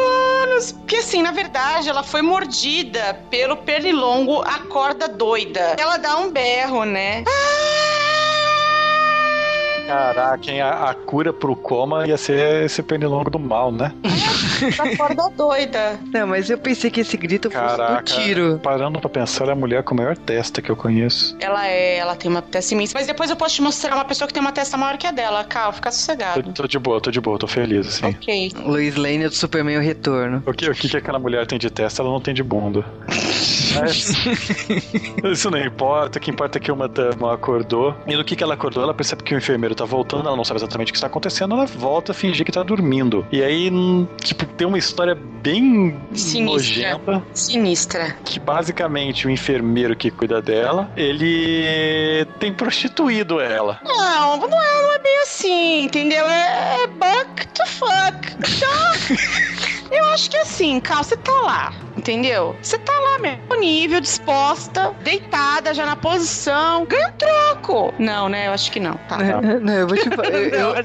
anos. 0.44 0.74
Porque 0.74 0.98
assim, 0.98 1.24
na 1.24 1.32
verdade, 1.32 1.90
ela 1.90 2.04
foi 2.04 2.22
mordida 2.22 3.20
pelo 3.32 3.58
pernilongo, 3.58 4.42
a 4.44 4.60
corda 4.64 5.08
doida. 5.08 5.76
Ela 5.78 5.98
dá 5.98 6.18
um 6.18 6.32
berro, 6.32 6.84
né? 6.86 7.24
Caraca, 9.86 10.50
hein, 10.50 10.62
a, 10.62 10.90
a 10.90 10.94
cura 10.94 11.34
pro 11.34 11.56
coma 11.58 12.08
ia 12.08 12.18
ser 12.18 12.64
esse 12.64 12.82
pernilongo 12.82 13.30
do 13.30 13.38
mal, 13.38 13.70
né? 13.72 13.92
A 14.80 14.98
corda 14.98 15.30
doida. 15.36 16.00
Não, 16.14 16.26
mas 16.26 16.50
eu 16.50 16.58
pensei 16.58 16.90
que 16.90 17.02
esse 17.02 17.18
grito 17.18 17.52
fosse 17.52 17.64
Caraca, 17.78 18.00
um 18.02 18.04
tiro. 18.24 18.60
parando 18.64 18.98
pra 19.00 19.10
pensar, 19.10 19.44
ela 19.44 19.52
é 19.52 19.54
a 19.54 19.58
mulher 19.58 19.84
com 19.84 19.94
a 19.94 19.98
maior 19.98 20.18
testa 20.18 20.62
que 20.62 20.72
eu 20.72 20.76
conheço. 20.78 21.36
Ela 21.42 21.68
é, 21.68 21.98
ela 21.98 22.16
tem 22.16 22.32
uma 22.32 22.42
testa 22.42 22.74
imensa. 22.74 22.94
Mas 22.98 23.08
depois 23.08 23.30
eu 23.30 23.36
posso 23.36 23.56
te 23.56 23.62
mostrar 23.62 23.94
uma 23.94 24.06
pessoa 24.06 24.26
que 24.26 24.34
tem 24.34 24.40
uma 24.42 24.54
testa 24.54 24.78
maior 24.78 24.98
que 24.98 25.06
a 25.06 25.12
dela. 25.12 25.44
Cal, 25.44 25.74
fica 25.74 25.90
Tô, 25.90 25.96
sossegado. 25.96 26.54
tô 26.54 26.66
de 26.66 26.80
boa, 26.80 27.02
tô 27.02 27.12
de 27.12 27.20
boa, 27.20 27.38
tô 27.38 27.46
feliz, 27.46 27.86
assim. 27.88 28.06
Ok. 28.08 28.52
Lois 28.66 28.96
Lane 28.96 29.28
do 29.28 29.36
Superman 29.36 29.78
o 29.78 29.82
Retorno. 29.82 30.42
O 30.46 30.54
que, 30.54 30.70
o 30.70 30.74
que 30.74 30.88
que 30.88 30.96
aquela 30.98 31.20
mulher 31.20 31.46
tem 31.46 31.60
de 31.60 31.70
testa, 31.70 32.02
ela 32.02 32.10
não 32.10 32.22
tem 32.22 32.34
de 32.34 32.42
bunda. 32.42 32.86
Mas 33.80 34.14
isso 35.32 35.50
não 35.50 35.60
importa, 35.60 36.18
o 36.20 36.22
que 36.22 36.32
importa 36.32 36.58
é 36.58 36.62
que 36.62 36.72
uma 36.72 36.88
dama 36.88 37.34
acordou. 37.34 37.96
E 38.08 38.16
no 38.16 38.24
que, 38.24 38.36
que 38.36 38.44
ela 38.44 38.54
acordou, 38.54 38.84
ela 38.84 38.94
percebe 38.94 39.24
que 39.24 39.34
o 39.34 39.38
enfermeiro 39.38 39.76
tá 39.76 39.86
voltando, 39.86 40.28
ela 40.28 40.36
não 40.38 40.44
sabe 40.44 40.60
exatamente 40.60 40.90
o 40.90 40.92
que 40.94 40.98
está 40.98 41.08
acontecendo, 41.08 41.54
ela 41.56 41.66
volta 41.66 42.12
a 42.12 42.16
fingir 42.16 42.46
que 42.46 42.52
tá 42.52 42.64
dormindo. 42.64 43.26
E 43.32 43.42
aí, 43.44 43.70
hum, 43.72 44.08
tipo, 44.24 44.46
tem 44.46 44.68
uma 44.68 44.78
história 44.78 45.16
bem 45.16 45.98
Sinistra. 46.14 46.44
nojenta, 46.44 47.24
Sinistra. 47.34 48.16
que 48.24 48.40
basicamente 48.40 49.28
o 49.28 49.30
enfermeiro 49.30 49.96
que 49.96 50.10
cuida 50.12 50.42
dela, 50.42 50.90
ele 50.96 52.26
tem 52.40 52.54
prostituído 52.54 53.40
ela. 53.40 53.80
Não, 53.84 54.38
não 54.38 54.62
é, 54.62 54.84
não 54.84 54.94
é 54.94 55.00
bem 55.00 55.22
assim, 55.22 55.84
entendeu? 55.84 56.26
É, 56.28 56.84
é 56.84 56.88
buck 56.88 57.48
to 57.48 57.66
fuck. 57.68 58.34
Então, 58.38 59.83
eu 59.98 60.06
acho 60.14 60.30
que 60.30 60.38
assim, 60.38 60.80
Cal, 60.80 61.04
você 61.04 61.16
tá 61.18 61.32
lá, 61.46 61.74
entendeu? 61.98 62.56
Você 62.62 62.78
tá 62.78 62.92
lá 62.94 63.20
mesmo, 63.22 63.60
nível, 63.60 64.00
disposta, 64.02 64.94
deitada, 65.02 65.74
já 65.74 65.86
na 65.86 65.96
posição, 65.96 66.86
ganha 66.86 67.12
troco. 67.18 67.94
Não, 68.00 68.28
né? 68.30 68.48
Eu 68.48 68.54
acho 68.54 68.72
que 68.72 68.80
não, 68.80 68.96
tá? 69.08 69.18
Não, 69.62 69.74
eu 69.74 69.88
vou 69.88 69.98
te 69.98 70.10
falar. 70.10 70.24
Eu, 70.34 70.76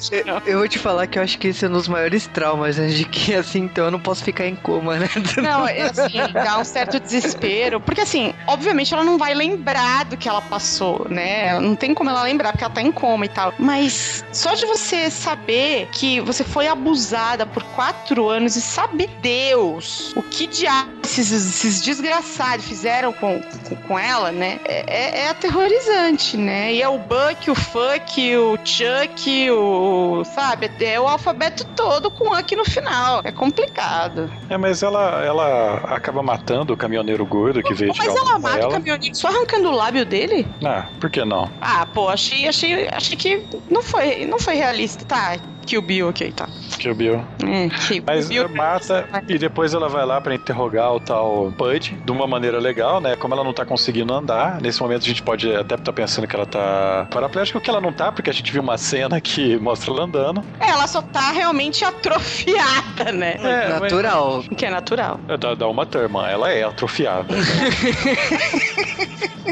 eu- 0.47 0.59
vou 0.59 0.69
te 0.69 0.79
falar 0.79 1.07
que 1.07 1.19
eu 1.19 1.23
acho 1.23 1.39
que 1.39 1.49
esse 1.49 1.65
é 1.65 1.69
um 1.69 1.73
dos 1.73 1.89
maiores 1.89 2.27
traumas, 2.27 2.77
né? 2.77 2.87
De 2.89 3.05
que 3.05 3.35
assim, 3.35 3.61
então 3.61 3.87
eu 3.87 3.91
não 3.91 4.01
posso 4.01 4.23
ficar 4.25 4.47
em 4.47 4.55
coma, 4.57 4.97
né? 4.97 5.09
Não, 5.39 5.67
é 5.67 5.83
assim, 5.83 6.19
dá 6.33 6.59
um 6.59 6.65
certo 6.65 6.99
desespero. 7.01 7.81
Porque, 7.81 8.01
assim, 8.01 8.35
obviamente 8.47 8.93
ela 8.93 9.05
não 9.05 9.17
vai 9.19 9.35
lembrar 9.35 10.05
do 10.05 10.17
que 10.17 10.29
ela 10.29 10.41
passou, 10.43 11.07
né? 11.09 11.59
Não 11.61 11.75
tem 11.77 11.95
como 11.95 12.11
ela 12.11 12.23
lembrar, 12.23 12.53
porque 12.53 12.65
ela 12.65 12.73
tá 12.73 12.83
em 12.83 12.93
coma 12.93 13.25
e 13.25 13.29
tal. 13.29 13.53
Mas 13.59 14.25
só 14.33 14.55
de 14.55 14.67
você 14.67 15.11
saber 15.11 15.89
que 15.93 16.21
você 16.21 16.45
foi 16.45 16.67
abusada 16.69 17.47
por 17.47 17.63
quatro 17.75 18.29
anos 18.29 18.57
e 18.57 18.61
sabe 18.99 19.11
Deus 19.23 20.13
o 20.17 20.23
que 20.23 20.47
diabos 20.47 20.99
esses, 21.05 21.31
esses 21.33 21.81
desgraçados 21.81 22.67
fizeram 22.67 23.13
com, 23.13 23.41
com, 23.69 23.77
com 23.77 23.99
ela, 23.99 24.31
né? 24.31 24.61
É, 24.65 24.85
é- 24.87 25.19
é 25.21 25.29
aterrorizante, 25.31 26.37
né? 26.37 26.73
E 26.75 26.83
é 26.83 26.89
o 26.89 26.99
Buck, 26.99 27.51
o 27.51 27.55
Fuck, 27.55 28.37
o 28.37 28.59
Chuck, 28.65 29.51
o. 29.51 30.23
Sabe? 30.25 30.71
É 30.81 31.01
o 31.01 31.09
alfabeto 31.09 31.65
todo 31.77 32.11
com 32.11 32.37
Uck 32.37 32.55
no 32.57 32.65
final. 32.65 33.21
É 33.25 33.33
complicado. 33.33 34.31
É, 34.51 34.57
mas 34.59 34.83
ela, 34.83 35.25
ela 35.25 35.77
acaba 35.95 36.23
matando 36.23 36.73
o 36.73 36.77
caminhoneiro 36.77 37.25
gordo 37.25 37.63
que 37.63 37.73
veio 37.75 37.89
Mas 37.97 37.99
tirar 38.07 38.15
ela 38.17 38.39
mata 38.39 38.57
o 38.57 38.61
ela. 38.63 38.73
caminhoneiro 38.73 39.15
só 39.15 39.29
arrancando 39.29 39.69
o 39.69 39.73
lábio 39.75 40.05
dele? 40.05 40.47
Ah, 40.65 40.87
por 41.01 41.09
que 41.11 41.25
não? 41.25 41.51
Ah, 41.61 41.87
pô, 41.87 42.09
achei, 42.09 42.47
achei, 42.49 42.89
achei 42.93 43.17
que 43.17 43.47
não 43.71 43.83
foi, 43.83 44.27
não 44.27 44.39
foi 44.39 44.55
realista. 44.57 45.05
Tá, 45.05 45.39
Kill 45.69 45.83
Bill, 45.83 46.09
ok, 46.09 46.33
tá. 46.33 46.49
Que 46.79 46.89
o 46.89 46.95
Bill. 46.95 47.23
É, 47.45 47.69
Kill 47.69 48.03
Mas 48.07 48.29
Bill. 48.29 48.49
mata 48.49 49.07
e 49.29 49.37
depois 49.37 49.75
ela 49.75 49.87
vai 49.89 50.07
lá 50.07 50.19
pra 50.21 50.35
interrogar 50.35 50.95
o 50.95 50.99
tal 51.01 51.51
Bud 51.51 51.99
de 52.05 52.11
uma 52.13 52.27
maneira 52.27 52.59
legal, 52.59 53.01
né? 53.03 53.15
Como 53.17 53.35
ela 53.35 53.45
não 53.45 53.53
tá 53.53 53.67
conseguindo 53.67 54.15
andar, 54.15 54.61
nesse 54.63 54.81
momento 54.81 55.03
a 55.03 55.07
gente 55.07 55.23
pode 55.23 55.55
até 55.55 55.75
estar 55.75 55.93
pensando 55.93 56.27
que 56.27 56.35
ela 56.35 56.47
tá 56.47 57.07
paraplégica, 57.11 57.59
o 57.59 57.61
que 57.61 57.69
ela 57.69 57.81
não 57.83 57.93
tá, 57.93 58.11
porque 58.11 58.31
a 58.31 58.33
gente 58.33 58.51
viu 58.51 58.63
uma 58.63 58.79
cena 58.79 59.21
que 59.21 59.57
mostra 59.61 59.93
ela 59.93 60.05
andando. 60.05 60.43
É, 60.59 60.71
ela 60.71 60.87
só 60.87 61.03
tá 61.03 61.33
realmente 61.33 61.85
atrofiada, 61.87 63.13
né? 63.13 63.37
É, 63.43 63.69
mas- 63.79 63.81
Natural. 63.93 64.43
Que 64.57 64.65
é 64.67 64.71
natural. 64.71 65.21
É 65.29 65.37
Da, 65.37 65.55
da 65.55 65.69
uma 65.69 65.85
turma, 65.85 66.31
ela 66.31 66.51
é 66.51 66.63
atrofiada. 66.65 67.27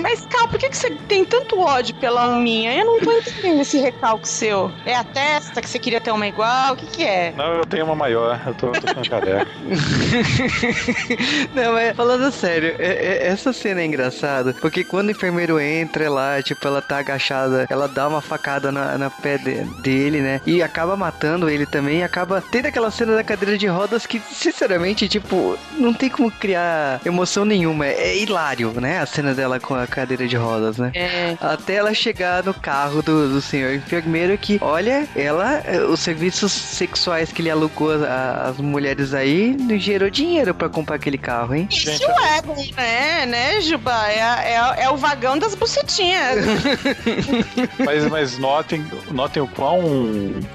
Mas, 0.03 0.27
Cal, 0.27 0.49
por 0.49 0.59
que, 0.59 0.69
que 0.69 0.77
você 0.77 0.91
tem 1.09 1.25
tanto 1.25 1.59
ódio 1.61 1.95
pela 1.95 2.39
minha? 2.39 2.75
Eu 2.75 2.85
não 2.85 3.01
tô 3.01 3.11
entendendo 3.13 3.61
esse 3.61 3.79
recalque 3.79 4.29
seu. 4.29 4.73
É 4.85 4.95
a 4.95 5.05
testa 5.05 5.61
que 5.63 5.69
você 5.69 5.79
queria 5.79 6.01
ter 6.01 6.11
uma 6.11 6.27
igual? 6.27 6.75
O 6.75 6.77
que 6.77 6.87
que 6.87 7.05
é? 7.05 7.33
não, 7.37 7.55
eu 7.55 7.67
tenho 7.67 7.85
uma 7.87 7.95
maior, 7.97 8.41
eu 8.47 8.55
tô, 8.55 8.73
tô 8.73 8.81
ficando 8.89 9.09
careca. 9.09 9.47
Não, 11.55 11.73
mas 11.73 11.97
falando 11.97 12.31
sério, 12.33 12.75
é- 12.79 12.93
é- 12.93 13.27
essa 13.29 13.53
cena 13.53 13.81
é 13.81 13.85
engraçada, 13.87 14.55
porque 14.61 14.85
quando 14.85 15.09
o 15.09 15.11
enfermeiro 15.11 15.59
entra 15.61 16.11
lá, 16.11 16.43
tipo, 16.43 16.67
ela 16.67 16.83
tá 16.83 16.99
agachada, 16.99 17.67
ela 17.71 17.87
dá 17.89 18.09
uma 18.09 18.21
facada 18.21 18.71
na, 18.73 18.97
na 18.99 19.11
pé 19.11 19.39
de- 19.39 19.65
dele, 19.83 20.21
né? 20.21 20.41
E 20.47 20.63
acaba 20.63 20.97
matando 20.97 21.49
ele 21.49 21.67
também, 21.67 21.99
e 21.99 22.03
acaba 22.03 22.43
tendo 22.51 22.67
aquela 22.67 22.91
cena 22.91 23.15
da 23.15 23.25
cadeira 23.25 23.57
de 23.59 23.67
rodas 23.67 24.07
que, 24.07 24.21
sinceramente, 24.21 25.09
tipo, 25.09 25.59
não 25.79 25.93
tem 25.93 26.09
como 26.11 26.31
criar 26.31 27.01
emoção 27.05 27.45
nenhuma. 27.45 27.87
É, 27.87 28.09
é 28.11 28.19
hilário, 28.19 28.73
né? 28.81 28.99
A 29.01 29.07
cena 29.07 29.35
dela 29.35 29.59
com 29.61 29.75
a 29.75 29.86
cadeira 29.87 30.27
de 30.27 30.37
rodas, 30.37 30.77
né? 30.79 30.90
É. 30.94 31.37
Até 31.40 31.75
ela 31.75 31.92
chegar 31.94 32.42
no 32.44 32.55
carro 32.55 33.03
do, 33.03 33.29
do 33.29 33.40
senhor 33.40 33.75
enfermeiro 33.75 34.37
que, 34.38 34.59
olha, 34.61 35.07
ela, 35.14 35.62
eh, 35.64 35.81
os 35.83 36.01
serviços 36.01 36.53
sexuais 36.53 37.33
que 37.33 37.42
ele 37.42 37.51
alugou 37.51 37.92
a- 38.05 38.49
as 38.51 38.57
mulheres 38.59 39.14
aí, 39.14 39.57
gerou 39.79 40.11
dinheiro 40.11 40.55
pra 40.55 40.68
comprar 40.68 40.96
aquele 40.96 41.18
carro, 41.18 41.55
hein? 41.55 41.66
Isso 41.70 41.88
é, 41.90 42.42
né, 42.77 43.27
né, 43.27 43.61
Juba? 43.61 43.92
É, 44.11 44.22
a- 44.22 44.42
é, 44.44 44.57
a- 44.59 44.75
é 44.79 44.90
o 44.90 44.96
vagão 44.96 45.38
das 45.38 45.55
bucetinhas. 45.55 46.37
Mas, 47.85 48.05
mas 48.09 48.38
notem, 48.38 48.85
notem 49.11 49.42
o 49.42 49.46
quão 49.49 49.83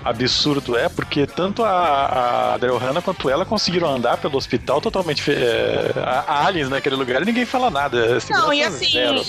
absurdo 0.04 0.78
é, 0.78 0.90
porque 0.90 1.26
tanto 1.26 1.64
a, 1.64 2.54
a 2.54 2.58
Daryl 2.58 2.78
Hannah 2.78 3.02
quanto 3.02 3.30
ela 3.30 3.46
conseguiram 3.46 3.88
andar 3.96 4.18
pelo 4.18 4.38
hospital 4.38 4.82
totalmente 4.82 5.32
é, 5.32 5.92
a- 5.98 6.24
a 6.28 6.46
aliens 6.48 6.70
naquele 6.70 6.96
lugar 6.96 7.22
e 7.22 7.26
ninguém 7.26 7.46
fala 7.46 7.70
nada. 7.70 8.18
Não, 8.30 8.54
e 8.54 8.64
assim, 8.64 8.90
zero. 8.92 9.21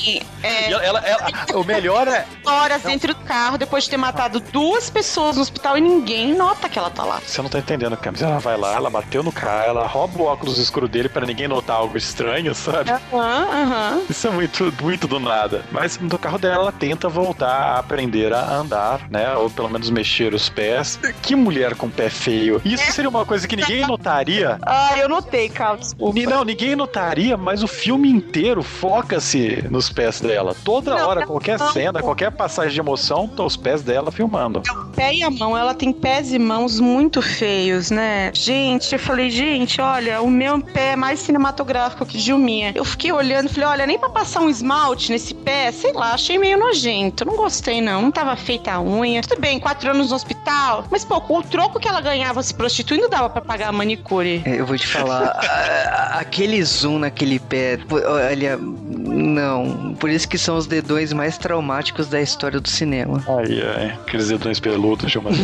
É, 0.42 0.70
ela- 0.70 1.00
ela- 1.00 1.26
o 1.54 1.64
melhor 1.64 2.08
é. 2.08 2.26
horas 2.44 2.82
dentro 2.82 3.14
do 3.14 3.20
carro 3.20 3.56
depois 3.58 3.84
de 3.84 3.90
ter 3.90 3.96
matado 3.96 4.40
duas 4.40 4.90
pessoas 4.90 5.36
no 5.36 5.42
hospital 5.42 5.76
e 5.78 5.80
ninguém 5.80 6.34
nota 6.34 6.68
que 6.68 6.78
ela 6.78 6.90
tá 6.90 7.04
lá. 7.04 7.20
Você 7.26 7.40
não 7.42 7.48
tá 7.48 7.58
entendendo, 7.58 7.96
Camis. 7.96 8.22
Ela 8.22 8.38
vai 8.38 8.56
lá, 8.56 8.74
ela 8.74 8.90
bateu 8.90 9.22
no 9.22 9.32
cara, 9.32 9.66
ela 9.66 9.86
rouba 9.86 10.22
o 10.22 10.26
óculos 10.26 10.58
escuro 10.58 10.88
dele 10.88 11.08
pra 11.08 11.26
ninguém 11.26 11.48
notar 11.48 11.76
algo 11.76 11.96
estranho, 11.96 12.54
sabe? 12.54 12.90
Aham, 12.90 13.46
aham. 13.50 14.02
Isso 14.08 14.26
é 14.26 14.30
muito, 14.30 14.72
muito 14.82 15.06
do 15.06 15.18
nada. 15.20 15.62
Mas 15.70 15.98
no 15.98 16.18
carro 16.18 16.38
dela, 16.38 16.54
ela 16.62 16.72
tenta 16.72 17.08
voltar 17.08 17.48
a 17.52 17.78
aprender 17.78 18.32
a 18.32 18.54
andar, 18.54 19.00
né? 19.10 19.34
Ou 19.34 19.48
pelo 19.50 19.68
menos 19.68 19.90
mexer 19.90 20.34
os 20.34 20.48
pés. 20.48 20.98
Que 21.22 21.34
mulher 21.34 21.74
com 21.74 21.88
pé 21.90 22.08
feio. 22.10 22.60
Isso 22.64 22.92
seria 22.92 23.08
uma 23.10 23.24
coisa 23.24 23.46
que 23.46 23.56
ninguém 23.56 23.86
notaria. 23.86 24.58
Ah, 24.62 24.96
eu 24.98 25.08
notei, 25.08 25.50
desculpa. 25.78 26.18
Ni- 26.18 26.26
Não, 26.26 26.44
ninguém 26.44 26.74
notaria, 26.74 27.36
mas 27.36 27.62
o 27.62 27.66
filme 27.68 28.08
inteiro 28.10 28.62
foca-se 28.62 29.62
nos 29.82 29.90
pés 29.90 30.22
É 30.22 30.28
dela. 30.28 30.54
Toda 30.64 30.94
Não, 30.94 31.08
hora, 31.08 31.20
não, 31.20 31.26
qualquer 31.26 31.58
não. 31.58 31.72
cena, 31.72 32.00
qualquer 32.02 32.30
passagem 32.30 32.72
de 32.72 32.80
emoção, 32.80 33.26
tá 33.26 33.42
os 33.42 33.56
pés 33.56 33.82
dela 33.82 34.12
filmando. 34.12 34.62
O 34.70 34.86
pé 34.94 35.14
e 35.14 35.22
a 35.22 35.30
mão, 35.30 35.56
ela 35.56 35.74
tem 35.74 35.92
pés 35.92 36.32
e 36.32 36.38
mãos 36.38 36.78
muito 36.78 37.20
feios, 37.20 37.90
né? 37.90 38.30
Gente, 38.34 38.92
eu 38.92 38.98
falei, 38.98 39.30
gente, 39.30 39.80
olha, 39.80 40.22
o 40.22 40.30
meu 40.30 40.60
pé 40.60 40.92
é 40.92 40.96
mais 40.96 41.20
cinematográfico 41.20 42.06
que 42.06 42.18
de 42.18 42.32
minha. 42.32 42.72
Eu 42.74 42.84
fiquei 42.84 43.12
olhando, 43.12 43.48
falei, 43.48 43.68
olha, 43.68 43.86
nem 43.86 43.98
pra 43.98 44.08
passar 44.08 44.40
um 44.40 44.48
esmalte 44.48 45.10
nesse 45.10 45.34
pé, 45.34 45.72
sei 45.72 45.92
lá, 45.92 46.12
achei 46.14 46.38
meio 46.38 46.58
nojento. 46.58 47.24
Não 47.24 47.36
gostei, 47.36 47.80
não. 47.80 48.02
Não 48.02 48.10
tava 48.10 48.36
feita 48.36 48.72
a 48.72 48.80
unha. 48.80 49.22
Tudo 49.22 49.40
bem, 49.40 49.58
quatro 49.58 49.90
anos 49.90 50.10
no 50.10 50.16
hospital. 50.16 50.41
Mas, 50.90 51.04
pô, 51.04 51.20
com 51.20 51.38
o 51.38 51.42
troco 51.42 51.78
que 51.78 51.88
ela 51.88 52.00
ganhava 52.00 52.42
se 52.42 52.52
prostituindo, 52.52 53.08
dava 53.08 53.30
pra 53.30 53.40
pagar 53.40 53.68
a 53.68 53.72
manicure. 53.72 54.42
É, 54.44 54.60
Eu 54.60 54.66
vou 54.66 54.76
te 54.76 54.86
falar, 54.86 55.28
a- 55.38 56.16
a- 56.16 56.20
aquele 56.20 56.62
zoom 56.64 56.98
naquele 56.98 57.38
pé, 57.38 57.78
olha, 58.06 58.56
não. 58.58 59.94
Por 59.98 60.10
isso 60.10 60.28
que 60.28 60.36
são 60.38 60.56
os 60.56 60.66
dedões 60.66 61.12
mais 61.12 61.38
traumáticos 61.38 62.08
da 62.08 62.20
história 62.20 62.60
do 62.60 62.68
cinema. 62.68 63.22
Ai, 63.28 63.62
ai, 63.76 63.90
aqueles 64.02 64.28
dedões 64.28 64.58
peludos 64.60 65.14
uma. 65.14 65.30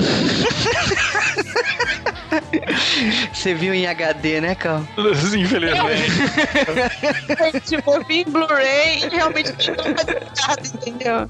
Você 3.32 3.54
viu 3.54 3.72
em 3.72 3.86
HD, 3.86 4.40
né, 4.40 4.54
Carl? 4.54 4.82
Infelizmente. 5.36 6.12
tipo, 7.66 7.90
eu 7.94 8.04
vi 8.04 8.20
em 8.20 8.24
Blu-ray 8.24 9.04
e 9.04 9.08
realmente 9.08 9.52
não 9.70 9.84
faz 9.94 10.06
nada, 10.46 10.62
entendeu? 10.74 11.28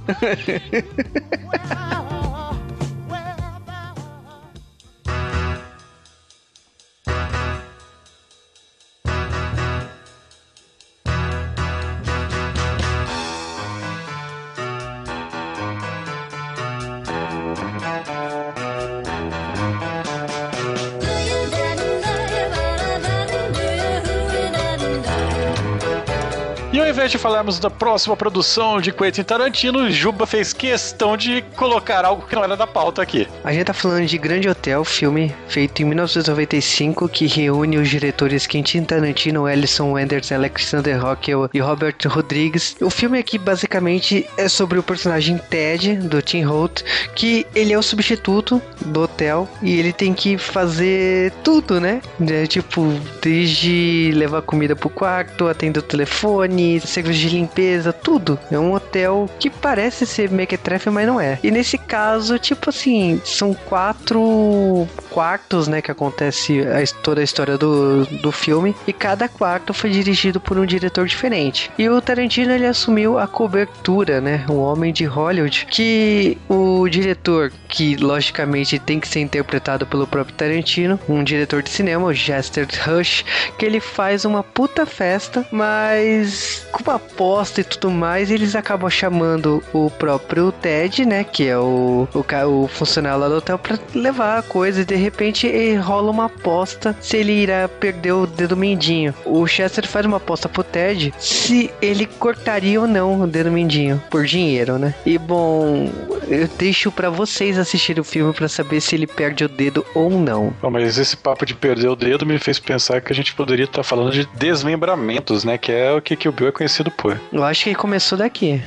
Invés 26.99 27.13
de 27.13 27.19
falarmos 27.19 27.61
da 27.61 27.71
próxima 27.71 28.17
produção 28.17 28.81
de 28.81 28.91
Quentin 28.91 29.23
Tarantino, 29.23 29.89
Juba 29.89 30.27
fez 30.27 30.53
questão 30.53 31.17
de 31.17 31.43
colocar 31.55 32.05
algo 32.05 32.27
que 32.27 32.35
não 32.35 32.43
era 32.43 32.57
da 32.57 32.67
pauta 32.67 33.01
aqui. 33.01 33.29
A 33.45 33.53
gente 33.53 33.67
tá 33.67 33.73
falando 33.73 34.05
de 34.05 34.19
Grande 34.19 34.49
Hotel, 34.49 34.85
filme 34.85 35.33
feito 35.47 35.81
em 35.81 35.85
1995 35.85 37.09
que 37.09 37.29
reúne 37.29 37.79
os 37.79 37.89
diretores 37.89 38.49
Quentin 38.49 38.83
Tarantino, 38.83 39.49
Ellison 39.49 39.93
Wenders, 39.93 40.33
Alexander 40.33 41.01
Rockwell 41.01 41.49
e 41.55 41.61
Robert 41.61 41.95
Rodrigues. 42.05 42.75
O 42.81 42.91
filme 42.91 43.17
aqui 43.17 43.39
basicamente 43.39 44.29
é 44.37 44.49
sobre 44.49 44.81
o 44.81 44.83
personagem 44.83 45.39
Ted 45.39 45.99
do 45.99 46.21
Tim 46.21 46.43
Holt, 46.43 46.83
que 47.15 47.47
ele 47.55 47.73
é 47.73 47.79
o 47.79 47.83
substituto 47.83 48.61
do 48.81 49.03
hotel 49.03 49.49
e 49.63 49.79
ele 49.79 49.93
tem 49.93 50.13
que 50.13 50.37
fazer 50.37 51.31
tudo, 51.45 51.81
né? 51.81 52.03
É, 52.29 52.45
tipo, 52.49 52.93
desde 53.23 54.11
levar 54.17 54.43
comida 54.43 54.75
pro 54.75 54.91
quarto, 54.91 55.47
atender 55.47 55.79
o 55.79 55.83
telefone, 55.83 56.81
serviço 56.89 57.21
de 57.21 57.29
limpeza, 57.31 57.93
tudo. 57.93 58.39
É 58.51 58.59
um 58.59 58.73
hotel 58.73 59.29
que 59.39 59.51
parece 59.51 60.07
ser 60.07 60.31
mequetrefe, 60.31 60.91
mas 60.91 61.07
não 61.07 61.21
é. 61.21 61.39
E 61.43 61.51
nesse 61.51 61.79
caso, 61.79 62.39
tipo 62.39 62.71
assim, 62.71 63.21
são 63.25 63.55
quatro 63.55 64.87
quartos, 65.11 65.69
né, 65.69 65.83
que 65.83 65.91
acontece 65.91 66.61
a, 66.61 67.03
toda 67.03 67.21
a 67.21 67.25
história 67.25 67.57
do, 67.59 68.05
do 68.07 68.33
filme, 68.33 68.75
e 68.87 68.93
cada 68.93 69.29
quarto 69.29 69.73
foi 69.73 69.91
dirigido 69.91 70.41
por 70.41 70.59
um 70.59 70.67
diretor 70.67 71.07
diferente. 71.07 71.71
E 71.79 71.89
o 71.89 72.01
Tarantino, 72.01 72.53
ele 72.53 72.67
assumiu 72.67 73.19
a 73.19 73.27
cobertura, 73.27 74.21
né, 74.21 74.45
um 74.49 74.59
homem 74.59 74.93
de 74.93 75.05
Hollywood, 75.05 75.67
que 75.71 76.39
o 76.49 76.89
diretor, 76.89 77.53
que 77.69 77.97
logicamente 77.97 78.79
tem 78.79 79.01
que 79.01 79.09
ser 79.09 79.21
interpretado 79.21 79.87
pelo 79.87 80.07
próprio 80.07 80.37
Tarantino, 80.37 80.99
um 81.09 81.23
diretor 81.25 81.63
de 81.63 81.71
cinema, 81.71 82.07
o 82.07 82.15
Jester 82.15 82.67
Rush, 82.87 83.25
que 83.59 83.65
ele 83.65 83.81
faz 83.81 84.25
uma 84.25 84.43
puta 84.43 84.87
festa, 84.87 85.47
mas 85.51 86.67
com 86.79 86.91
uma 86.91 86.97
aposta 86.97 87.61
e 87.61 87.65
tudo 87.65 87.91
mais, 87.91 88.31
eles 88.31 88.55
acabam 88.55 88.89
chamando 88.89 89.63
o 89.73 89.91
próprio 89.91 90.53
Ted, 90.53 91.05
né, 91.05 91.25
que 91.25 91.47
é 91.47 91.59
o, 91.59 92.09
o, 92.15 92.65
o 92.65 92.69
funcionário 92.69 93.21
lá 93.21 93.29
do 93.29 93.37
hotel, 93.37 93.59
pra 93.59 93.79
levar 93.95 94.39
a 94.39 94.43
coisa 94.43 94.83
e 94.83 94.85
de 94.85 94.95
repente 94.95 95.75
rola 95.77 96.11
uma 96.11 96.27
aposta 96.27 96.97
se 97.01 97.17
ele 97.17 97.33
irá 97.33 97.69
perder 97.69 98.13
o 98.13 98.27
dedo 98.27 98.57
mindinho. 98.57 99.15
O 99.25 99.47
Chester 99.47 99.87
faz 99.87 100.07
uma 100.07 100.19
aposta 100.19 100.49
pro 100.49 100.65
Ted 100.65 101.13
se 101.19 101.71
ele 101.83 102.07
cortaria 102.07 102.81
ou 102.81 102.87
não 102.87 103.21
o 103.21 103.27
dedo 103.27 103.51
mindinho, 103.51 104.03
por 104.11 104.25
dinheiro, 104.25 104.79
né? 104.79 104.95
E 105.05 105.19
bom, 105.19 105.91
eu 106.29 106.49
deixo 106.59 106.93
pra 106.93 107.11
vocês 107.11 107.59
assistirem 107.59 108.01
o 108.01 108.05
filme 108.05 108.33
pra 108.33 108.49
saber 108.49 108.81
se 108.81 108.95
ele 108.95 109.07
perde 109.07 109.45
o 109.45 109.49
dedo 109.49 109.85
ou 109.95 110.11
não. 110.11 110.53
Bom, 110.61 110.71
mas 110.71 110.99
esse 110.99 111.17
papo 111.17 111.45
de 111.45 111.55
perder 111.55 111.89
o 111.89 111.97
dedo 111.97 112.25
me 112.25 112.39
fez 112.39 112.59
pensar 112.59 113.01
que 113.01 113.13
a 113.13 113.17
gente 113.17 113.35
poderia 113.35 113.65
estar 113.65 113.83
falando 113.83 114.13
de 114.13 114.27
desmembramentos, 114.35 115.45
né? 115.45 115.59
Que 115.59 115.73
é 115.73 115.93
o 115.93 116.01
que, 116.01 116.17
que 116.17 116.29
o 116.29 116.33
Bill 116.33 116.49
é 116.49 116.53
conhecido 116.53 116.68
por. 116.97 117.21
Eu 117.33 117.45
acho 117.45 117.65
que 117.65 117.75
começou 117.75 118.19
daqui. 118.19 118.63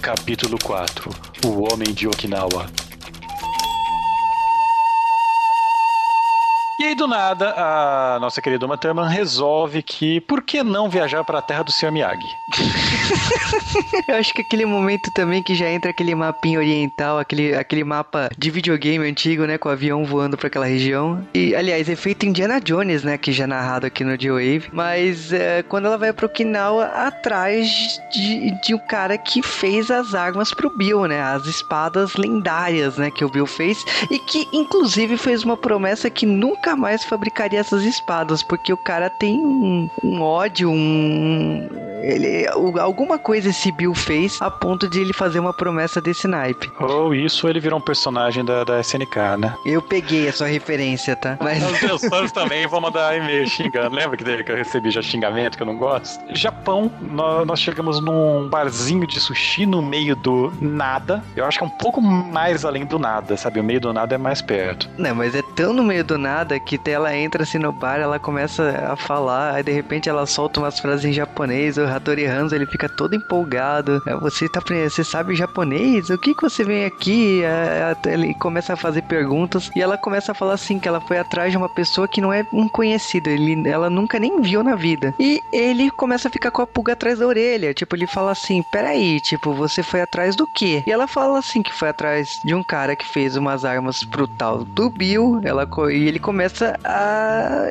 Capítulo 0.00 0.58
4 0.62 1.10
O 1.44 1.72
Homem 1.72 1.92
de 1.92 2.06
Okinawa. 2.06 2.66
E 6.80 6.84
aí, 6.84 6.94
do 6.94 7.06
nada, 7.06 7.54
a 7.56 8.18
nossa 8.20 8.42
querida 8.42 8.66
Uma 8.66 8.76
Thurman 8.76 9.08
resolve 9.08 9.82
que 9.82 10.20
por 10.20 10.42
que 10.42 10.62
não 10.62 10.90
viajar 10.90 11.22
para 11.22 11.38
a 11.38 11.42
terra 11.42 11.62
do 11.62 11.70
Sr. 11.70 11.92
Miyagi? 11.92 12.26
Eu 14.08 14.16
acho 14.16 14.32
que 14.34 14.40
aquele 14.40 14.64
momento 14.66 15.10
também 15.10 15.42
que 15.42 15.54
já 15.54 15.68
entra 15.68 15.90
aquele 15.90 16.14
mapinha 16.14 16.58
oriental, 16.58 17.18
aquele, 17.18 17.54
aquele 17.54 17.84
mapa 17.84 18.30
de 18.36 18.50
videogame 18.50 19.06
antigo, 19.08 19.44
né? 19.44 19.58
Com 19.58 19.68
o 19.68 19.72
avião 19.72 20.04
voando 20.04 20.36
pra 20.36 20.46
aquela 20.48 20.66
região. 20.66 21.26
E, 21.34 21.54
aliás, 21.54 21.88
é 21.88 21.96
feito 21.96 22.26
Indiana 22.26 22.60
Jones, 22.60 23.02
né? 23.02 23.16
Que 23.18 23.32
já 23.32 23.44
é 23.44 23.46
narrado 23.46 23.86
aqui 23.86 24.04
no 24.04 24.18
G-Wave. 24.20 24.64
Mas 24.72 25.32
é, 25.32 25.62
quando 25.62 25.86
ela 25.86 25.98
vai 25.98 26.12
pro 26.12 26.26
Okinawa, 26.26 26.84
atrás 26.86 27.68
de, 28.12 28.60
de 28.62 28.74
um 28.74 28.78
cara 28.86 29.16
que 29.18 29.42
fez 29.42 29.90
as 29.90 30.14
armas 30.14 30.52
pro 30.52 30.76
Bill, 30.76 31.06
né? 31.06 31.20
As 31.22 31.46
espadas 31.46 32.14
lendárias, 32.16 32.96
né? 32.98 33.10
Que 33.10 33.24
o 33.24 33.30
Bill 33.30 33.46
fez. 33.46 33.84
E 34.10 34.18
que, 34.18 34.46
inclusive, 34.52 35.16
fez 35.16 35.44
uma 35.44 35.56
promessa 35.56 36.10
que 36.10 36.26
nunca 36.26 36.74
mais 36.76 37.04
fabricaria 37.04 37.60
essas 37.60 37.82
espadas. 37.84 38.42
Porque 38.42 38.72
o 38.72 38.76
cara 38.76 39.08
tem 39.10 39.34
um, 39.38 39.88
um 40.02 40.20
ódio, 40.20 40.70
um... 40.70 41.68
Ele, 42.02 42.48
o- 42.56 42.78
alguma 43.02 43.18
coisa 43.18 43.48
esse 43.50 43.72
Bill 43.72 43.94
fez 43.94 44.40
a 44.40 44.48
ponto 44.50 44.88
de 44.88 45.00
ele 45.00 45.12
fazer 45.12 45.40
uma 45.40 45.52
promessa 45.52 46.00
desse 46.00 46.28
naipe. 46.28 46.70
Ou 46.78 47.12
isso, 47.14 47.48
ele 47.48 47.58
virou 47.58 47.78
um 47.78 47.82
personagem 47.82 48.44
da, 48.44 48.62
da 48.62 48.80
SNK, 48.80 49.16
né? 49.38 49.54
Eu 49.66 49.82
peguei 49.82 50.28
a 50.28 50.32
sua 50.32 50.46
referência, 50.46 51.16
tá? 51.16 51.36
Mas 51.40 51.62
Os 51.68 51.80
meus 51.82 52.04
fãs 52.04 52.30
também 52.30 52.66
vão 52.66 52.80
mandar 52.80 53.16
e-mail 53.16 53.46
xingando. 53.48 53.96
Lembra 53.96 54.16
que, 54.16 54.42
que 54.44 54.52
eu 54.52 54.56
recebi 54.56 54.90
já 54.90 55.02
xingamento 55.02 55.56
que 55.56 55.62
eu 55.62 55.66
não 55.66 55.76
gosto? 55.76 56.22
Japão, 56.34 56.90
nó- 57.00 57.44
nós, 57.44 57.60
chegamos 57.60 58.00
num 58.00 58.48
barzinho 58.48 59.06
de 59.06 59.18
sushi 59.20 59.66
no 59.66 59.82
meio 59.82 60.14
do 60.14 60.52
nada. 60.60 61.22
Eu 61.36 61.44
acho 61.44 61.58
que 61.58 61.64
é 61.64 61.66
um 61.66 61.70
pouco 61.70 62.00
mais 62.00 62.64
além 62.64 62.84
do 62.84 62.98
nada, 62.98 63.36
sabe? 63.36 63.58
O 63.58 63.64
meio 63.64 63.80
do 63.80 63.92
nada 63.92 64.14
é 64.14 64.18
mais 64.18 64.40
perto. 64.40 64.88
Não, 64.96 65.14
mas 65.14 65.34
é 65.34 65.42
tão 65.56 65.72
no 65.72 65.82
meio 65.82 66.04
do 66.04 66.16
nada 66.16 66.58
que 66.60 66.78
ela 66.88 67.16
entra 67.16 67.42
assim 67.42 67.58
no 67.58 67.72
bar, 67.72 67.98
ela 67.98 68.18
começa 68.18 68.86
a 68.92 68.96
falar, 68.96 69.54
aí 69.54 69.62
de 69.62 69.72
repente 69.72 70.08
ela 70.08 70.24
solta 70.26 70.60
umas 70.60 70.78
frases 70.78 71.04
em 71.04 71.12
japonês, 71.12 71.76
o 71.78 71.84
Hattori 71.84 72.26
Hanzo 72.26 72.54
ele 72.54 72.66
fica 72.66 72.88
todo 72.92 73.14
empolgado. 73.14 74.02
É, 74.06 74.14
Você 74.16 74.48
tá 74.48 74.60
você 74.62 75.04
sabe 75.04 75.34
japonês? 75.34 76.08
O 76.10 76.18
que 76.18 76.34
que 76.34 76.42
você 76.42 76.64
vem 76.64 76.84
aqui? 76.84 77.42
É, 77.42 77.94
é, 78.06 78.12
Ele 78.12 78.34
começa 78.34 78.74
a 78.74 78.76
fazer 78.76 79.02
perguntas 79.02 79.70
e 79.74 79.82
ela 79.82 79.98
começa 79.98 80.32
a 80.32 80.34
falar 80.34 80.54
assim 80.54 80.78
que 80.78 80.88
ela 80.88 81.00
foi 81.00 81.18
atrás 81.18 81.50
de 81.50 81.56
uma 81.56 81.68
pessoa 81.68 82.06
que 82.06 82.20
não 82.20 82.32
é 82.32 82.46
um 82.52 82.68
conhecido, 82.68 83.28
ele, 83.28 83.68
ela 83.68 83.90
nunca 83.90 84.18
nem 84.18 84.40
viu 84.40 84.62
na 84.62 84.76
vida. 84.76 85.14
E 85.18 85.40
ele 85.52 85.90
começa 85.90 86.28
a 86.28 86.30
ficar 86.30 86.50
com 86.50 86.62
a 86.62 86.66
pulga 86.66 86.92
atrás 86.92 87.18
da 87.18 87.26
orelha, 87.26 87.74
tipo 87.74 87.96
ele 87.96 88.06
fala 88.06 88.32
assim: 88.32 88.62
"Peraí, 88.70 89.20
tipo, 89.20 89.52
você 89.52 89.82
foi 89.82 90.00
atrás 90.00 90.36
do 90.36 90.46
quê?" 90.46 90.82
E 90.86 90.92
ela 90.92 91.06
fala 91.06 91.38
assim 91.38 91.62
que 91.62 91.72
foi 91.72 91.88
atrás 91.88 92.40
de 92.44 92.54
um 92.54 92.62
cara 92.62 92.94
que 92.94 93.06
fez 93.06 93.36
umas 93.36 93.64
armas 93.64 94.04
pro 94.04 94.26
tal 94.28 94.64
do 94.64 94.88
Bill, 94.90 95.40
ela 95.42 95.68
e 95.90 96.08
ele 96.08 96.18
começa 96.18 96.78
a, 96.84 97.68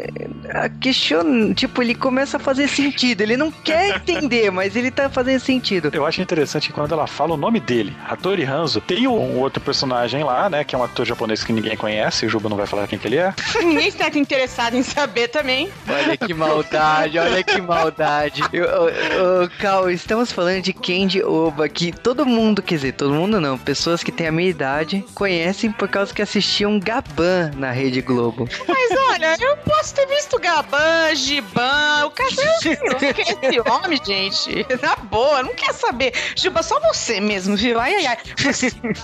a 0.54 0.70
questionar, 0.70 1.54
tipo, 1.54 1.82
ele 1.82 1.96
começa 1.96 2.38
a 2.38 2.40
fazer 2.40 2.68
sentido. 2.68 3.22
Ele 3.22 3.38
não 3.38 3.52
quer 3.52 3.96
entender, 3.96 4.52
mas 4.52 4.76
ele 4.76 4.92
tá 4.92 5.01
fazendo 5.10 5.40
sentido. 5.40 5.90
Eu 5.94 6.06
acho 6.06 6.22
interessante 6.22 6.68
que 6.68 6.74
quando 6.74 6.94
ela 6.94 7.08
fala 7.08 7.34
o 7.34 7.38
nome 7.38 7.60
dele, 7.60 7.96
Hattori 8.08 8.44
Hanzo, 8.44 8.82
tem 8.82 9.08
um 9.08 9.40
outro 9.40 9.62
personagem 9.62 10.24
lá, 10.24 10.50
né? 10.50 10.64
Que 10.64 10.76
é 10.76 10.78
um 10.78 10.84
ator 10.84 11.06
japonês 11.06 11.44
que 11.44 11.54
ninguém 11.54 11.78
conhece, 11.78 12.26
o 12.26 12.30
Juba 12.30 12.50
não 12.50 12.58
vai 12.58 12.68
falar 12.68 12.88
quem 12.88 13.00
que 13.00 13.08
ele 13.08 13.18
é. 13.18 13.34
Ninguém 13.62 13.88
está 13.88 14.08
interessado 14.08 14.76
em 14.76 14.84
saber 14.84 15.28
também. 15.30 15.70
Olha 15.88 16.18
que 16.18 16.34
maldade, 16.34 17.18
olha 17.18 17.44
que 17.44 17.62
maldade. 17.62 18.42
Eu, 18.52 18.66
eu, 18.66 18.90
eu, 18.90 19.50
Cal, 19.60 19.90
estamos 19.90 20.32
falando 20.32 20.62
de 20.62 20.74
Kenji 20.74 21.24
Oba, 21.24 21.68
que 21.70 21.92
todo 21.92 22.26
mundo, 22.26 22.62
quer 22.62 22.76
dizer, 22.76 22.94
todo 22.94 23.14
mundo 23.14 23.40
não, 23.40 23.58
pessoas 23.58 24.04
que 24.04 24.12
têm 24.12 24.28
a 24.28 24.32
minha 24.32 24.50
idade 24.50 25.06
conhecem 25.14 25.72
por 25.72 25.88
causa 25.88 26.14
que 26.14 26.22
assistiam 26.22 26.80
Gaban 26.80 27.52
na 27.56 27.72
Rede 27.72 28.02
Globo. 28.02 28.48
Mas 28.68 28.92
olha, 29.10 29.36
eu 29.40 29.58
posso 29.58 29.94
ter 29.96 30.06
visto 30.08 30.40
Gaban, 30.40 31.16
Giban, 31.16 32.06
o 32.06 32.12
é 32.22 32.30
esse 32.64 33.70
homem, 33.70 34.00
gente. 34.04 34.66
Na 34.82 34.96
boa, 34.96 35.44
não 35.44 35.54
quer 35.54 35.74
saber. 35.74 36.14
Giban, 36.36 36.62
só 36.62 36.80
você 36.80 37.20
mesmo, 37.20 37.56
viu? 37.56 37.80
Ai, 37.80 37.96
ai, 37.96 38.06
ai. 38.08 38.18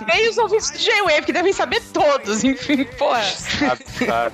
Nem 0.07 0.29
os 0.29 0.37
ouvintes 0.37 0.71
do 0.71 0.77
J-Wave, 0.77 1.25
que 1.25 1.33
devem 1.33 1.53
saber 1.53 1.81
todos, 1.93 2.43
enfim, 2.43 2.83
porra. 2.83 3.21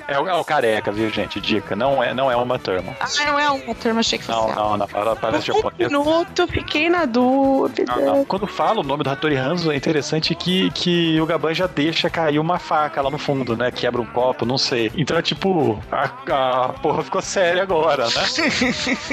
É, 0.08 0.20
o, 0.20 0.28
é 0.28 0.34
o 0.36 0.44
careca, 0.44 0.92
viu, 0.92 1.10
gente? 1.10 1.40
Dica, 1.40 1.76
não 1.76 2.04
é, 2.04 2.14
não 2.14 2.32
é 2.32 2.36
uma 2.36 2.58
turma. 2.60 2.96
Ah, 3.00 3.08
não 3.26 3.40
é 3.40 3.50
uma 3.50 3.76
turma, 3.76 4.00
achei 4.00 4.18
que 4.20 4.26
fosse 4.26 4.38
Não, 4.40 4.56
não, 4.56 4.78
não, 4.78 4.88
ela 4.94 5.16
parece 5.16 5.52
Um 5.52 5.56
japonesa. 5.56 5.90
minuto, 5.90 6.48
fiquei 6.48 6.90
na 6.90 7.06
dúvida. 7.06 7.96
Não, 7.96 8.06
não. 8.06 8.26
Quando 8.26 8.48
fala 8.48 8.80
o 8.80 8.84
nome 8.84 9.04
do 9.04 9.10
Hattori 9.10 9.36
Hanzo, 9.36 9.72
é 9.72 9.76
interessante 9.76 10.34
que, 10.36 10.70
que 10.72 11.20
o 11.20 11.26
Gaban 11.26 11.54
já 11.54 11.68
deixa 11.68 12.10
cair 12.10 12.40
uma 12.40 12.60
faca 12.60 13.02
lá 13.02 13.10
no 13.10 13.18
fundo, 13.18 13.56
né? 13.56 13.72
Quebra 13.72 14.02
um 14.02 14.06
copo, 14.06 14.46
não 14.46 14.58
sei. 14.58 14.92
Então 14.96 15.18
é 15.18 15.22
tipo, 15.22 15.82
a, 15.92 16.04
a 16.66 16.70
porra 16.74 17.04
ficou 17.04 17.22
séria 17.22 17.64
agora, 17.64 18.06
né? 18.06 18.12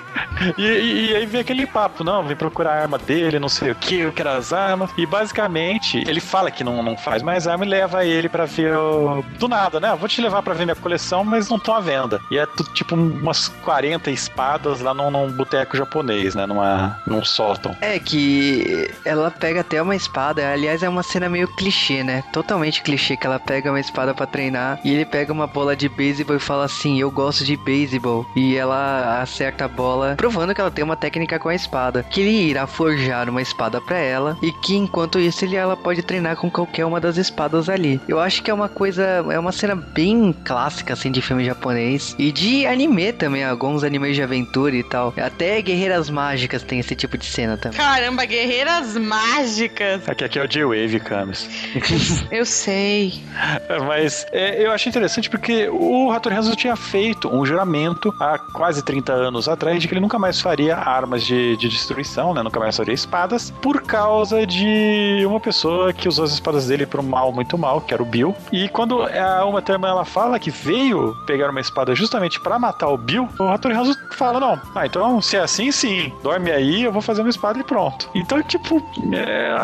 E, 0.57 0.61
e- 0.61 1.11
e 1.11 1.15
aí 1.15 1.25
vem 1.25 1.41
aquele 1.41 1.65
papo, 1.67 2.03
não, 2.03 2.23
vem 2.23 2.35
procurar 2.35 2.73
a 2.73 2.81
arma 2.81 2.97
dele, 2.97 3.39
não 3.39 3.49
sei 3.49 3.71
o 3.71 3.75
que, 3.75 3.99
eu 3.99 4.11
quero 4.11 4.29
as 4.29 4.51
armas. 4.53 4.89
E 4.97 5.05
basicamente, 5.05 6.03
ele 6.07 6.19
fala 6.19 6.51
que 6.51 6.63
não, 6.63 6.81
não 6.83 6.97
faz 6.97 7.21
mais 7.23 7.47
arma 7.47 7.65
e 7.65 7.69
leva 7.69 8.05
ele 8.05 8.29
pra 8.29 8.45
ver 8.45 8.75
o... 8.75 9.23
Do 9.39 9.47
nada, 9.47 9.79
né? 9.79 9.95
Vou 9.99 10.07
te 10.07 10.21
levar 10.21 10.41
pra 10.41 10.53
ver 10.53 10.65
minha 10.65 10.75
coleção, 10.75 11.23
mas 11.23 11.49
não 11.49 11.57
estão 11.57 11.75
à 11.75 11.79
venda. 11.79 12.19
E 12.31 12.37
é 12.37 12.45
tudo 12.45 12.71
tipo 12.73 12.95
umas 12.95 13.47
40 13.47 14.09
espadas 14.11 14.79
lá 14.81 14.93
num, 14.93 15.09
num 15.11 15.31
boteco 15.31 15.75
japonês, 15.77 16.35
né? 16.35 16.45
Numa, 16.45 16.99
num 17.07 17.23
sótão. 17.23 17.75
É 17.81 17.97
que 17.99 18.89
ela 19.05 19.31
pega 19.31 19.61
até 19.61 19.81
uma 19.81 19.95
espada. 19.95 20.51
Aliás, 20.51 20.83
é 20.83 20.89
uma 20.89 21.03
cena 21.03 21.29
meio 21.29 21.47
clichê, 21.47 22.03
né? 22.03 22.23
Totalmente 22.33 22.81
clichê 22.81 23.15
que 23.17 23.25
ela 23.25 23.39
pega 23.39 23.71
uma 23.71 23.79
espada 23.79 24.13
pra 24.13 24.25
treinar 24.25 24.79
e 24.83 24.91
ele 24.93 25.05
pega 25.05 25.31
uma 25.33 25.47
bola 25.47 25.75
de 25.75 25.87
beisebol 25.89 26.35
e 26.35 26.39
fala 26.39 26.65
assim: 26.65 26.99
"Eu 26.99 27.09
gosto 27.11 27.43
de 27.43 27.55
beisebol". 27.57 28.25
E 28.35 28.55
ela 28.55 29.21
acerta 29.21 29.65
a 29.65 29.67
bola, 29.67 30.15
provando 30.31 30.55
que 30.55 30.61
ela 30.61 30.71
tem 30.71 30.83
uma 30.83 30.95
técnica 30.95 31.37
com 31.37 31.49
a 31.49 31.55
espada, 31.55 32.03
que 32.03 32.21
ele 32.21 32.49
irá 32.49 32.65
forjar 32.65 33.29
uma 33.29 33.41
espada 33.41 33.81
pra 33.81 33.97
ela 33.97 34.37
e 34.41 34.51
que 34.51 34.75
enquanto 34.75 35.19
isso 35.19 35.43
ele 35.43 35.57
ela 35.57 35.75
pode 35.75 36.01
treinar 36.01 36.37
com 36.37 36.49
qualquer 36.49 36.85
uma 36.85 37.01
das 37.01 37.17
espadas 37.17 37.67
ali. 37.67 37.99
Eu 38.07 38.19
acho 38.19 38.41
que 38.41 38.49
é 38.49 38.53
uma 38.53 38.69
coisa, 38.69 39.03
é 39.29 39.37
uma 39.37 39.51
cena 39.51 39.75
bem 39.75 40.33
clássica 40.45 40.93
assim 40.93 41.11
de 41.11 41.21
filme 41.21 41.43
japonês 41.43 42.15
e 42.17 42.31
de 42.31 42.65
anime 42.65 43.11
também, 43.11 43.43
alguns 43.43 43.83
animes 43.83 44.15
de 44.15 44.23
aventura 44.23 44.73
e 44.73 44.83
tal. 44.83 45.13
Até 45.17 45.61
Guerreiras 45.61 46.09
Mágicas 46.09 46.63
tem 46.63 46.79
esse 46.79 46.95
tipo 46.95 47.17
de 47.17 47.25
cena 47.25 47.57
também. 47.57 47.77
Caramba, 47.77 48.23
guerreiras 48.23 48.95
mágicas. 48.95 50.07
Aqui, 50.07 50.23
aqui 50.23 50.39
é 50.39 50.43
o 50.43 50.47
J-Wave, 50.47 50.99
Camis. 51.01 51.49
Eu 52.31 52.45
sei. 52.45 53.21
Mas 53.85 54.25
é, 54.31 54.63
eu 54.63 54.71
achei 54.71 54.89
interessante 54.89 55.29
porque 55.29 55.67
o 55.69 56.11
Hattori 56.11 56.35
Hanzo 56.35 56.55
tinha 56.55 56.75
feito 56.75 57.27
um 57.27 57.45
juramento 57.45 58.13
há 58.19 58.37
quase 58.37 58.83
30 58.83 59.11
anos 59.11 59.47
atrás 59.49 59.81
de 59.81 59.87
que 59.87 59.93
ele 59.93 60.01
nunca 60.11 60.19
mais 60.19 60.41
faria 60.41 60.75
armas 60.75 61.25
de, 61.25 61.55
de 61.55 61.69
destruição, 61.69 62.33
né? 62.33 62.43
Nunca 62.43 62.59
mais 62.59 62.75
faria 62.75 62.93
espadas, 62.93 63.49
por 63.61 63.81
causa 63.81 64.45
de 64.45 65.23
uma 65.25 65.39
pessoa 65.39 65.93
que 65.93 66.07
usou 66.09 66.25
as 66.25 66.33
espadas 66.33 66.67
dele 66.67 66.85
para 66.85 67.01
mal 67.01 67.31
muito 67.31 67.57
mal, 67.57 67.79
que 67.79 67.93
era 67.93 68.03
o 68.03 68.05
Bill. 68.05 68.35
E 68.51 68.67
quando 68.67 69.03
a 69.03 69.45
Uma 69.45 69.61
Thurman 69.61 69.89
ela 69.89 70.03
fala 70.03 70.37
que 70.37 70.51
veio 70.51 71.15
pegar 71.25 71.49
uma 71.49 71.61
espada 71.61 71.95
justamente 71.95 72.41
para 72.41 72.59
matar 72.59 72.89
o 72.89 72.97
Bill, 72.97 73.29
o 73.39 73.43
Hattori 73.43 73.73
fala: 74.17 74.39
Não, 74.39 74.61
ah, 74.75 74.85
então 74.85 75.21
se 75.21 75.37
é 75.37 75.39
assim, 75.39 75.71
sim, 75.71 76.11
dorme 76.21 76.51
aí, 76.51 76.83
eu 76.83 76.91
vou 76.91 77.01
fazer 77.01 77.21
uma 77.21 77.29
espada 77.29 77.59
e 77.59 77.63
pronto. 77.63 78.09
Então, 78.13 78.43
tipo, 78.43 78.83
é, 79.13 79.55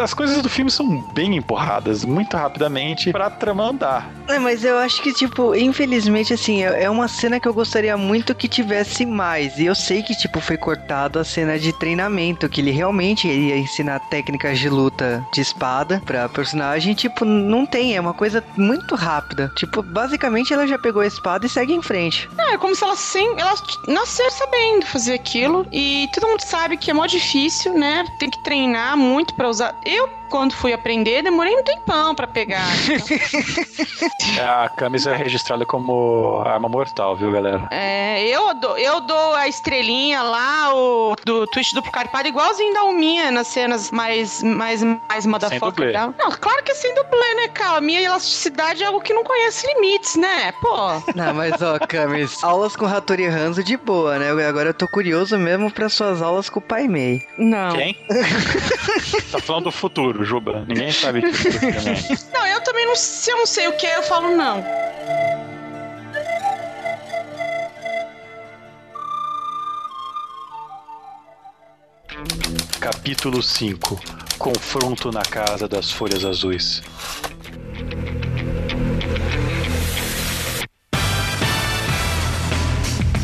as 0.00 0.14
coisas 0.14 0.40
do 0.40 0.48
filme 0.48 0.70
são 0.70 1.00
bem 1.12 1.34
empurradas 1.34 2.04
muito 2.04 2.36
rapidamente 2.36 3.10
pra 3.10 3.30
trama 3.30 3.70
andar. 3.70 4.08
É, 4.28 4.38
mas 4.38 4.64
eu 4.64 4.78
acho 4.78 5.02
que, 5.02 5.12
tipo, 5.12 5.56
infelizmente, 5.56 6.32
assim, 6.32 6.62
é 6.62 6.84
é 6.84 6.90
uma 6.90 7.08
cena 7.08 7.40
que 7.40 7.48
eu 7.48 7.54
gostaria 7.54 7.96
muito 7.96 8.34
que 8.34 8.46
tivesse 8.46 9.04
mais. 9.04 9.58
E 9.58 9.66
eu 9.66 9.74
sei 9.88 10.02
que, 10.02 10.14
tipo, 10.14 10.38
foi 10.38 10.58
cortado 10.58 11.18
a 11.18 11.24
cena 11.24 11.58
de 11.58 11.72
treinamento, 11.72 12.46
que 12.46 12.60
ele 12.60 12.70
realmente 12.70 13.26
ia 13.26 13.56
ensinar 13.56 13.98
técnicas 13.98 14.58
de 14.58 14.68
luta 14.68 15.26
de 15.32 15.40
espada 15.40 16.02
pra 16.04 16.28
personagem. 16.28 16.92
Tipo, 16.92 17.24
não 17.24 17.64
tem, 17.64 17.96
é 17.96 18.00
uma 18.00 18.12
coisa 18.12 18.44
muito 18.54 18.94
rápida. 18.94 19.50
Tipo, 19.56 19.82
basicamente 19.82 20.52
ela 20.52 20.66
já 20.66 20.78
pegou 20.78 21.00
a 21.00 21.06
espada 21.06 21.46
e 21.46 21.48
segue 21.48 21.72
em 21.72 21.80
frente. 21.80 22.28
Não, 22.36 22.52
é 22.52 22.58
como 22.58 22.76
se 22.76 22.84
ela 22.84 22.96
sim, 22.96 23.34
ela 23.38 23.54
nasceu 23.86 24.30
sabendo 24.30 24.84
fazer 24.84 25.14
aquilo 25.14 25.66
e 25.72 26.06
todo 26.12 26.28
mundo 26.28 26.42
sabe 26.42 26.76
que 26.76 26.90
é 26.90 26.94
mó 26.94 27.06
difícil, 27.06 27.72
né? 27.72 28.04
Tem 28.18 28.28
que 28.28 28.44
treinar 28.44 28.94
muito 28.94 29.34
pra 29.34 29.48
usar. 29.48 29.74
Eu 29.86 30.17
quando 30.28 30.52
fui 30.52 30.72
aprender, 30.72 31.22
demorei 31.22 31.56
um 31.56 31.62
tempão 31.62 32.14
pra 32.14 32.26
pegar. 32.26 32.66
A 34.40 34.68
camisa 34.68 35.10
é 35.10 35.16
registrada 35.16 35.64
como 35.64 36.42
arma 36.44 36.68
mortal, 36.68 37.16
viu, 37.16 37.32
galera? 37.32 37.66
É, 37.70 38.26
eu 38.28 38.54
dou, 38.54 38.78
eu 38.78 39.00
dou 39.00 39.34
a 39.34 39.48
estrelinha 39.48 40.22
lá, 40.22 40.74
o 40.74 41.16
do 41.24 41.46
twist 41.46 41.74
do 41.74 41.82
Carpado, 41.82 42.28
igualzinho 42.28 42.72
da 42.74 42.80
Alminha 42.80 43.30
nas 43.30 43.48
cenas 43.48 43.90
mais, 43.90 44.42
mais, 44.42 44.82
mais 44.82 45.26
motherfucker. 45.26 45.92
dela. 45.92 46.14
Não, 46.18 46.30
claro 46.30 46.62
que 46.62 46.72
é 46.72 46.74
sem 46.74 46.94
dublê, 46.94 47.34
né, 47.34 47.48
cara? 47.48 47.78
A 47.78 47.80
minha 47.80 48.00
elasticidade 48.00 48.82
é 48.82 48.86
algo 48.86 49.00
que 49.00 49.12
não 49.12 49.24
conhece 49.24 49.66
limites, 49.74 50.16
né? 50.16 50.52
Pô. 50.60 50.76
Não, 51.14 51.34
mas 51.34 51.60
ó, 51.62 51.78
Camis, 51.78 52.42
aulas 52.42 52.76
com 52.76 52.86
Hattori 52.86 53.26
Hanzo 53.26 53.62
de 53.62 53.76
boa, 53.76 54.18
né? 54.18 54.30
Agora 54.46 54.70
eu 54.70 54.74
tô 54.74 54.86
curioso 54.88 55.36
mesmo 55.38 55.70
pra 55.70 55.88
suas 55.88 56.22
aulas 56.22 56.48
com 56.48 56.58
o 56.58 56.62
Pai 56.62 56.88
Mei. 56.88 57.26
Não. 57.36 57.76
Quem? 57.76 57.94
tá 59.30 59.38
falando 59.40 59.64
do 59.64 59.72
futuro, 59.72 60.17
Juba. 60.24 60.64
Ninguém 60.66 60.92
sabe 60.92 61.20
disso 61.20 61.50
também. 61.52 62.18
Não, 62.32 62.46
eu 62.46 62.60
também 62.62 62.86
não. 62.86 62.96
Se 62.96 63.30
eu 63.30 63.38
não 63.38 63.46
sei 63.46 63.68
o 63.68 63.76
que, 63.76 63.86
eu 63.86 64.02
falo 64.02 64.36
não. 64.36 64.64
Capítulo 72.80 73.42
5 73.42 74.00
Confronto 74.38 75.10
na 75.10 75.22
Casa 75.22 75.68
das 75.68 75.90
Folhas 75.90 76.24
Azuis. 76.24 76.82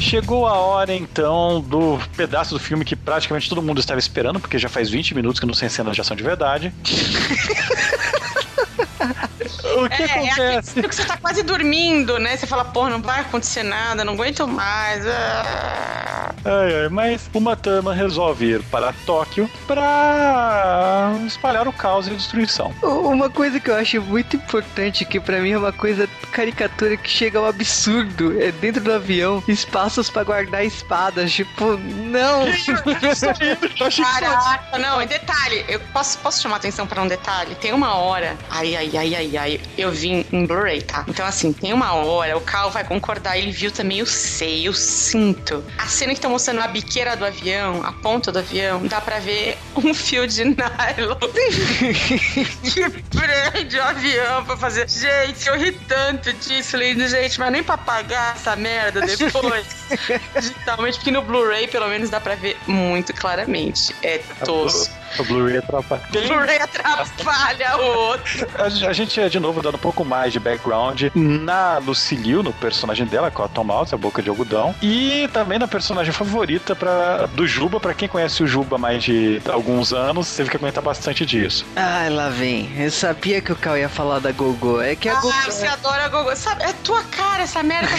Chegou 0.04 0.46
a 0.46 0.52
hora 0.52 0.94
então 0.94 1.62
do 1.62 1.98
pedaço 2.14 2.52
do 2.52 2.60
filme 2.60 2.84
que 2.84 2.94
praticamente 2.94 3.48
todo 3.48 3.62
mundo 3.62 3.80
estava 3.80 3.98
esperando, 3.98 4.38
porque 4.38 4.58
já 4.58 4.68
faz 4.68 4.90
20 4.90 5.14
minutos 5.14 5.40
que 5.40 5.46
não 5.46 5.54
tem 5.54 5.66
cenas 5.66 5.94
de 5.94 6.02
ação 6.02 6.14
de 6.14 6.22
verdade. 6.22 6.74
o 9.74 9.88
que 9.88 10.02
É, 10.02 10.06
é 10.06 10.10
acontece? 10.30 10.70
aquilo 10.70 10.88
que 10.88 10.94
você 10.94 11.04
tá 11.04 11.16
quase 11.16 11.42
dormindo, 11.42 12.18
né? 12.18 12.36
Você 12.36 12.46
fala, 12.46 12.64
pô, 12.64 12.88
não 12.88 13.00
vai 13.02 13.20
acontecer 13.20 13.62
nada, 13.62 14.04
não 14.04 14.14
aguento 14.14 14.46
mais. 14.46 15.04
ah. 15.06 16.30
Ai, 16.44 16.82
ai, 16.82 16.88
mas 16.90 17.28
uma 17.32 17.56
turma 17.56 17.94
resolve 17.94 18.44
ir 18.46 18.62
para 18.64 18.92
Tóquio 19.06 19.48
para 19.66 21.12
espalhar 21.26 21.66
o 21.66 21.72
caos 21.72 22.06
e 22.06 22.10
a 22.10 22.14
destruição. 22.14 22.74
Uma 22.82 23.30
coisa 23.30 23.58
que 23.58 23.70
eu 23.70 23.74
acho 23.76 24.00
muito 24.02 24.36
importante, 24.36 25.04
que 25.06 25.18
pra 25.18 25.38
mim 25.40 25.52
é 25.52 25.58
uma 25.58 25.72
coisa 25.72 26.06
caricatura 26.32 26.96
que 26.98 27.08
chega 27.08 27.38
ao 27.38 27.46
absurdo, 27.46 28.40
é 28.42 28.52
dentro 28.52 28.82
do 28.82 28.92
avião, 28.92 29.42
espaços 29.48 30.10
pra 30.10 30.22
guardar 30.24 30.64
espadas, 30.64 31.32
tipo, 31.32 31.78
não. 31.78 32.44
Caraca, 33.96 34.78
não, 34.78 35.00
em 35.00 35.06
detalhe, 35.06 35.64
eu 35.68 35.80
posso, 35.92 36.18
posso 36.18 36.42
chamar 36.42 36.56
atenção 36.56 36.86
pra 36.86 37.00
um 37.02 37.06
detalhe? 37.08 37.54
Tem 37.56 37.72
uma 37.72 37.94
hora, 37.96 38.36
ai, 38.50 38.76
ai, 38.76 38.90
ai, 38.96 39.14
ai, 39.14 39.36
ai, 39.36 39.60
eu 39.76 39.90
vim 39.90 40.24
em 40.32 40.46
Blu-ray, 40.46 40.82
tá? 40.82 41.04
Então, 41.08 41.26
assim, 41.26 41.52
tem 41.52 41.72
uma 41.72 41.94
hora, 41.94 42.36
o 42.36 42.40
Cal 42.40 42.70
vai 42.70 42.84
concordar, 42.84 43.36
ele 43.38 43.50
viu 43.50 43.70
também 43.70 44.02
o 44.02 44.06
seio, 44.06 44.70
o 44.70 44.74
cinto. 44.74 45.64
A 45.78 45.86
cena 45.86 46.14
que 46.14 46.20
tá 46.20 46.28
mostrando 46.28 46.60
a 46.60 46.68
biqueira 46.68 47.16
do 47.16 47.24
avião, 47.24 47.82
a 47.84 47.92
ponta 47.92 48.30
do 48.30 48.38
avião, 48.38 48.86
dá 48.86 49.00
pra 49.00 49.18
ver 49.18 49.58
um 49.76 49.92
fio 49.94 50.26
de 50.26 50.44
nylon 50.44 51.16
que 52.62 52.90
prende 53.16 53.76
o 53.76 53.82
avião 53.82 54.44
pra 54.44 54.56
fazer. 54.56 54.88
Gente, 54.88 55.48
eu 55.48 55.58
ri 55.58 55.72
tanto 55.72 56.32
disso, 56.34 56.70
falei, 56.72 56.94
gente, 57.08 57.38
mas 57.38 57.52
nem 57.52 57.62
pra 57.62 57.76
pagar 57.78 58.34
essa 58.36 58.56
merda 58.56 59.00
depois. 59.00 59.66
Digitalmente, 60.34 60.98
porque 60.98 61.10
no 61.10 61.22
Blu-ray, 61.22 61.68
pelo 61.68 61.88
menos, 61.88 62.10
dá 62.10 62.20
pra 62.20 62.34
ver 62.34 62.56
muito 62.66 63.12
claramente. 63.14 63.94
É 64.02 64.18
tosco. 64.44 65.03
O 65.18 65.24
Blu-ray 65.24 65.58
atrapalha. 65.58 66.02
O 66.08 66.12
Blu-ray 66.28 66.58
atrapalha 66.60 67.76
o 67.78 67.84
outro. 68.08 68.46
A, 68.58 68.64
a 68.88 68.92
gente 68.92 69.20
é 69.20 69.28
de 69.28 69.38
novo 69.38 69.62
dando 69.62 69.76
um 69.76 69.78
pouco 69.78 70.04
mais 70.04 70.32
de 70.32 70.40
background 70.40 71.02
na 71.14 71.78
Lucille, 71.78 72.42
no 72.42 72.52
personagem 72.52 73.06
dela, 73.06 73.30
com 73.30 73.42
a 73.42 73.48
Tom 73.48 73.64
Mouse, 73.64 73.94
a 73.94 73.98
boca 73.98 74.20
de 74.22 74.28
algodão, 74.28 74.74
e 74.82 75.28
também 75.32 75.58
na 75.58 75.68
personagem 75.68 76.12
favorita 76.12 76.74
pra, 76.74 77.26
do 77.26 77.46
Juba. 77.46 77.78
Pra 77.80 77.94
quem 77.94 78.08
conhece 78.08 78.42
o 78.42 78.46
Juba 78.46 78.76
há 78.76 78.78
mais 78.78 79.02
de 79.04 79.40
alguns 79.50 79.92
anos, 79.92 80.34
teve 80.34 80.50
que 80.50 80.58
comentar 80.58 80.82
bastante 80.82 81.24
disso. 81.24 81.64
Ai, 81.76 82.10
lá 82.10 82.28
vem. 82.28 82.70
Eu 82.76 82.90
sabia 82.90 83.40
que 83.40 83.52
o 83.52 83.56
Cal 83.56 83.76
ia 83.78 83.88
falar 83.88 84.18
da 84.18 84.32
Gogô. 84.32 84.80
É 84.80 84.96
que 84.96 85.08
a 85.08 85.12
Ah, 85.12 85.20
Gogô. 85.20 85.32
você 85.46 85.66
adora 85.66 86.08
Gogo. 86.08 86.34
Sabe, 86.36 86.64
é 86.64 86.72
tua 86.72 87.02
cara 87.04 87.42
essa 87.44 87.62
merda. 87.62 87.88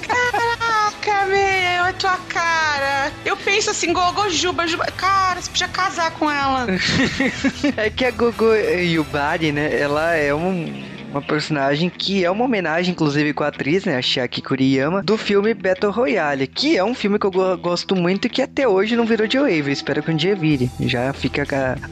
Caraca, 0.00 1.26
meu, 1.26 1.86
é 1.86 1.92
tua 1.98 2.16
cara. 2.28 3.12
Eu 3.24 3.36
penso 3.36 3.70
assim, 3.70 3.92
Gogo 3.92 4.30
Juba, 4.30 4.66
Juba. 4.66 4.84
Cara, 4.96 5.38
você 5.42 5.50
podia 5.50 5.68
casar 5.68 6.10
com 6.12 6.30
ela. 6.30 6.66
É 7.76 7.90
que 7.90 8.04
a 8.04 8.10
Gogô 8.10 8.54
Yubari, 8.54 9.52
né? 9.52 9.78
Ela 9.78 10.14
é 10.14 10.34
um. 10.34 10.91
Uma 11.12 11.20
personagem 11.20 11.90
que 11.90 12.24
é 12.24 12.30
uma 12.30 12.46
homenagem, 12.46 12.92
inclusive, 12.92 13.34
com 13.34 13.44
a 13.44 13.48
atriz, 13.48 13.84
né? 13.84 13.98
A 13.98 14.02
Chiaki 14.02 14.40
Kuriyama, 14.40 15.02
do 15.02 15.18
filme 15.18 15.52
Battle 15.52 15.92
Royale, 15.92 16.46
que 16.46 16.78
é 16.78 16.82
um 16.82 16.94
filme 16.94 17.18
que 17.18 17.26
eu 17.26 17.30
go 17.30 17.56
gosto 17.58 17.94
muito 17.94 18.26
e 18.26 18.30
que 18.30 18.40
até 18.40 18.66
hoje 18.66 18.96
não 18.96 19.04
virou 19.04 19.30
Joe 19.30 19.42
Wave. 19.42 19.70
Espero 19.70 20.02
que 20.02 20.10
um 20.10 20.16
dia 20.16 20.34
vire. 20.34 20.70
Já 20.80 21.12
fica 21.12 21.42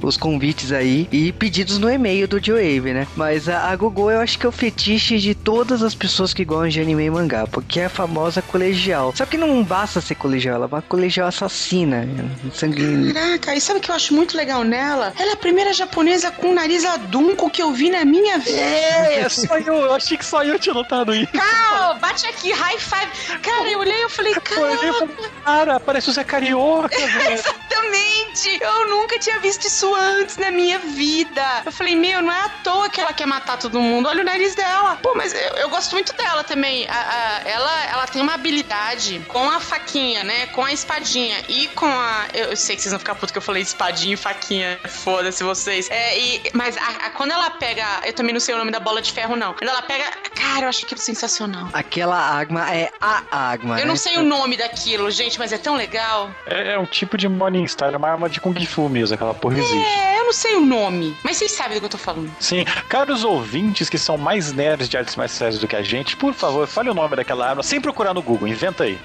os 0.00 0.16
convites 0.16 0.72
aí 0.72 1.06
e 1.12 1.32
pedidos 1.32 1.76
no 1.76 1.90
e-mail 1.90 2.26
do 2.26 2.42
Joe 2.42 2.56
Wave, 2.56 2.94
né? 2.94 3.06
Mas 3.14 3.46
a, 3.46 3.70
a 3.70 3.76
Gogo 3.76 4.10
eu 4.10 4.20
acho 4.20 4.38
que 4.38 4.46
é 4.46 4.48
o 4.48 4.52
fetiche 4.52 5.18
de 5.18 5.34
todas 5.34 5.82
as 5.82 5.94
pessoas 5.94 6.32
que 6.32 6.44
gostam 6.44 6.68
de 6.68 6.80
anime 6.80 7.04
e 7.04 7.10
mangá, 7.10 7.46
porque 7.46 7.80
é 7.80 7.84
a 7.84 7.90
famosa 7.90 8.40
colegial. 8.40 9.12
Só 9.14 9.26
que 9.26 9.36
não 9.36 9.62
basta 9.62 10.00
ser 10.00 10.14
colegial, 10.14 10.56
ela 10.56 10.64
é 10.64 10.68
uma 10.68 10.82
colegial 10.82 11.28
assassina. 11.28 12.08
Sangue... 12.54 13.12
Caraca, 13.12 13.54
e 13.54 13.60
sabe 13.60 13.80
o 13.80 13.82
que 13.82 13.90
eu 13.90 13.94
acho 13.94 14.14
muito 14.14 14.34
legal 14.34 14.64
nela? 14.64 15.12
Ela 15.18 15.30
é 15.30 15.34
a 15.34 15.36
primeira 15.36 15.74
japonesa 15.74 16.30
com 16.30 16.54
nariz 16.54 16.84
adunco 16.84 17.50
que 17.50 17.62
eu 17.62 17.72
vi 17.72 17.90
na 17.90 18.04
minha 18.04 18.38
vida. 18.38 18.58
É, 18.58 19.09
só 19.28 19.58
eu, 19.58 19.74
eu 19.74 19.94
achei 19.94 20.16
que 20.16 20.24
só 20.24 20.42
eu 20.44 20.58
tinha 20.58 20.74
notado 20.74 21.14
isso. 21.14 21.32
Cal, 21.32 21.98
bate 21.98 22.26
aqui, 22.26 22.52
high 22.52 22.78
five. 22.78 23.38
Cara, 23.40 23.70
eu 23.70 23.78
olhei 23.78 24.04
e 24.04 24.08
falei, 24.08 24.34
cara. 24.34 24.60
Eu 24.60 24.78
olhei 24.78 24.90
e 24.90 24.92
falei, 24.92 25.16
cara, 25.44 25.80
parece 25.80 26.10
o 26.10 26.12
Zé 26.12 26.24
Carioca, 26.24 26.94
Exatamente! 27.30 28.29
Eu 28.60 28.88
nunca 28.88 29.18
tinha 29.18 29.38
visto 29.38 29.66
isso 29.66 29.94
antes 29.94 30.36
na 30.36 30.50
minha 30.50 30.78
vida. 30.78 31.62
Eu 31.64 31.72
falei, 31.72 31.96
meu, 31.96 32.22
não 32.22 32.32
é 32.32 32.40
à 32.40 32.48
toa 32.48 32.88
que 32.88 33.00
ela 33.00 33.12
quer 33.12 33.26
matar 33.26 33.58
todo 33.58 33.80
mundo. 33.80 34.08
Olha 34.08 34.22
o 34.22 34.24
nariz 34.24 34.54
dela. 34.54 34.96
Pô, 35.02 35.14
mas 35.14 35.32
eu, 35.32 35.56
eu 35.56 35.68
gosto 35.68 35.92
muito 35.92 36.12
dela 36.14 36.44
também. 36.44 36.86
A, 36.88 36.92
a, 36.92 37.48
ela, 37.48 37.86
ela 37.86 38.06
tem 38.06 38.22
uma 38.22 38.34
habilidade 38.34 39.24
com 39.28 39.50
a 39.50 39.60
faquinha, 39.60 40.24
né? 40.24 40.46
Com 40.46 40.64
a 40.64 40.72
espadinha 40.72 41.36
e 41.48 41.68
com 41.68 41.86
a. 41.86 42.26
Eu, 42.34 42.50
eu 42.50 42.56
sei 42.56 42.76
que 42.76 42.82
vocês 42.82 42.92
vão 42.92 42.98
ficar 42.98 43.14
putos 43.14 43.30
que 43.30 43.38
eu 43.38 43.42
falei 43.42 43.62
espadinha 43.62 44.14
e 44.14 44.16
faquinha. 44.16 44.80
Foda-se 44.86 45.42
vocês. 45.42 45.90
É, 45.90 46.18
e, 46.18 46.42
mas 46.54 46.76
a, 46.76 47.10
quando 47.10 47.32
ela 47.32 47.50
pega. 47.50 47.84
Eu 48.04 48.12
também 48.12 48.32
não 48.32 48.40
sei 48.40 48.54
o 48.54 48.58
nome 48.58 48.70
da 48.70 48.80
bola 48.80 49.02
de 49.02 49.12
ferro, 49.12 49.36
não. 49.36 49.54
Quando 49.54 49.68
ela 49.68 49.82
pega. 49.82 50.04
Cara, 50.34 50.66
eu 50.66 50.68
acho 50.68 50.84
aquilo 50.84 51.00
sensacional. 51.00 51.68
Aquela 51.72 52.18
Agma 52.18 52.74
é 52.74 52.90
a 53.00 53.22
Agma. 53.30 53.74
Eu 53.74 53.80
né? 53.80 53.84
não 53.84 53.96
sei 53.96 54.16
o 54.18 54.22
nome 54.22 54.56
daquilo, 54.56 55.10
gente, 55.10 55.38
mas 55.38 55.52
é 55.52 55.58
tão 55.58 55.76
legal. 55.76 56.34
É, 56.46 56.72
é 56.74 56.78
um 56.78 56.86
tipo 56.86 57.16
de 57.16 57.28
Morningstar, 57.28 57.92
é 57.92 57.96
uma 57.96 58.19
arma 58.20 58.28
de 58.28 58.40
Kung 58.40 58.66
Fu 58.66 58.88
mesmo, 58.88 59.14
aquela 59.14 59.32
porra 59.32 59.58
existe. 59.58 59.76
É, 59.76 60.20
eu 60.20 60.24
não 60.24 60.32
sei 60.32 60.56
o 60.56 60.60
nome, 60.60 61.16
mas 61.24 61.38
vocês 61.38 61.52
sabem 61.52 61.78
do 61.78 61.80
que 61.80 61.86
eu 61.86 61.90
tô 61.90 61.98
falando. 61.98 62.30
Sim, 62.38 62.64
caros 62.88 63.24
ouvintes 63.24 63.88
que 63.88 63.96
são 63.96 64.18
mais 64.18 64.52
nerds 64.52 64.88
de 64.88 64.96
artes 64.98 65.16
marciais 65.16 65.58
do 65.58 65.66
que 65.66 65.74
a 65.74 65.82
gente, 65.82 66.16
por 66.16 66.34
favor, 66.34 66.66
fale 66.66 66.90
o 66.90 66.94
nome 66.94 67.16
daquela 67.16 67.48
arma 67.48 67.62
sem 67.62 67.80
procurar 67.80 68.12
no 68.12 68.20
Google, 68.20 68.46
inventa 68.46 68.84
aí. 68.84 68.98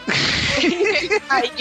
aí. 1.30 1.52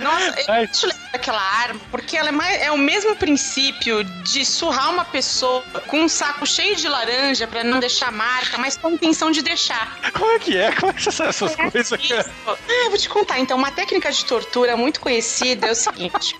Nossa, 0.00 0.40
eu 0.40 0.54
acho 0.54 0.86
legal 0.86 1.00
aquela 1.12 1.40
arma, 1.40 1.80
porque 1.90 2.16
ela 2.16 2.28
é, 2.28 2.32
mais, 2.32 2.62
é 2.62 2.70
o 2.70 2.78
mesmo 2.78 3.14
princípio 3.16 4.04
de 4.04 4.44
surrar 4.44 4.90
uma 4.90 5.04
pessoa 5.04 5.62
com 5.86 6.00
um 6.00 6.08
saco 6.08 6.46
cheio 6.46 6.76
de 6.76 6.88
laranja 6.88 7.46
para 7.46 7.64
não 7.64 7.80
deixar 7.80 8.12
marca, 8.12 8.58
mas 8.58 8.76
com 8.76 8.88
a 8.88 8.92
intenção 8.92 9.30
de 9.30 9.42
deixar. 9.42 9.98
Como 10.12 10.30
é 10.32 10.38
que 10.38 10.56
é? 10.56 10.72
Como 10.72 10.90
é 10.90 10.94
que 10.94 11.02
você 11.02 11.10
sabe 11.10 11.30
essas 11.30 11.58
é 11.58 11.70
coisas? 11.70 12.00
Ah, 12.46 12.56
eu 12.68 12.90
vou 12.90 12.98
te 12.98 13.08
contar. 13.08 13.38
Então, 13.38 13.56
uma 13.58 13.70
técnica 13.70 14.10
de 14.10 14.24
tortura 14.24 14.76
muito 14.76 15.00
conhecida 15.00 15.68
é 15.68 15.72
o 15.72 15.74
seguinte: 15.74 16.36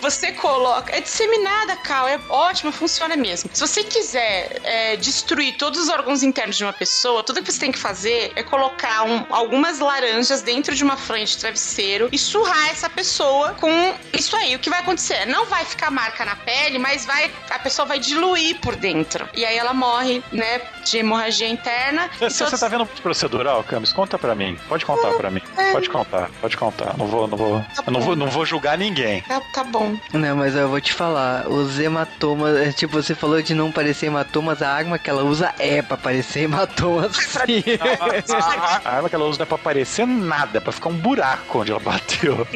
você 0.00 0.32
coloca. 0.32 0.94
É 0.94 1.00
disseminada, 1.00 1.76
Cal, 1.76 2.08
é 2.08 2.18
ótimo, 2.28 2.72
funciona 2.72 3.16
mesmo. 3.16 3.50
Se 3.52 3.60
você 3.60 3.84
quiser 3.84 4.60
é, 4.64 4.96
destruir 4.96 5.56
todos 5.56 5.80
os 5.80 5.88
órgãos 5.88 6.22
internos 6.22 6.56
de 6.56 6.64
uma 6.64 6.72
pessoa, 6.72 7.22
tudo 7.22 7.42
que 7.42 7.52
você 7.52 7.60
tem 7.60 7.72
que 7.72 7.78
fazer 7.78 8.32
é 8.36 8.42
colocar 8.42 9.04
um, 9.04 9.24
algumas 9.30 9.78
laranjas 9.78 10.42
dentro 10.42 10.74
de 10.74 10.82
uma 10.82 10.96
frente 10.96 11.32
de 11.32 11.38
travesseiro 11.38 12.08
e 12.12 12.18
surrar 12.18 12.70
essa 12.70 12.88
pessoa 12.88 13.54
com 13.54 13.94
isso 14.12 14.36
aí. 14.36 14.54
O 14.56 14.58
que 14.58 14.70
vai 14.70 14.80
acontecer? 14.80 15.26
Não 15.26 15.46
vai 15.46 15.64
ficar 15.64 15.90
marca 15.90 16.24
na 16.24 16.36
pele, 16.36 16.78
mas 16.78 17.04
vai 17.04 17.30
a 17.50 17.58
pessoa 17.58 17.86
vai 17.86 17.98
diluir 17.98 18.60
por 18.60 18.76
dentro. 18.76 19.28
E 19.34 19.44
aí 19.44 19.56
ela 19.56 19.74
morre, 19.74 20.22
né, 20.32 20.60
de 20.84 20.98
hemorragia 20.98 21.48
interna. 21.48 22.10
Você, 22.18 22.44
você 22.44 22.58
tá 22.58 22.68
vendo 22.68 22.86
procedural, 22.86 23.62
Camis? 23.64 23.92
Conta 23.92 24.18
pra 24.18 24.34
mim. 24.34 24.58
Pode 24.68 24.84
contar 24.84 25.12
pra 25.14 25.30
mim. 25.30 25.42
É. 25.56 25.72
Pode 25.72 25.88
contar, 25.88 26.30
pode 26.40 26.56
contar. 26.56 26.96
Não 26.96 27.06
vou, 27.06 27.26
não 27.26 27.36
vou, 27.36 27.64
tá 27.74 27.90
não 27.90 28.00
vou, 28.00 28.16
não 28.16 28.26
vou 28.28 28.44
julgar 28.44 28.78
ninguém. 28.78 29.22
Tá, 29.22 29.40
tá 29.52 29.64
bom. 29.70 29.96
Não, 30.12 30.36
mas 30.36 30.54
eu 30.54 30.68
vou 30.68 30.80
te 30.80 30.92
falar, 30.92 31.48
os 31.48 31.78
hematomas, 31.78 32.56
é, 32.56 32.72
tipo, 32.72 33.00
você 33.00 33.14
falou 33.14 33.40
de 33.40 33.54
não 33.54 33.70
parecer 33.70 34.06
hematomas, 34.06 34.60
a 34.62 34.70
arma 34.70 34.98
que 34.98 35.08
ela 35.08 35.22
usa 35.22 35.54
é 35.58 35.80
pra 35.80 35.96
parecer 35.96 36.40
hematomas. 36.40 37.16
Sim. 37.16 37.62
A, 37.80 38.82
a, 38.88 38.96
arma 38.96 39.08
que 39.08 39.14
ela 39.14 39.24
usa 39.24 39.38
não 39.38 39.44
é 39.44 39.46
pra 39.46 39.58
parecer 39.58 40.06
nada, 40.06 40.58
é 40.58 40.60
pra 40.60 40.72
ficar 40.72 40.88
um 40.88 40.96
buraco 40.96 41.60
onde 41.60 41.70
ela 41.70 41.80
bateu. 41.80 42.46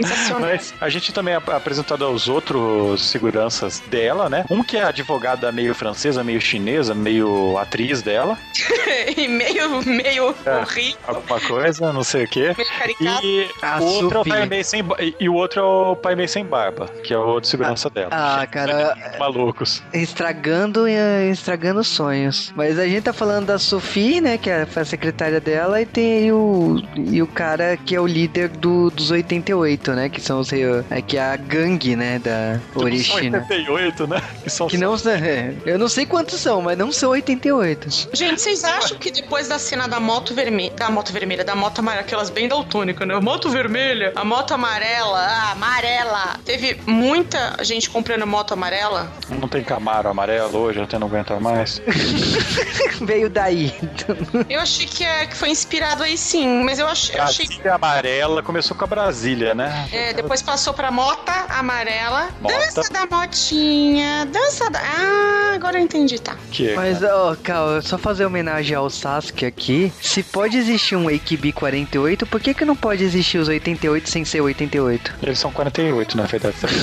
Mas 0.41 0.75
a 0.81 0.89
gente 0.89 1.13
também 1.13 1.35
é 1.35 1.37
apresentado 1.37 2.05
aos 2.05 2.29
outros 2.29 3.03
seguranças 3.03 3.81
dela, 3.87 4.29
né? 4.29 4.45
Um 4.51 4.63
que 4.63 4.77
é 4.77 4.85
advogada 4.85 5.51
meio 5.53 5.75
francesa, 5.75 6.25
meio 6.25 6.41
chinesa, 6.41 6.95
meio 6.95 7.57
atriz 7.59 8.03
dela. 8.03 8.37
e 9.17 9.29
meio, 9.29 9.83
meio 9.87 10.35
é, 10.45 10.65
rico. 10.67 10.99
Alguma 11.07 11.41
coisa, 11.41 11.93
não 11.93 12.05
sei 12.05 12.25
o 12.25 12.29
quê. 12.29 12.55
E 13.01 13.49
o 13.81 13.85
outro 13.85 14.19
é 14.19 14.21
o 14.21 14.25
pai 14.25 14.47
meio 14.47 14.65
sem 14.65 14.85
e 15.21 15.29
o 15.29 15.35
outro 15.35 15.61
é 15.61 15.63
o 15.63 15.97
pai 15.97 16.15
meio 16.15 16.29
sem 16.29 16.45
barba, 16.45 16.91
que 17.05 17.13
é 17.13 17.19
o 17.19 17.27
outro 17.27 17.49
segurança 17.49 17.89
ah, 17.89 17.91
dela. 17.91 18.09
Ah, 18.11 18.47
cara. 18.47 18.97
Malucos. 19.21 19.83
Estragando 19.93 20.89
estragando 21.31 21.85
sonhos. 21.85 22.53
Mas 22.57 22.79
a 22.79 22.87
gente 22.87 23.03
tá 23.03 23.13
falando 23.13 23.47
da 23.47 23.59
Sophie, 23.59 24.21
né? 24.21 24.39
Que 24.39 24.51
é 24.51 24.67
a 24.75 24.85
secretária 24.85 25.41
dela, 25.41 25.81
e 25.81 25.87
tem 25.87 26.33
o, 26.33 26.83
e 26.97 27.21
o 27.23 27.27
cara 27.27 27.77
que 27.77 27.95
é 27.95 28.01
o 28.01 28.07
líder 28.07 28.49
do, 28.49 28.91
dos 28.91 29.11
88, 29.11 29.93
né? 29.93 30.09
Que 30.09 30.21
são 30.21 30.41
os 30.41 30.53
é, 30.53 31.03
que 31.03 31.17
é 31.17 31.23
a 31.23 31.37
gangue, 31.37 31.95
né? 31.95 32.19
Da 32.19 32.61
Orixina. 32.75 33.45
São 33.47 33.57
88, 33.57 34.07
né? 34.07 34.23
Que, 34.43 34.51
são 34.51 34.67
que 34.67 34.79
não 34.79 34.95
é, 35.07 35.55
Eu 35.67 35.79
não 35.79 35.89
sei 35.89 36.07
quantos 36.07 36.41
são, 36.41 36.63
mas 36.63 36.79
não 36.79 36.91
são 36.91 37.11
88. 37.11 38.09
Gente, 38.13 38.41
vocês 38.41 38.65
acham 38.65 38.97
que 38.99 39.11
depois 39.11 39.49
da 39.49 39.59
cena 39.59 39.87
da 39.87 40.01
moto 40.01 40.35
vermelha, 40.35 40.73
da 40.75 40.91
moto 40.91 41.13
vermelha, 41.13 41.45
da 41.45 41.55
moto 41.55 41.81
amarela, 41.81 42.03
aquelas 42.03 42.31
bem 42.31 42.49
daltônicas, 42.49 43.07
né? 43.07 43.15
A 43.15 43.21
moto 43.21 43.51
vermelha, 43.51 44.13
a 44.15 44.25
moto 44.25 44.55
amarela, 44.55 45.19
a 45.19 45.53
amarela. 45.53 46.37
Teve 46.45 46.79
muita 46.95 47.57
gente 47.63 47.91
comprando 47.91 48.27
moto 48.27 48.53
amarela. 48.53 49.11
Não 49.29 49.49
tem 49.49 49.65
Camaro 49.65 50.09
amarelo 50.09 50.57
hoje, 50.59 50.81
até 50.81 50.99
não 50.99 51.09
aguenta 51.09 51.39
mais. 51.41 51.83
Veio 53.03 53.29
daí. 53.29 53.75
eu 54.49 54.61
achei 54.61 54.87
que, 54.87 55.05
é, 55.05 55.27
que 55.27 55.37
foi 55.37 55.51
inspirado 55.51 56.03
aí 56.03 56.17
sim, 56.17 56.63
mas 56.63 56.79
eu, 56.79 56.87
ach, 56.87 57.11
eu 57.15 57.23
achei. 57.23 57.47
A 57.69 57.75
amarela 57.75 58.43
começou 58.43 58.77
com 58.77 58.85
a 58.85 58.87
Brasília, 58.87 59.55
né? 59.55 59.89
É, 59.93 60.13
depois 60.13 60.41
passou 60.41 60.73
pra 60.73 60.91
mota 60.91 61.33
amarela. 61.49 62.29
Mota. 62.41 62.55
Dança 62.55 62.93
da 62.93 63.07
motinha, 63.07 64.27
dança 64.27 64.71
da. 64.71 64.81
Ah, 64.81 65.53
agora 65.55 65.79
eu 65.79 65.83
entendi, 65.83 66.21
tá. 66.21 66.37
Que, 66.51 66.75
mas, 66.75 67.03
ó, 67.03 67.33
oh, 67.33 67.37
Cal, 67.37 67.83
só 67.83 67.99
fazer 67.99 68.25
homenagem 68.25 68.77
ao 68.77 68.89
Sasuke 68.89 69.45
aqui. 69.45 69.93
Se 70.01 70.23
pode 70.23 70.57
existir 70.57 70.95
um 70.95 71.09
AKB 71.09 71.53
48, 71.53 72.27
por 72.27 72.41
que, 72.41 72.55
que 72.55 72.65
não 72.65 72.77
pode 72.77 73.03
existir 73.03 73.39
os 73.39 73.49
88 73.49 74.09
sem 74.09 74.25
ser 74.25 74.41
88? 74.41 75.15
Eles 75.23 75.39
são 75.39 75.51
48, 75.51 76.17
na 76.17 76.25
verdade. 76.25 76.55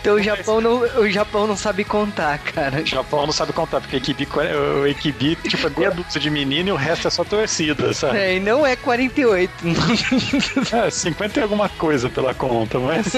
Então 0.00 0.16
o 0.16 0.22
Japão, 0.22 0.60
não, 0.60 0.80
o 0.80 1.08
Japão 1.10 1.46
não 1.46 1.56
sabe 1.56 1.84
contar, 1.84 2.38
cara. 2.38 2.82
O 2.82 2.86
Japão 2.86 3.26
não 3.26 3.32
sabe 3.32 3.52
contar, 3.52 3.80
porque 3.80 3.96
a 3.96 3.98
equipe, 3.98 4.28
o 4.80 4.86
equipe 4.86 5.36
tipo, 5.48 5.66
é 5.66 5.70
meia 5.70 5.90
dúzia 5.90 6.20
de 6.20 6.30
menino 6.30 6.68
e 6.68 6.72
o 6.72 6.76
resto 6.76 7.08
é 7.08 7.10
só 7.10 7.24
torcida, 7.24 7.92
sabe? 7.92 8.18
É, 8.18 8.36
e 8.36 8.40
não 8.40 8.66
é 8.66 8.76
48. 8.76 9.52
é, 10.72 10.90
50 10.90 11.40
é 11.40 11.42
alguma 11.42 11.68
coisa 11.68 12.08
pela 12.08 12.34
conta, 12.34 12.78
mas. 12.78 13.12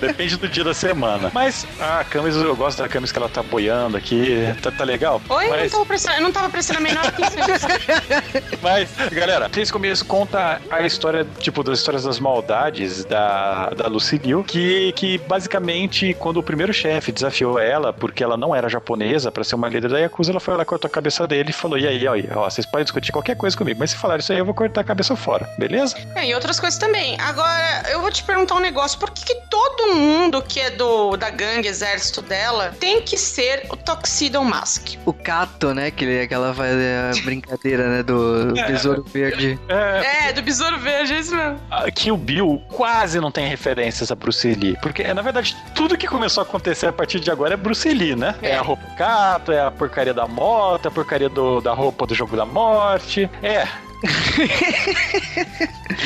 Depende 0.00 0.36
do 0.36 0.48
dia 0.48 0.64
da 0.64 0.74
semana. 0.74 1.30
Mas 1.32 1.66
a 1.78 2.04
Camis, 2.04 2.36
eu 2.36 2.56
gosto 2.56 2.78
da 2.78 2.88
Camis 2.88 3.12
que 3.12 3.18
ela 3.18 3.28
tá 3.28 3.42
boiando 3.42 3.96
aqui. 3.96 4.54
Tá, 4.62 4.70
tá 4.70 4.84
legal? 4.84 5.20
Oi, 5.28 5.48
mas... 5.48 5.62
não 5.62 5.70
tava 5.70 5.86
prestando, 5.86 6.16
eu 6.16 6.22
não 6.22 6.32
tava 6.32 6.50
prestando 6.50 6.78
a 6.78 6.82
menor 6.82 7.06
atenção. 7.06 7.68
mas, 8.62 8.90
galera, 9.10 9.48
o 9.48 9.72
começo 9.72 10.04
conta 10.04 10.60
a 10.70 10.82
história, 10.82 11.26
tipo, 11.38 11.62
das 11.62 11.78
histórias 11.78 12.04
das 12.04 12.18
maldades 12.18 13.04
da, 13.04 13.70
da 13.70 13.86
Lucille, 13.86 14.42
que, 14.44 14.92
que 14.92 15.18
basicamente, 15.40 16.12
quando 16.18 16.36
o 16.36 16.42
primeiro 16.42 16.72
chefe 16.72 17.10
desafiou 17.10 17.58
ela, 17.58 17.94
porque 17.94 18.22
ela 18.22 18.36
não 18.36 18.54
era 18.54 18.68
japonesa, 18.68 19.32
para 19.32 19.42
ser 19.42 19.54
uma 19.54 19.68
líder 19.68 19.88
da 19.88 19.98
Yakuza, 19.98 20.32
ela 20.32 20.40
foi 20.40 20.54
lá, 20.54 20.64
cortou 20.66 20.86
a 20.86 20.90
cabeça 20.90 21.26
dele 21.26 21.48
e 21.48 21.52
falou: 21.52 21.78
e 21.78 21.86
aí, 21.88 22.06
ó, 22.06 22.40
ó, 22.40 22.50
vocês 22.50 22.66
podem 22.66 22.84
discutir 22.84 23.10
qualquer 23.10 23.36
coisa 23.36 23.56
comigo, 23.56 23.78
mas 23.80 23.92
se 23.92 23.96
falar 23.96 24.18
isso 24.18 24.32
aí, 24.32 24.38
eu 24.38 24.44
vou 24.44 24.52
cortar 24.52 24.82
a 24.82 24.84
cabeça 24.84 25.16
fora, 25.16 25.48
beleza? 25.58 25.96
É, 26.14 26.26
e 26.26 26.34
outras 26.34 26.60
coisas 26.60 26.78
também. 26.78 27.16
Agora, 27.20 27.84
eu 27.90 28.02
vou 28.02 28.10
te 28.10 28.22
perguntar 28.22 28.56
um 28.56 28.60
negócio: 28.60 28.98
por 28.98 29.10
que, 29.10 29.24
que 29.24 29.34
todo 29.48 29.94
mundo 29.94 30.42
que 30.42 30.60
é 30.60 30.70
do 30.70 31.16
da 31.16 31.30
gangue, 31.30 31.68
exército 31.68 32.20
dela, 32.20 32.74
tem 32.78 33.00
que 33.00 33.16
ser 33.16 33.66
o 33.70 33.76
Tuxedo 33.76 34.44
Mask? 34.44 34.96
O 35.06 35.12
Kato, 35.12 35.72
né? 35.72 35.90
Que 35.90 36.04
ele, 36.04 36.20
aquela 36.22 36.52
faz 36.52 36.74
a 36.74 37.20
brincadeira, 37.24 37.88
né? 37.88 38.02
Do 38.02 38.58
é, 38.58 38.66
Besouro 38.66 39.04
Verde. 39.04 39.58
É, 39.68 40.28
é, 40.28 40.32
do 40.34 40.42
Besouro 40.42 40.78
Verde, 40.78 41.14
é 41.14 41.18
isso 41.18 41.34
mesmo. 41.34 41.58
Aqui 41.70 42.12
o 42.12 42.16
Bill 42.16 42.62
quase 42.68 43.18
não 43.20 43.30
tem 43.30 43.46
referências 43.46 44.10
a 44.10 44.14
Bruce 44.14 44.52
Lee, 44.54 44.76
porque 44.82 45.02
na 45.14 45.22
verdade 45.22 45.29
tudo 45.74 45.96
que 45.96 46.06
começou 46.06 46.42
a 46.42 46.44
acontecer 46.44 46.86
a 46.86 46.92
partir 46.92 47.20
de 47.20 47.30
agora 47.30 47.54
é 47.54 47.56
Bruce 47.56 47.88
Lee, 47.92 48.16
né? 48.16 48.34
É, 48.42 48.50
é 48.50 48.56
a 48.56 48.62
roupa 48.62 48.84
Kato, 48.96 49.52
é 49.52 49.60
a 49.60 49.70
porcaria 49.70 50.14
da 50.14 50.26
moto, 50.26 50.86
é 50.86 50.88
a 50.88 50.90
porcaria 50.90 51.28
do, 51.28 51.60
da 51.60 51.72
roupa 51.72 52.06
do 52.06 52.14
jogo 52.14 52.36
da 52.36 52.44
morte. 52.44 53.28
É, 53.42 53.66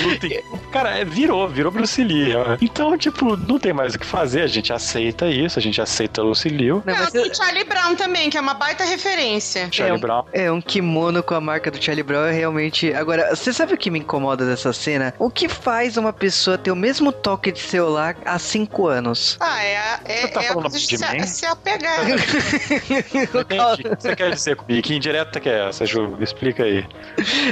Lutem. 0.03 0.43
Cara, 0.73 0.99
é, 0.99 1.05
virou, 1.05 1.49
virou 1.49 1.71
Bruce 1.71 2.03
Lee. 2.03 2.35
ó. 2.35 2.57
Então, 2.61 2.97
tipo, 2.99 3.37
não 3.37 3.59
tem 3.59 3.73
mais 3.73 3.95
o 3.95 3.99
que 3.99 4.07
fazer, 4.07 4.43
a 4.43 4.47
gente 4.47 4.73
aceita 4.73 5.27
isso, 5.29 5.59
a 5.59 5.63
gente 5.63 5.81
aceita 5.81 6.23
Lucy 6.23 6.49
Liu. 6.49 6.83
Não, 6.85 6.95
Não, 6.95 7.01
mas 7.03 7.13
tem 7.13 7.33
Charlie 7.35 7.65
Brown 7.65 7.95
também, 7.95 8.29
que 8.31 8.37
é 8.37 8.41
uma 8.41 8.55
baita 8.55 8.85
referência. 8.85 9.69
Charlie 9.71 9.97
É, 9.97 10.01
Brown. 10.01 10.25
É, 10.33 10.51
um 10.51 10.61
kimono 10.61 11.23
com 11.23 11.35
a 11.35 11.41
marca 11.41 11.71
do 11.71 11.83
Charlie 11.83 12.03
Brown 12.03 12.25
é 12.27 12.33
realmente. 12.33 12.93
Agora, 12.93 13.35
você 13.35 13.53
sabe 13.53 13.75
o 13.75 13.77
que 13.79 13.91
me 13.91 13.99
incomoda 14.01 14.45
dessa 14.47 14.73
cena? 14.73 15.15
O 15.19 15.31
que 15.31 15.49
faz 15.49 15.97
uma 15.97 16.13
pessoa 16.13 16.59
ter 16.59 16.71
o 16.71 16.77
mesmo 16.77 17.13
toque 17.13 17.53
de 17.53 17.61
celular 17.61 18.17
há 18.25 18.39
5 18.39 18.87
anos? 18.89 19.37
Ah, 19.41 19.63
é, 19.63 19.77
a- 19.77 20.01
é, 20.05 20.21
Você 20.23 20.29
tá 20.29 20.43
é 20.43 20.49
a 20.49 20.53
falando 20.53 20.73
de 20.73 20.87
de 20.87 20.99
se, 20.99 21.13
mim? 21.13 21.23
se 21.27 21.47
apegar. 21.47 22.01
Entendi. 22.11 23.89
O 23.89 23.97
que 23.97 24.03
você 24.03 24.17
quer 24.17 24.31
dizer 24.33 24.57
comigo? 24.57 24.83
Que 24.83 24.95
indireta 24.95 25.39
que 25.41 25.49
é 25.49 25.69
essa, 25.69 25.87
Ju? 25.87 26.17
Explica 26.21 26.65
aí. 26.65 26.85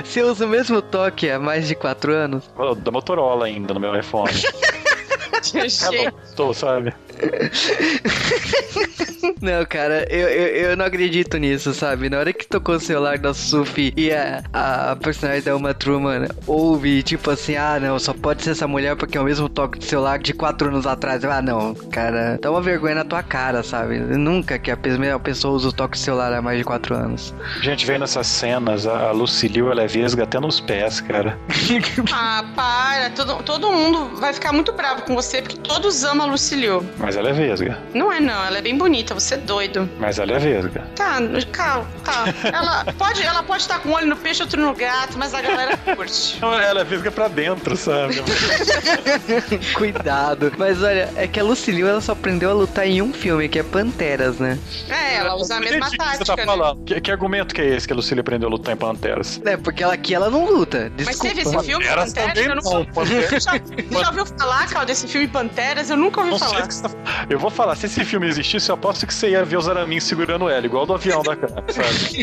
Você 0.05 0.23
usa 0.33 0.47
o 0.47 0.49
mesmo 0.49 0.81
toque 0.81 1.31
há 1.31 1.39
mais 1.39 1.69
de 1.69 1.75
4 1.75 2.13
anos? 2.13 2.51
Da 2.79 2.91
Motorola 2.91 3.47
ainda 3.47 3.75
no 3.75 3.81
meu 3.81 3.95
iPhone. 3.95 4.33
Estou, 6.25 6.55
sabe? 6.55 6.95
Não, 9.41 9.65
cara, 9.67 10.07
eu, 10.11 10.29
eu, 10.29 10.47
eu 10.71 10.77
não 10.77 10.85
acredito 10.85 11.37
nisso, 11.37 11.73
sabe? 11.75 12.09
Na 12.09 12.19
hora 12.19 12.33
que 12.33 12.47
tocou 12.47 12.77
o 12.77 12.81
celular 12.81 13.19
da 13.19 13.35
Sufi 13.35 13.93
e 13.97 14.11
a, 14.13 14.43
a 14.53 14.97
personagem 14.97 15.43
da 15.43 15.57
Uma 15.57 15.75
Truman 15.75 16.29
ouve, 16.47 17.03
tipo 17.03 17.31
assim, 17.31 17.57
ah, 17.57 17.79
não, 17.81 17.99
só 17.99 18.13
pode 18.15 18.43
ser 18.43 18.51
essa 18.51 18.67
mulher 18.67 18.97
porque 18.97 19.17
é 19.17 19.21
o 19.21 19.25
mesmo 19.25 19.49
toque 19.49 19.79
de 19.79 19.85
celular 19.85 20.19
de 20.19 20.33
4 20.33 20.69
anos 20.69 20.87
atrás. 20.87 21.25
Ah, 21.25 21.43
não, 21.43 21.75
cara, 21.75 22.39
dá 22.41 22.51
uma 22.51 22.61
vergonha 22.61 22.97
na 22.97 23.05
tua 23.05 23.23
cara, 23.23 23.63
sabe? 23.63 23.99
Nunca 23.99 24.59
que 24.59 24.71
a 24.71 24.77
pe- 24.77 24.91
a 25.13 25.19
pessoa 25.19 25.55
usa 25.55 25.69
o 25.69 25.73
toque 25.73 25.97
de 25.97 26.03
celular 26.05 26.33
há 26.33 26.43
mais 26.43 26.59
de 26.59 26.65
4 26.65 26.95
anos. 26.95 27.35
Gente, 27.61 27.87
vendo 27.87 28.05
essas 28.05 28.27
cenas, 28.27 28.87
a 28.87 29.11
Lucy 29.13 29.49
Liu, 29.49 29.71
ela 29.71 29.83
é 29.83 29.87
vesga 29.87 30.25
até 30.25 30.39
nos 30.41 30.61
pés, 30.61 31.01
cara. 31.01 31.39
ah, 32.13 32.45
para. 32.55 33.11
Todo, 33.11 33.43
todo 33.43 33.71
mundo 33.71 34.17
vai 34.17 34.33
ficar 34.33 34.53
muito 34.53 34.73
bravo 34.73 35.03
com 35.03 35.15
você, 35.15 35.22
porque 35.43 35.57
todos 35.57 36.05
amam 36.05 36.27
a 36.27 36.31
Lucilio. 36.31 36.85
Mas 36.99 37.17
ela 37.17 37.31
é 37.31 37.33
vesga. 37.33 37.79
Não 37.95 38.13
é 38.13 38.21
não, 38.21 38.45
ela 38.45 38.59
é 38.59 38.63
bem 38.63 38.77
bonita, 38.77 39.15
você 39.15 39.35
é 39.35 39.39
doido. 39.39 39.89
Mas 39.99 40.19
ela 40.19 40.33
é 40.33 40.39
vesga. 40.39 40.83
Tá, 40.97 41.19
calma, 41.53 41.87
tá. 42.05 42.25
Ela 42.53 42.85
pode 42.99 43.23
ela 43.23 43.43
pode 43.43 43.63
estar 43.63 43.79
com 43.81 43.91
um 43.91 43.93
olho 43.93 44.07
no 44.07 44.17
peixe, 44.17 44.43
outro 44.43 44.61
no 44.61 44.75
gato, 44.75 45.19
mas 45.19 45.35
a 45.35 45.41
galera 45.41 45.77
curte. 45.77 46.39
Não, 46.43 46.53
Ela 46.55 46.81
é 46.81 46.85
vesga 46.85 47.11
pra 47.11 47.29
dentro, 47.29 47.77
sabe? 47.77 48.23
Cuidado. 49.75 50.53
Mas 50.57 50.83
olha, 50.83 51.11
é 51.17 51.27
que 51.27 51.39
a 51.39 51.43
Lucille 51.43 51.83
ela 51.83 52.01
só 52.01 52.13
aprendeu 52.13 52.51
a 52.51 52.53
lutar 52.55 52.87
em 52.87 53.03
um 53.03 53.13
filme, 53.13 53.49
que 53.49 53.59
é 53.59 53.63
Panteras, 53.63 54.39
né? 54.39 54.59
É, 54.89 55.17
ela 55.17 55.35
usa 55.37 55.57
a 55.57 55.61
mesma 55.61 55.87
o 55.87 55.91
que 55.91 55.97
tática, 55.97 56.19
você 56.19 56.25
tá 56.25 56.37
né? 56.37 56.45
falando. 56.45 56.85
Que, 56.85 57.01
que 57.01 57.11
argumento 57.11 57.55
que 57.55 57.61
é 57.61 57.77
esse 57.77 57.87
que 57.87 57.93
a 57.93 57.97
Lucille 57.97 58.21
aprendeu 58.21 58.49
a 58.49 58.53
lutar 58.53 58.75
em 58.75 58.77
Panteras? 58.77 59.41
É, 59.45 59.57
porque 59.57 59.83
ela 59.83 59.95
aqui 59.95 60.15
ela 60.15 60.31
não 60.31 60.45
luta. 60.47 60.91
Mas 60.97 61.07
Desculpa. 61.09 61.35
teve 61.35 61.49
esse 61.49 61.65
filme, 61.65 61.85
Panteras 61.85 62.13
Panteras? 62.13 62.47
Eu 62.47 62.55
não, 62.57 62.79
nunca... 62.81 62.93
Panteras- 62.93 63.43
já, 63.45 63.53
já 64.01 64.09
ouviu 64.09 64.27
falar, 64.27 64.69
Cal, 64.69 64.85
desse 64.85 65.07
filme 65.13 65.29
Panteras? 65.29 65.91
Eu 65.91 65.97
nunca 65.97 66.21
ouvi 66.21 66.33
Não 66.33 66.39
falar. 66.39 66.67
tá... 66.67 66.91
Eu 67.29 67.39
vou 67.39 67.51
falar, 67.51 67.77
se 67.77 67.87
esse 67.87 68.05
filme 68.05 68.27
existisse, 68.27 68.69
eu 68.69 68.75
aposto 68.75 69.07
que 69.07 69.15
você 69.15 69.31
ia 69.31 69.45
ver 69.45 69.57
os 69.57 69.69
aramins 69.69 70.05
segurando 70.05 70.49
ela, 70.49 70.65
igual 70.65 70.87
do 70.87 70.95
avião 70.95 71.23
da 71.23 71.37
cara, 71.37 71.65
sabe? 71.69 72.23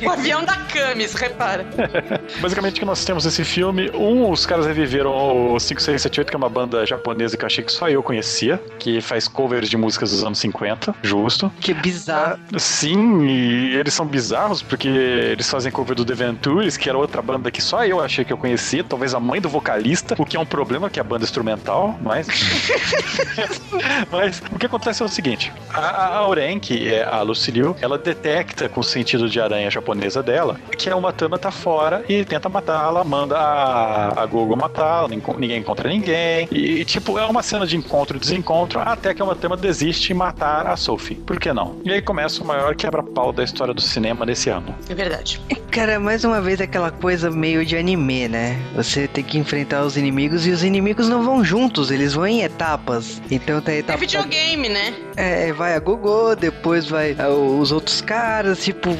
O 0.04 0.10
avião 0.10 0.44
da 0.44 0.56
Camis, 0.56 1.14
repara. 1.14 1.64
Basicamente, 2.40 2.80
que 2.80 2.86
nós 2.86 3.04
temos 3.04 3.24
esse 3.26 3.44
filme. 3.44 3.90
Um, 3.90 4.30
os 4.30 4.44
caras 4.46 4.66
reviveram 4.66 5.12
o 5.54 5.60
5678, 5.60 6.30
que 6.30 6.36
é 6.36 6.38
uma 6.38 6.48
banda 6.48 6.84
japonesa 6.86 7.36
que 7.36 7.44
eu 7.44 7.46
achei 7.46 7.64
que 7.64 7.72
só 7.72 7.88
eu 7.88 8.02
conhecia, 8.02 8.60
que 8.78 9.00
faz 9.00 9.28
covers 9.28 9.68
de 9.68 9.76
músicas 9.76 10.10
dos 10.10 10.24
anos 10.24 10.38
50, 10.38 10.94
justo. 11.02 11.52
Que 11.60 11.74
bizarro. 11.74 12.38
Sim, 12.58 13.26
e 13.26 13.76
eles 13.76 13.94
são 13.94 14.06
bizarros 14.06 14.62
porque 14.62 14.88
eles 14.88 15.48
fazem 15.48 15.70
cover 15.70 15.96
do 15.96 16.04
The 16.04 16.14
Ventures, 16.14 16.76
que 16.76 16.88
era 16.88 16.98
outra 16.98 17.22
banda 17.22 17.50
que 17.50 17.62
só 17.62 17.84
eu 17.84 18.00
achei 18.00 18.24
que 18.24 18.32
eu 18.32 18.36
conhecia, 18.36 18.82
talvez 18.84 19.14
a 19.14 19.20
mãe 19.20 19.40
do 19.40 19.48
vocalista, 19.48 20.14
o 20.18 20.24
que 20.24 20.36
é 20.36 20.40
um 20.40 20.46
problema, 20.46 20.90
que 20.90 20.98
é 20.98 21.02
a 21.02 21.04
banda 21.04 21.24
instrumental, 21.24 21.98
mas. 22.14 22.26
mas 24.10 24.42
o 24.52 24.58
que 24.58 24.66
acontece 24.66 25.02
é 25.02 25.06
o 25.06 25.08
seguinte: 25.08 25.52
a, 25.72 25.80
a 25.80 26.16
Auren, 26.18 26.58
que 26.60 26.92
é 26.92 27.04
a 27.04 27.22
Lucille, 27.22 27.74
ela 27.80 27.98
detecta 27.98 28.68
com 28.68 28.80
o 28.80 28.84
sentido 28.84 29.28
de 29.28 29.40
aranha 29.40 29.70
japonesa 29.70 30.22
dela 30.22 30.56
que 30.76 30.88
a 30.90 30.96
Umatama 30.96 31.38
tá 31.38 31.50
fora 31.50 32.04
e 32.08 32.24
tenta 32.24 32.48
matá-la, 32.48 33.02
manda 33.04 33.38
a, 33.38 34.22
a 34.22 34.26
Gogo 34.26 34.56
matá-la, 34.56 35.08
ninguém- 35.08 35.58
encontra 35.58 35.88
ninguém. 35.88 36.48
E, 36.50 36.84
tipo, 36.84 37.18
é 37.18 37.24
uma 37.24 37.42
cena 37.42 37.66
de 37.66 37.76
encontro 37.76 38.16
e 38.16 38.20
desencontro 38.20 38.80
até 38.80 39.14
que 39.14 39.22
a 39.22 39.24
Umatama 39.24 39.56
desiste 39.56 40.12
em 40.12 40.16
matar 40.16 40.66
a 40.66 40.76
Sophie. 40.76 41.14
Por 41.16 41.38
que 41.40 41.52
não? 41.52 41.76
E 41.84 41.92
aí 41.92 42.02
começa 42.02 42.42
o 42.42 42.46
maior 42.46 42.74
quebra-pau 42.74 43.32
da 43.32 43.42
história 43.42 43.72
do 43.72 43.80
cinema 43.80 44.26
desse 44.26 44.50
ano. 44.50 44.74
É 44.88 44.94
verdade. 44.94 45.40
Cara, 45.70 45.98
mais 45.98 46.22
uma 46.24 46.40
vez 46.40 46.60
aquela 46.60 46.90
coisa 46.90 47.30
meio 47.30 47.64
de 47.64 47.76
anime, 47.76 48.28
né? 48.28 48.58
Você 48.76 49.08
tem 49.08 49.24
que 49.24 49.38
enfrentar 49.38 49.82
os 49.84 49.96
inimigos 49.96 50.46
e 50.46 50.50
os 50.50 50.62
inimigos 50.62 51.08
não 51.08 51.22
vão 51.24 51.42
juntos, 51.44 51.90
eles 51.90 52.03
vão 52.12 52.26
em 52.26 52.42
etapas. 52.42 53.22
Então 53.30 53.60
tem 53.60 53.76
É 53.76 53.78
etapa. 53.78 53.98
videogame, 53.98 54.68
né? 54.68 54.94
É, 55.16 55.52
vai 55.52 55.74
a 55.74 55.78
Gogô, 55.78 56.34
depois 56.34 56.86
vai 56.86 57.14
ah, 57.18 57.28
os 57.28 57.70
outros 57.72 58.00
caras, 58.00 58.62
tipo, 58.64 58.90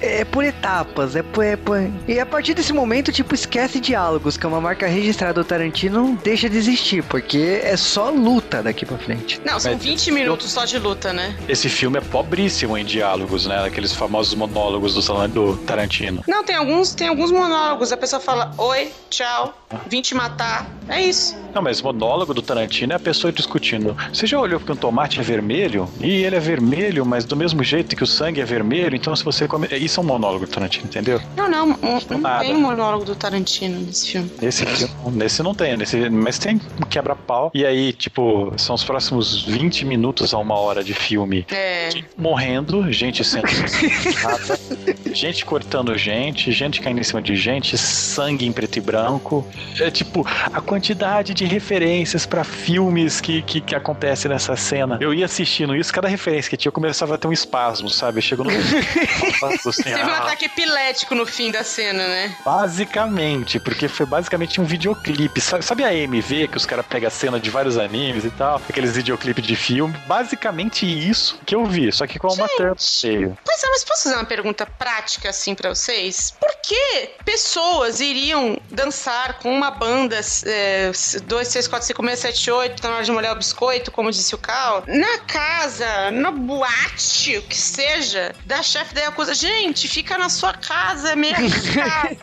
é 0.00 0.24
por 0.24 0.44
etapas, 0.44 1.16
é 1.16 1.22
por, 1.22 1.44
é 1.44 1.56
por- 1.56 1.78
E 2.06 2.18
a 2.20 2.24
partir 2.24 2.54
desse 2.54 2.72
momento, 2.72 3.10
tipo, 3.12 3.34
esquece 3.34 3.80
diálogos, 3.80 4.36
que 4.36 4.46
é 4.46 4.48
uma 4.48 4.60
marca 4.60 4.86
registrada 4.86 5.34
do 5.42 5.44
Tarantino, 5.44 6.18
deixa 6.22 6.48
de 6.48 6.56
existir, 6.56 7.02
porque 7.04 7.60
é 7.62 7.76
só 7.76 8.08
luta 8.10 8.62
daqui 8.62 8.86
pra 8.86 8.96
frente. 8.98 9.40
Não, 9.44 9.58
são 9.58 9.72
Mas 9.72 9.82
20 9.82 10.12
minutos 10.12 10.50
só 10.52 10.64
de 10.64 10.78
luta, 10.78 11.12
né? 11.12 11.36
Esse 11.48 11.68
filme 11.68 11.98
é 11.98 12.00
pobríssimo 12.00 12.78
em 12.78 12.84
diálogos, 12.84 13.46
né? 13.46 13.64
Aqueles 13.64 13.92
famosos 13.92 14.34
monólogos 14.34 14.94
do, 14.94 15.28
do 15.28 15.56
Tarantino. 15.58 16.22
Não, 16.28 16.44
tem 16.44 16.54
alguns, 16.54 16.94
tem 16.94 17.08
alguns 17.08 17.30
monólogos. 17.32 17.90
A 17.92 17.96
pessoa 17.96 18.20
fala, 18.20 18.52
oi, 18.58 18.92
tchau, 19.10 19.52
vim 19.88 20.00
te 20.02 20.14
matar. 20.14 20.66
É 20.88 21.00
isso. 21.02 21.36
Não, 21.54 21.62
mas 21.62 21.80
monólogo 21.80 22.34
do 22.34 22.42
Tarantino 22.42 22.92
é 22.92 22.96
a 22.96 22.98
pessoa 22.98 23.32
discutindo. 23.32 23.96
Você 24.12 24.26
já 24.26 24.38
olhou 24.38 24.58
que 24.60 24.70
um 24.72 24.76
tomate 24.76 25.20
é 25.20 25.22
vermelho? 25.22 25.88
E 26.00 26.10
ele 26.24 26.34
é 26.36 26.40
vermelho, 26.40 27.06
mas 27.06 27.24
do 27.24 27.36
mesmo 27.36 27.62
jeito 27.62 27.94
que 27.96 28.02
o 28.02 28.06
sangue 28.06 28.40
é 28.40 28.44
vermelho, 28.44 28.96
então 28.96 29.14
se 29.14 29.24
você 29.24 29.46
come. 29.46 29.68
Isso 29.70 30.00
é 30.00 30.02
um 30.02 30.06
monólogo 30.06 30.46
do 30.46 30.50
Tarantino, 30.50 30.86
entendeu? 30.86 31.20
Não, 31.36 31.48
não, 31.48 31.66
não, 31.68 31.78
não 32.10 32.18
Nada. 32.18 32.44
tem 32.44 32.54
monólogo 32.56 33.04
do 33.04 33.14
Tarantino 33.14 33.78
nesse 33.80 34.10
filme. 34.10 34.30
Nesse, 34.42 34.66
filme- 34.66 34.92
nesse 35.12 35.42
não 35.44 35.54
tem, 35.54 35.76
nesse, 35.76 36.10
mas 36.10 36.38
tem 36.38 36.60
um 36.82 36.86
quebra-pau. 36.86 37.50
E 37.54 37.64
aí, 37.64 37.92
tipo, 37.92 38.52
são 38.56 38.74
os 38.74 38.82
próximos 38.82 39.44
20 39.44 39.84
minutos 39.86 40.34
a 40.34 40.38
uma 40.38 40.56
hora 40.58 40.82
de 40.82 40.92
filme. 40.92 41.46
É. 41.52 41.88
Morrendo, 42.18 42.90
gente 42.92 43.22
sendo 43.24 43.46
gente 45.14 45.44
cortando 45.44 45.96
gente, 45.96 46.50
gente 46.52 46.80
caindo 46.80 47.00
em 47.00 47.04
cima 47.04 47.22
de 47.22 47.36
gente, 47.36 47.78
sangue 47.78 48.44
em 48.46 48.52
preto 48.52 48.76
e 48.76 48.80
branco. 48.80 49.46
É 49.80 49.90
tipo, 49.90 50.26
a 50.26 50.60
quantidade 50.60 51.34
de 51.34 51.44
referências 51.44 52.26
pra 52.26 52.44
filmes 52.44 53.20
que, 53.20 53.42
que, 53.42 53.60
que 53.60 53.74
acontece 53.74 54.28
nessa 54.28 54.56
cena. 54.56 54.98
Eu 55.00 55.12
ia 55.12 55.24
assistindo 55.24 55.74
isso, 55.74 55.92
cada 55.92 56.08
referência 56.08 56.48
que 56.48 56.56
tinha, 56.56 56.68
eu 56.68 56.72
começava 56.72 57.14
a 57.14 57.18
ter 57.18 57.26
um 57.26 57.32
espasmo, 57.32 57.90
sabe? 57.90 58.22
Chegou 58.22 58.44
no. 58.44 58.50
assim, 59.68 59.82
Teve 59.82 60.02
um 60.02 60.08
ah, 60.08 60.18
ataque 60.18 60.44
epilético 60.46 61.14
no 61.14 61.26
fim 61.26 61.50
da 61.50 61.64
cena, 61.64 62.06
né? 62.06 62.36
Basicamente, 62.44 63.58
porque 63.58 63.88
foi 63.88 64.06
basicamente 64.06 64.60
um 64.60 64.64
videoclipe. 64.64 65.40
Sabe, 65.40 65.64
sabe 65.64 65.84
a 65.84 65.88
AMV, 65.88 66.48
que 66.48 66.56
os 66.56 66.66
caras 66.66 66.86
pegam 66.86 67.08
a 67.08 67.10
cena 67.10 67.40
de 67.40 67.50
vários 67.50 67.76
animes 67.76 68.24
e 68.24 68.30
tal? 68.30 68.60
Aqueles 68.68 68.96
videoclipes 68.96 69.44
de 69.44 69.56
filme. 69.56 69.94
Basicamente 70.06 70.86
isso 70.86 71.38
que 71.44 71.54
eu 71.54 71.64
vi, 71.66 71.90
só 71.92 72.06
que 72.06 72.18
com 72.18 72.32
uma 72.32 72.48
tampa 72.48 72.76
cheia. 72.78 73.36
Pois 73.44 73.62
é, 73.62 73.68
mas 73.68 73.84
posso 73.84 74.04
fazer 74.04 74.14
uma 74.14 74.24
pergunta 74.24 74.66
prática 74.66 75.30
assim 75.30 75.54
pra 75.54 75.74
vocês? 75.74 76.32
Por 76.38 76.54
que 76.62 77.10
pessoas 77.24 78.00
iriam 78.00 78.58
dançar 78.70 79.38
com 79.38 79.43
uma 79.50 79.70
banda 79.70 80.18
é, 80.46 80.90
2, 81.26 81.48
6, 81.48 81.68
4, 81.68 81.86
5, 81.86 82.02
6, 82.06 82.18
7, 82.18 82.50
8, 82.50 82.82
tá 82.82 82.88
na 82.88 82.94
hora 82.96 83.04
de 83.04 83.12
molhar 83.12 83.32
o 83.32 83.36
biscoito, 83.36 83.90
como 83.90 84.10
disse 84.10 84.34
o 84.34 84.38
Cal, 84.38 84.84
na 84.86 85.18
casa, 85.20 86.10
na 86.10 86.30
boate, 86.30 87.38
o 87.38 87.42
que 87.42 87.56
seja, 87.56 88.34
da 88.46 88.62
chefe 88.62 88.94
da 88.94 89.02
Yakuza? 89.02 89.34
Gente, 89.34 89.88
fica 89.88 90.16
na 90.18 90.28
sua 90.28 90.52
casa, 90.52 91.12
é 91.12 91.16
minha 91.16 91.34
casa. 91.36 92.16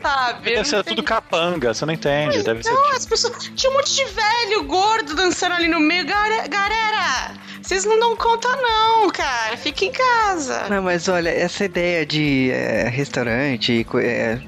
Sabe? 0.00 0.54
Deve 0.54 0.64
ser 0.64 0.84
tudo 0.84 1.02
capanga, 1.02 1.74
você 1.74 1.84
não 1.84 1.92
entende. 1.92 2.42
Deve 2.42 2.62
ser. 2.62 2.72
Não, 2.72 2.90
as 2.92 3.04
pessoas. 3.04 3.50
Tinha 3.54 3.70
um 3.70 3.74
monte 3.74 3.94
de 3.94 4.04
velho 4.04 4.64
gordo 4.64 5.14
dançando 5.14 5.54
ali 5.54 5.68
no 5.68 5.80
meio. 5.80 6.06
Galera, 6.06 7.34
vocês 7.68 7.84
não 7.84 8.00
dão 8.00 8.16
conta, 8.16 8.48
não, 8.56 9.10
cara. 9.10 9.54
Fica 9.58 9.84
em 9.84 9.92
casa. 9.92 10.68
Não, 10.70 10.82
mas 10.82 11.06
olha, 11.06 11.28
essa 11.28 11.66
ideia 11.66 12.06
de 12.06 12.50
é, 12.50 12.88
restaurante, 12.88 13.86
é, 13.96 14.40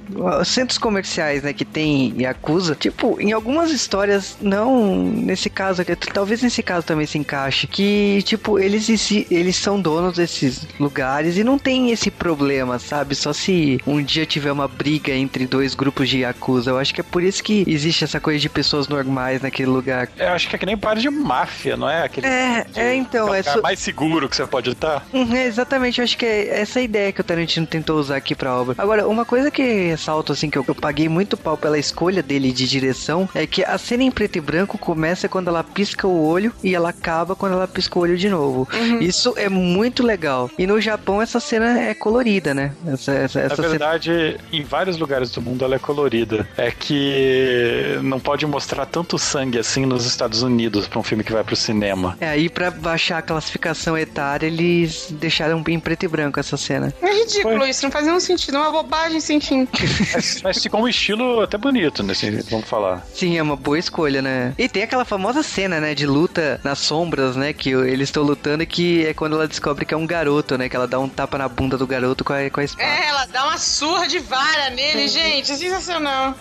centros 0.43 0.79
comerciais, 0.79 1.43
né, 1.43 1.53
que 1.53 1.67
tem 1.67 2.15
Yakuza, 2.19 2.75
tipo, 2.75 3.21
em 3.21 3.33
algumas 3.33 3.73
histórias, 3.73 4.39
não 4.41 4.97
nesse 4.97 5.51
caso 5.51 5.83
aqui, 5.83 5.95
talvez 5.97 6.41
nesse 6.41 6.63
caso 6.63 6.87
também 6.87 7.05
se 7.05 7.19
encaixe, 7.19 7.67
que, 7.67 8.23
tipo, 8.23 8.59
eles, 8.59 8.89
eles 9.31 9.57
são 9.57 9.79
donos 9.79 10.17
desses 10.17 10.67
lugares 10.79 11.37
e 11.37 11.45
não 11.45 11.59
tem 11.59 11.91
esse 11.91 12.11
problema, 12.11 12.79
sabe? 12.79 13.15
Só 13.15 13.35
se 13.35 13.79
um 13.87 14.03
dia 14.03 14.25
tiver 14.25 14.51
uma 14.51 14.67
briga 14.67 15.13
entre 15.13 15.47
dois 15.47 15.75
grupos 15.75 16.09
de 16.09 16.21
Yakuza. 16.21 16.71
Eu 16.71 16.79
acho 16.79 16.95
que 16.95 17.03
é 17.03 17.05
por 17.05 17.23
isso 17.23 17.45
que 17.45 17.65
existe 17.67 18.03
essa 18.03 18.19
coisa 18.19 18.41
de 18.41 18.49
pessoas 18.49 18.89
normais 18.89 19.43
naquele 19.43 19.69
lugar. 19.69 20.09
Eu 20.17 20.29
acho 20.29 20.49
que 20.49 20.57
é 20.57 20.59
que 20.59 20.65
nem 20.65 20.79
par 20.79 20.97
de 20.97 21.11
máfia, 21.11 21.77
não 21.77 21.91
é? 21.91 22.05
Aquele 22.05 22.27
É, 22.27 22.67
é, 22.75 22.95
então, 23.11 23.29
é 23.29 23.31
o 23.31 23.35
é 23.35 23.43
so- 23.43 23.63
mais 23.63 23.79
seguro 23.79 24.29
que 24.29 24.37
você 24.37 24.47
pode 24.47 24.71
estar. 24.71 25.05
Uhum, 25.13 25.35
é, 25.35 25.47
exatamente, 25.47 25.99
eu 26.01 26.05
acho 26.05 26.17
que 26.17 26.25
é 26.25 26.61
essa 26.61 26.81
ideia 26.81 27.13
que 27.13 27.21
o 27.21 27.25
Tarantino 27.25 27.67
tentou 27.67 27.99
usar 27.99 28.17
aqui 28.17 28.35
pra 28.35 28.55
obra. 28.55 28.75
Agora, 28.79 29.07
uma 29.07 29.25
coisa 29.25 29.51
que 29.51 29.63
ressalto, 29.63 30.33
assim, 30.33 30.49
que 30.49 30.57
eu, 30.57 30.65
eu 30.67 30.75
paguei 30.75 31.09
muito 31.09 31.37
pau 31.37 31.57
pela 31.57 31.79
escolha 31.79 32.23
dele 32.23 32.53
de 32.53 32.67
direção, 32.69 33.29
é 33.35 33.47
que 33.47 33.65
a 33.65 33.77
cena 33.79 34.03
em 34.05 34.11
preto 34.11 34.37
e 34.37 34.41
branco 34.41 34.79
começa 34.79 35.29
quando 35.29 35.49
ela 35.49 35.63
pisca 35.65 36.07
o 36.07 36.25
olho 36.27 36.53
e 36.63 36.75
ela 36.75 36.91
acaba 36.91 37.35
quando 37.35 37.53
ela 37.55 37.67
pisca 37.69 37.99
o 37.99 38.03
olho 38.03 38.17
de 38.17 38.29
novo. 38.29 38.69
Isso 39.01 39.35
é 39.37 39.49
muito 39.49 40.03
legal. 40.05 40.51
E 40.59 40.67
no 40.67 40.81
Japão 40.81 41.21
essa 41.21 41.41
cena 41.41 41.81
é 41.81 41.95
colorida, 41.95 42.55
né? 42.55 42.73
Essa, 42.87 43.13
essa, 43.13 43.39
Na 43.41 43.45
essa 43.47 43.57
cena... 43.57 43.69
verdade, 43.69 44.37
em 44.53 44.63
vários 44.63 44.99
lugares 44.99 45.31
do 45.31 45.43
mundo 45.43 45.65
ela 45.65 45.75
é 45.75 45.79
colorida. 45.79 46.47
É 46.57 46.71
que 46.71 47.99
não 48.03 48.21
pode 48.21 48.47
mostrar 48.47 48.87
tanto 48.87 49.19
sangue 49.19 49.59
assim 49.59 49.85
nos 49.87 50.07
Estados 50.07 50.43
Unidos 50.43 50.87
pra 50.87 50.99
um 50.99 51.03
filme 51.03 51.25
que 51.25 51.33
vai 51.33 51.43
pro 51.45 51.57
cinema. 51.57 52.17
É, 52.21 52.29
aí 52.29 52.49
pra 52.49 52.71
baixar 52.71 53.00
a 53.11 53.23
classificação 53.23 53.97
etária, 53.97 54.47
eles 54.47 55.09
deixaram 55.11 55.63
em 55.69 55.81
preto 55.81 56.05
e 56.05 56.09
branco 56.09 56.39
essa 56.39 56.57
cena. 56.57 56.93
É 57.01 57.13
ridículo 57.13 57.67
isso, 57.67 57.85
não 57.85 57.91
faz 57.91 58.07
nenhum 58.07 58.21
sentido, 58.21 58.57
é 58.57 58.61
uma 58.61 58.71
bobagem 58.71 59.21
sem 59.21 59.41
fim. 59.41 59.67
Mas, 60.13 60.43
mas 60.43 60.63
ficou 60.63 60.81
um 60.81 60.89
estilo 60.89 61.41
até 61.41 61.57
bonito, 61.57 62.03
né? 62.03 62.13
assim, 62.13 62.41
vamos 62.51 62.69
falar. 62.69 63.07
Sim, 63.15 63.39
é 63.39 63.43
uma 63.43 63.57
boa 63.57 63.79
escolha, 63.79 64.21
né? 64.21 64.53
E 64.59 64.69
tem 64.69 64.83
aquela 64.83 65.05
famosa 65.05 65.43
cena, 65.43 65.81
né, 65.81 65.95
de 65.95 66.07
luta 66.07 66.61
nas 66.65 66.79
sombras, 66.79 67.37
né, 67.37 67.53
que 67.53 67.71
eles 67.71 68.09
estão 68.09 68.23
lutando 68.23 68.63
e 68.63 68.67
que 68.67 69.07
é 69.07 69.15
quando 69.15 69.37
ela 69.37 69.47
descobre 69.47 69.85
que 69.85 69.95
é 69.95 69.97
um 69.97 70.07
garoto, 70.07 70.59
né, 70.59 70.69
que 70.69 70.77
ela 70.77 70.87
dá 70.87 70.99
um 70.99 71.09
tapa 71.09 71.39
na 71.39 71.49
bunda 71.49 71.77
do 71.77 71.87
garoto 71.87 72.25
com 72.25 72.33
a, 72.33 72.51
com 72.51 72.61
a 72.61 72.65
espada. 72.65 72.89
É, 72.89 73.07
ela 73.07 73.27
dá 73.27 73.45
uma 73.45 73.59
surra 73.59 74.07
de 74.07 74.19
vara 74.19 74.71
nele, 74.71 75.09
gente, 75.09 75.53
é 75.53 75.57
sensacional. 75.57 76.35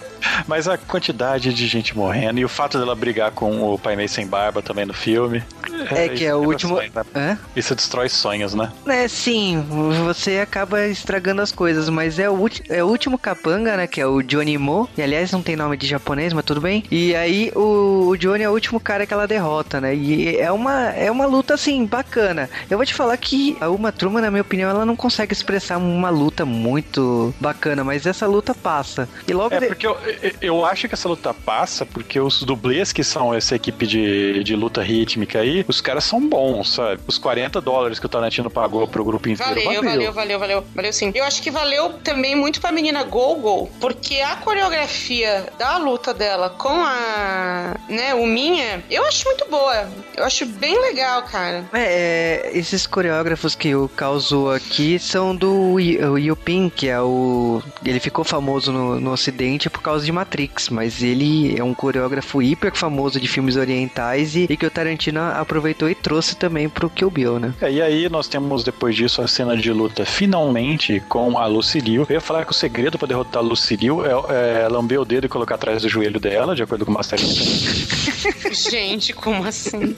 Mas 0.48 0.68
a 0.68 0.78
quantidade 0.78 1.54
de 1.54 1.68
gente 1.68 1.96
morrendo 1.96 2.40
e 2.40 2.46
o 2.46 2.50
fato 2.50 2.78
dela 2.78 2.96
brigar 2.96 3.32
com 3.32 3.74
o 3.74 3.78
Pai 3.78 3.96
Mei 3.96 4.08
sem 4.08 4.26
barba 4.26 4.62
também 4.62 4.86
no 4.86 4.94
filme. 4.94 5.44
É, 5.92 6.10
que 6.10 6.26
é 6.26 6.36
o 6.40 6.54
isso 6.54 6.68
último... 6.74 7.04
né? 7.14 7.38
Isso 7.56 7.76
destrói 7.76 8.10
sonhos, 8.10 8.54
né? 8.54 8.72
É, 8.88 9.08
sim, 9.08 9.64
você 10.06 10.40
acaba 10.40 10.86
estragando 10.88 11.42
as 11.42 11.52
coisas, 11.52 11.90
mas 11.90 12.20
é 12.20 12.30
o, 12.30 12.34
ulti- 12.34 12.64
é 12.70 12.84
o 12.84 12.88
último 12.88 13.18
capanga, 13.18 13.76
né, 13.78 13.88
que 13.88 14.00
é 14.02 14.06
o 14.06 14.22
Johnny 14.22 14.58
Mo, 14.58 14.90
e 14.98 15.02
aliás 15.02 15.32
não 15.32 15.42
tem 15.42 15.56
nome 15.56 15.78
de 15.78 15.88
japonês, 15.88 16.34
mas 16.34 16.46
tudo 16.46 16.62
bem. 16.62 16.84
E 16.92 17.16
aí 17.16 17.52
o, 17.56 18.08
o 18.10 18.18
Johnny 18.18 18.44
é 18.44 18.50
o 18.50 18.54
último 18.54 18.80
cara 18.80 19.06
que 19.06 19.14
ela 19.14 19.28
derrota, 19.28 19.80
né, 19.82 19.96
e 19.96 20.38
é 20.38 20.52
uma, 20.52 20.90
é 20.90 21.10
uma 21.12 21.26
luta, 21.26 21.54
assim, 21.54 21.86
bacana. 21.86 22.50
Eu 22.70 22.78
vou 22.78 22.86
te 22.86 22.94
falar 22.94 23.16
que 23.18 23.58
a 23.60 23.70
Uma 23.70 23.92
Truma, 23.92 24.22
na 24.22 24.30
minha 24.32 24.42
opinião, 24.42 24.70
ela 24.70 24.86
não 24.86 24.96
consegue 24.96 25.34
expressar 25.34 25.78
uma 25.78 26.10
luta 26.10 26.46
muito 26.46 27.34
bacana, 27.40 27.84
mas 27.84 28.06
essa 28.06 28.28
luta 28.28 28.54
passa. 28.54 29.08
E 29.28 29.34
logo... 29.34 29.54
É, 29.54 29.60
de- 29.60 29.68
porque 29.68 29.88
eu, 29.88 29.98
eu- 30.22 30.32
eu 30.42 30.66
acho 30.66 30.88
que 30.88 30.94
essa 30.94 31.08
luta 31.08 31.34
passa 31.34 31.86
porque 31.86 32.20
os 32.20 32.44
dublês 32.44 32.92
que 32.94 33.04
são 33.04 33.34
essa 33.34 33.56
equipe 33.56 33.86
de, 33.88 34.44
de 34.44 34.56
luta 34.56 34.82
rítmica 34.82 35.40
aí, 35.40 35.66
os 35.68 35.82
caras 35.82 36.04
são 36.04 36.29
bons, 36.30 36.70
sabe? 36.74 37.02
Os 37.08 37.18
40 37.18 37.60
dólares 37.60 38.00
que 38.00 38.06
o 38.06 38.10
Tarantino 38.10 38.50
pagou 38.50 38.88
pro 38.88 39.04
grupo 39.04 39.28
inteiro. 39.30 39.56
Valeu, 39.56 39.84
valeu, 39.84 40.14
valeu, 40.14 40.40
valeu, 40.40 40.66
valeu 40.76 40.94
sim. 40.94 41.12
Eu 41.16 41.24
acho 41.24 41.42
que 41.42 41.50
valeu 41.50 41.94
também 42.04 42.36
muito 42.36 42.62
pra 42.62 42.72
menina 42.72 43.04
Gogo, 43.04 43.70
porque 43.80 44.22
a 44.22 44.36
coreografia 44.38 45.48
da 45.58 45.78
luta 45.78 46.14
dela 46.14 46.50
com 46.50 46.70
a, 46.70 47.76
né, 47.88 48.14
o 48.14 48.26
Minha, 48.26 48.84
eu 48.90 49.04
acho 49.06 49.26
muito 49.26 49.50
boa. 49.50 49.90
Eu 50.16 50.24
acho 50.24 50.46
bem 50.46 50.80
legal, 50.80 51.24
cara. 51.24 51.66
É, 51.74 51.80
é, 51.90 52.52
esses 52.58 52.86
coreógrafos 52.86 53.56
que 53.56 53.74
o 53.74 53.88
causou 53.90 54.52
aqui 54.52 55.00
são 55.00 55.36
do 55.36 55.80
Yupin, 55.80 56.70
que 56.70 56.88
é 56.88 57.02
o. 57.02 57.62
Ele 57.84 58.00
ficou 58.00 58.24
famoso 58.24 58.72
no, 58.72 59.00
no 59.00 59.12
ocidente 59.12 59.70
por 59.70 59.82
causa 59.82 60.06
de 60.06 60.12
Matrix, 60.12 60.70
mas 60.70 61.02
ele 61.02 61.58
é 61.58 61.64
um 61.64 61.74
coreógrafo 61.74 62.42
hiper 62.42 62.76
famoso 62.76 63.20
de 63.20 63.28
filmes 63.28 63.56
orientais 63.56 64.36
e, 64.36 64.46
e 64.50 64.58
que 64.58 64.66
o 64.66 64.72
Tarantino 64.72 65.22
aproveitou 65.22 65.90
e 65.90 65.96
trouxe 65.96 66.19
também 66.22 66.70
pro 66.70 66.90
Kill 66.90 67.10
Bill, 67.10 67.40
né? 67.40 67.54
É, 67.62 67.72
e 67.72 67.82
aí 67.82 68.10
nós 68.10 68.28
temos 68.28 68.64
depois 68.64 68.96
disso 68.96 69.22
a 69.22 69.28
cena 69.28 69.56
de 69.56 69.72
luta 69.72 70.06
finalmente 70.06 71.02
com 71.08 71.38
a 71.38 71.46
Lucille. 71.46 71.96
Eu 71.96 72.08
ia 72.10 72.22
falar 72.22 72.46
que 72.46 72.52
o 72.52 72.56
segredo 72.56 72.98
pra 72.98 73.08
derrotar 73.08 73.42
a 73.42 73.46
Lucille 73.46 73.90
é, 73.90 74.64
é 74.64 74.68
lamber 74.68 75.00
o 75.00 75.06
dedo 75.06 75.26
e 75.26 75.30
colocar 75.30 75.56
atrás 75.56 75.82
do 75.82 75.90
joelho 75.90 76.20
dela, 76.20 76.56
de 76.56 76.64
acordo 76.64 76.86
com 76.86 76.92
o 76.92 76.94
Master 76.94 77.20
Gente, 78.70 79.14
como 79.14 79.44
assim? 79.46 79.96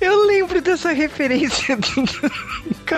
Eu 0.00 0.26
lembro 0.26 0.60
dessa 0.60 0.92
referência. 0.92 1.78
Cara, 1.78 2.30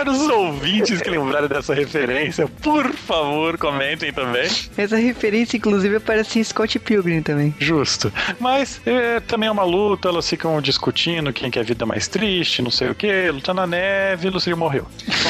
os 0.09 0.28
ouvintes 0.28 1.01
que 1.01 1.11
lembrarem 1.11 1.49
dessa 1.49 1.74
referência, 1.74 2.47
por 2.62 2.93
favor, 2.93 3.59
comentem 3.59 4.12
também. 4.12 4.49
Essa 4.76 4.97
referência, 4.97 5.57
inclusive, 5.57 5.97
aparece 5.97 6.38
em 6.38 6.45
Scott 6.45 6.78
Pilgrim 6.78 7.22
também. 7.22 7.55
Justo. 7.59 8.12
Mas 8.38 8.80
é, 8.86 9.20
também 9.20 9.49
é 9.49 9.53
uma 9.53 9.64
luta, 9.64 10.09
elas 10.09 10.28
ficam 10.28 10.61
discutindo 10.61 11.32
quem 11.32 11.51
quer 11.51 11.61
a 11.61 11.62
vida 11.62 11.84
mais 11.84 12.09
triste, 12.09 12.62
não 12.62 12.70
sei 12.70 12.91
o 12.91 12.95
que, 12.95 13.30
luta 13.30 13.53
na 13.53 13.66
neve, 13.66 14.30
Lucille 14.30 14.57
morreu. 14.57 14.86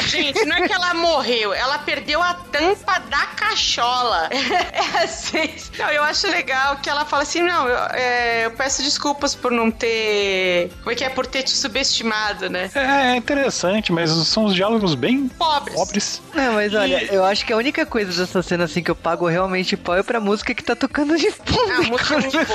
Gente, 0.07 0.45
não 0.45 0.55
é 0.55 0.67
que 0.67 0.73
ela 0.73 0.93
morreu, 0.93 1.53
ela 1.53 1.79
perdeu 1.79 2.21
a 2.21 2.33
tampa 2.33 2.99
da 3.09 3.25
cachola. 3.27 4.29
É 4.71 5.03
assim. 5.03 5.49
Não, 5.77 5.89
eu 5.89 6.03
acho 6.03 6.27
legal 6.27 6.77
que 6.77 6.89
ela 6.89 7.05
fala 7.05 7.23
assim: 7.23 7.41
não, 7.41 7.67
eu, 7.67 7.77
é, 7.93 8.45
eu 8.45 8.51
peço 8.51 8.81
desculpas 8.83 9.35
por 9.35 9.51
não 9.51 9.69
ter. 9.69 10.71
Como 10.79 10.91
é 10.91 10.95
que 10.95 11.03
é? 11.03 11.09
Por 11.09 11.25
ter 11.25 11.43
te 11.43 11.51
subestimado, 11.51 12.49
né? 12.49 12.69
É, 12.73 13.13
é 13.13 13.15
interessante, 13.15 13.91
mas 13.91 14.09
são 14.09 14.50
os 14.51 14.55
diálogos 14.55 14.93
bem 14.95 15.27
Pobres. 15.29 15.75
pobres. 15.75 16.21
Não, 16.33 16.53
mas 16.53 16.73
olha, 16.73 17.03
E- 17.03 17.15
eu 17.15 17.23
acho 17.25 17.45
que 17.45 17.51
a 17.53 17.57
única 17.57 17.85
coisa 17.85 18.11
dessa 18.21 18.41
cena 18.43 18.65
assim 18.65 18.83
que 18.83 18.91
eu 18.91 18.95
pago 18.95 19.27
realmente 19.27 19.75
pau 19.75 19.95
é 19.95 20.03
pra 20.03 20.19
música 20.19 20.53
que 20.53 20.63
tá 20.63 20.75
tocando 20.75 21.17
de 21.17 21.31
fundo. 21.31 21.71
Ah, 21.71 21.77
a 21.77 21.81
música 21.83 22.13
é 22.15 22.19
muito 22.19 22.45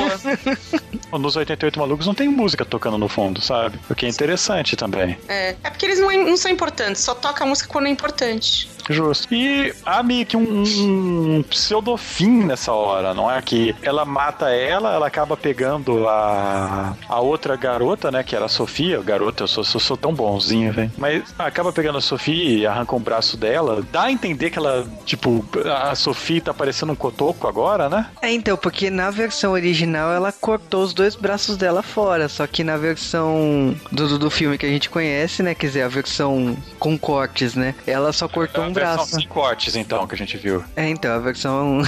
boa. 1.10 1.18
Nos 1.18 1.36
88 1.36 1.78
Malucos 1.78 2.06
não 2.06 2.14
tem 2.14 2.28
música 2.28 2.64
tocando 2.64 2.98
no 2.98 3.08
fundo, 3.08 3.40
sabe? 3.40 3.78
O 3.90 3.94
que 3.94 4.06
é 4.06 4.08
interessante 4.08 4.76
também. 4.76 5.18
É, 5.28 5.56
é 5.62 5.70
porque 5.70 5.86
eles 5.86 5.98
não, 5.98 6.10
não 6.24 6.36
são 6.36 6.50
importantes, 6.50 7.02
só 7.02 7.14
toca 7.14 7.42
a 7.44 7.46
música 7.46 7.68
quando 7.68 7.86
é 7.86 7.90
importante. 7.90 8.68
Justo. 8.88 9.32
E 9.34 9.74
há 9.84 10.02
meio 10.02 10.26
que 10.26 10.36
um, 10.36 10.62
um 10.62 11.42
pseudofim 11.42 12.44
nessa 12.44 12.72
hora, 12.72 13.12
não 13.14 13.30
é? 13.30 13.40
Que 13.42 13.74
ela 13.82 14.04
mata 14.04 14.50
ela, 14.50 14.94
ela 14.94 15.06
acaba 15.06 15.36
pegando 15.36 16.08
a, 16.08 16.94
a 17.08 17.20
outra 17.20 17.56
garota, 17.56 18.10
né? 18.10 18.22
Que 18.22 18.36
era 18.36 18.46
a 18.46 18.48
Sofia. 18.48 19.00
Garota, 19.00 19.44
eu 19.44 19.48
sou, 19.48 19.64
sou, 19.64 19.80
sou 19.80 19.96
tão 19.96 20.14
bonzinho, 20.14 20.72
velho. 20.72 20.90
Mas 20.96 21.22
acaba 21.38 21.72
pegando 21.72 21.98
a 21.98 22.00
Sofia 22.00 22.58
e 22.58 22.66
arranca 22.66 22.94
um 22.94 23.00
braço 23.00 23.36
dela. 23.36 23.82
Dá 23.92 24.04
a 24.04 24.12
entender 24.12 24.50
que 24.50 24.58
ela, 24.58 24.86
tipo, 25.04 25.44
a 25.64 25.94
Sofia 25.94 26.40
tá 26.40 26.54
parecendo 26.54 26.92
um 26.92 26.96
cotoco 26.96 27.46
agora, 27.46 27.88
né? 27.88 28.06
É, 28.22 28.32
então, 28.32 28.56
porque 28.56 28.90
na 28.90 29.10
versão 29.10 29.52
original 29.52 30.12
ela 30.12 30.32
cortou 30.32 30.82
os 30.82 30.92
dois 30.94 31.14
braços 31.14 31.56
dela 31.56 31.82
fora, 31.82 32.28
só 32.28 32.46
que 32.46 32.62
na 32.62 32.76
versão 32.76 33.74
do, 33.90 34.08
do, 34.08 34.18
do 34.18 34.30
filme 34.30 34.58
que 34.58 34.66
a 34.66 34.68
gente 34.68 34.88
conhece, 34.90 35.42
né, 35.42 35.54
quer 35.54 35.66
dizer, 35.66 35.82
a 35.82 35.88
versão 35.88 36.56
com 36.78 36.98
cortes, 36.98 37.54
né, 37.54 37.74
ela 37.86 38.12
só 38.12 38.28
cortou 38.28 38.64
É 38.64 38.66
a 38.76 38.82
um 38.82 38.86
versão 38.86 38.96
braço. 38.96 39.14
sem 39.14 39.28
cortes, 39.28 39.76
então, 39.76 40.06
que 40.06 40.14
a 40.14 40.18
gente 40.18 40.36
viu. 40.36 40.64
É, 40.74 40.88
então, 40.88 41.14
a 41.14 41.18
versão... 41.18 41.82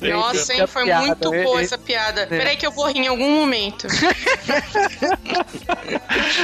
Nossa, 0.00 0.54
hein? 0.54 0.66
Foi 0.66 0.84
piada, 0.84 1.06
muito 1.06 1.30
né? 1.30 1.42
boa 1.44 1.60
essa 1.60 1.78
piada. 1.78 2.26
Peraí 2.26 2.56
que 2.56 2.66
eu 2.66 2.70
vou 2.70 2.86
rir 2.86 3.00
em 3.00 3.08
algum 3.08 3.40
momento. 3.40 3.86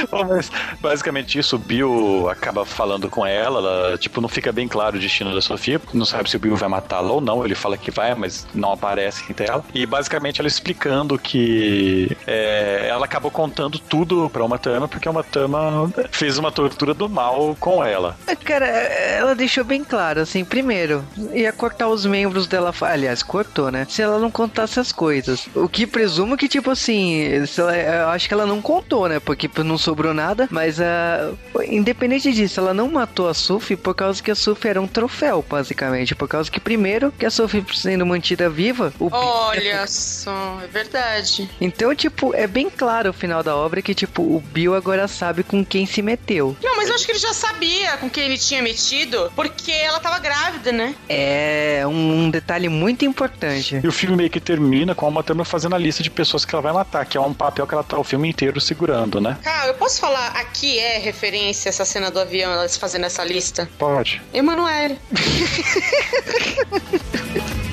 Bom, 0.09 0.25
mas 0.25 0.51
basicamente 0.79 1.37
isso, 1.39 1.55
o 1.55 1.59
Bill 1.59 2.29
acaba 2.29 2.65
falando 2.65 3.09
com 3.09 3.25
ela, 3.25 3.59
ela, 3.59 3.97
tipo, 3.97 4.21
não 4.21 4.29
fica 4.29 4.51
bem 4.51 4.67
claro 4.67 4.97
o 4.97 4.99
destino 4.99 5.33
da 5.33 5.41
Sofia, 5.41 5.79
porque 5.79 5.97
não 5.97 6.05
sabe 6.05 6.29
se 6.29 6.35
o 6.35 6.39
Bill 6.39 6.55
vai 6.55 6.69
matá-la 6.69 7.11
ou 7.11 7.21
não, 7.21 7.43
ele 7.43 7.55
fala 7.55 7.77
que 7.77 7.91
vai, 7.91 8.13
mas 8.15 8.47
não 8.53 8.71
aparece 8.73 9.23
em 9.29 9.33
tela. 9.33 9.63
E 9.73 9.85
basicamente 9.85 10.39
ela 10.39 10.47
explicando 10.47 11.17
que 11.17 12.15
é, 12.25 12.87
ela 12.89 13.05
acabou 13.05 13.31
contando 13.31 13.79
tudo 13.79 14.29
pra 14.29 14.43
uma 14.43 14.57
Tama, 14.57 14.87
porque 14.87 15.09
uma 15.09 15.23
Tama 15.23 15.91
fez 16.11 16.37
uma 16.37 16.51
tortura 16.51 16.93
do 16.93 17.09
mal 17.09 17.50
com 17.55 17.83
ela. 17.83 18.17
Cara, 18.45 18.65
ela 18.67 19.35
deixou 19.35 19.63
bem 19.63 19.83
claro, 19.83 20.21
assim, 20.21 20.43
primeiro, 20.43 21.03
ia 21.33 21.51
cortar 21.53 21.87
os 21.87 22.05
membros 22.05 22.47
dela, 22.47 22.73
aliás, 22.81 23.21
cortou, 23.23 23.71
né, 23.71 23.85
se 23.89 24.01
ela 24.01 24.19
não 24.19 24.31
contasse 24.31 24.79
as 24.79 24.91
coisas. 24.91 25.47
O 25.55 25.67
que 25.69 25.85
presumo 25.87 26.37
que, 26.37 26.47
tipo 26.47 26.71
assim, 26.71 27.21
ela- 27.57 27.77
eu 27.77 28.09
acho 28.09 28.27
que 28.27 28.33
ela 28.33 28.45
não 28.45 28.61
contou, 28.61 29.07
né, 29.07 29.19
porque 29.19 29.49
não 29.63 29.77
sobrou 29.77 30.13
nada, 30.13 30.47
mas 30.51 30.79
ah, 30.81 31.31
independente 31.65 32.31
disso, 32.33 32.59
ela 32.59 32.73
não 32.73 32.89
matou 32.89 33.27
a 33.29 33.33
Sufi 33.33 33.75
por 33.75 33.93
causa 33.95 34.21
que 34.21 34.31
a 34.31 34.35
Sufi 34.35 34.67
era 34.67 34.81
um 34.81 34.87
troféu, 34.87 35.43
basicamente, 35.47 36.15
por 36.15 36.27
causa 36.27 36.49
que, 36.49 36.59
primeiro, 36.59 37.11
que 37.17 37.25
a 37.25 37.29
Sufi 37.31 37.63
sendo 37.73 38.05
mantida 38.05 38.49
viva, 38.49 38.93
o 38.99 39.09
Bi- 39.09 39.15
Olha 39.15 39.85
só, 39.87 40.59
é 40.63 40.67
verdade. 40.67 41.49
Então, 41.59 41.93
tipo, 41.95 42.33
é 42.33 42.47
bem 42.47 42.69
claro 42.69 43.09
o 43.09 43.13
final 43.13 43.43
da 43.43 43.55
obra 43.55 43.81
que, 43.81 43.93
tipo, 43.93 44.21
o 44.21 44.39
Bill 44.51 44.75
agora 44.75 45.07
sabe 45.07 45.43
com 45.43 45.63
quem 45.65 45.85
se 45.85 46.01
meteu. 46.01 46.55
Não, 46.63 46.75
mas 46.77 46.89
eu 46.89 46.95
acho 46.95 47.05
que 47.05 47.11
ele 47.11 47.19
já 47.19 47.33
sabia 47.41 47.97
com 47.97 48.09
quem 48.09 48.25
ele 48.25 48.37
tinha 48.37 48.61
metido, 48.61 49.31
porque 49.35 49.71
ela 49.71 49.99
tava 49.99 50.19
grávida, 50.19 50.71
né? 50.71 50.93
É 51.09 51.81
um, 51.87 52.25
um 52.25 52.29
detalhe 52.29 52.69
muito 52.69 53.03
importante. 53.03 53.81
E 53.83 53.87
o 53.87 53.91
filme 53.91 54.15
meio 54.15 54.29
que 54.29 54.39
termina 54.39 54.93
com 54.93 55.07
a 55.07 55.09
uma 55.09 55.23
Tama 55.23 55.43
fazendo 55.43 55.75
a 55.75 55.77
lista 55.77 56.03
de 56.03 56.11
pessoas 56.11 56.45
que 56.45 56.53
ela 56.53 56.61
vai 56.61 56.71
matar, 56.71 57.05
que 57.05 57.17
é 57.17 57.21
um 57.21 57.33
papel 57.33 57.65
que 57.65 57.73
ela 57.73 57.83
tá 57.83 57.97
o 57.97 58.03
filme 58.03 58.29
inteiro 58.29 58.61
segurando, 58.61 59.19
né? 59.19 59.37
Cara, 59.43 59.69
eu 59.69 59.73
posso 59.73 59.99
falar 59.99 60.27
aqui 60.29 60.77
é 60.77 60.99
referência 60.99 61.69
essa 61.69 61.85
cena 61.85 62.11
do 62.11 62.19
avião, 62.19 62.51
elas 62.51 62.77
fazendo 62.77 63.05
essa 63.05 63.23
lista? 63.23 63.67
Pode. 63.77 64.21
Emanuele. 64.33 64.99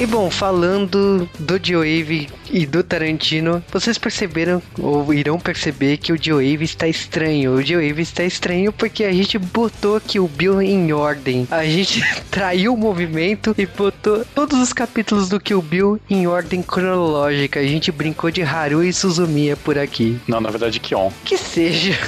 E 0.00 0.06
bom, 0.06 0.30
falando 0.30 1.28
do 1.40 1.58
J-Wave 1.58 2.28
e 2.52 2.64
do 2.64 2.84
Tarantino, 2.84 3.60
vocês 3.72 3.98
perceberam 3.98 4.62
ou 4.78 5.12
irão 5.12 5.40
perceber 5.40 5.96
que 5.96 6.12
o 6.12 6.16
J-Wave 6.16 6.64
está 6.64 6.86
estranho. 6.86 7.54
O 7.54 7.62
J-Wave 7.62 8.02
está 8.02 8.22
estranho 8.22 8.72
porque 8.72 9.02
a 9.02 9.12
gente 9.12 9.36
botou 9.38 10.00
que 10.00 10.20
o 10.20 10.28
Bill 10.28 10.62
em 10.62 10.92
ordem. 10.92 11.48
A 11.50 11.64
gente 11.64 12.00
traiu 12.30 12.74
o 12.74 12.76
movimento 12.76 13.56
e 13.58 13.66
botou 13.66 14.24
todos 14.36 14.60
os 14.60 14.72
capítulos 14.72 15.28
do 15.28 15.40
Kill 15.40 15.60
Bill 15.60 16.00
em 16.08 16.28
ordem 16.28 16.62
cronológica. 16.62 17.58
A 17.58 17.66
gente 17.66 17.90
brincou 17.90 18.30
de 18.30 18.42
Haru 18.42 18.84
e 18.84 18.92
Suzumiya 18.92 19.56
por 19.56 19.76
aqui. 19.76 20.16
Não, 20.28 20.40
na 20.40 20.50
verdade, 20.50 20.78
Kion. 20.78 21.10
Que 21.24 21.36
seja. 21.36 21.98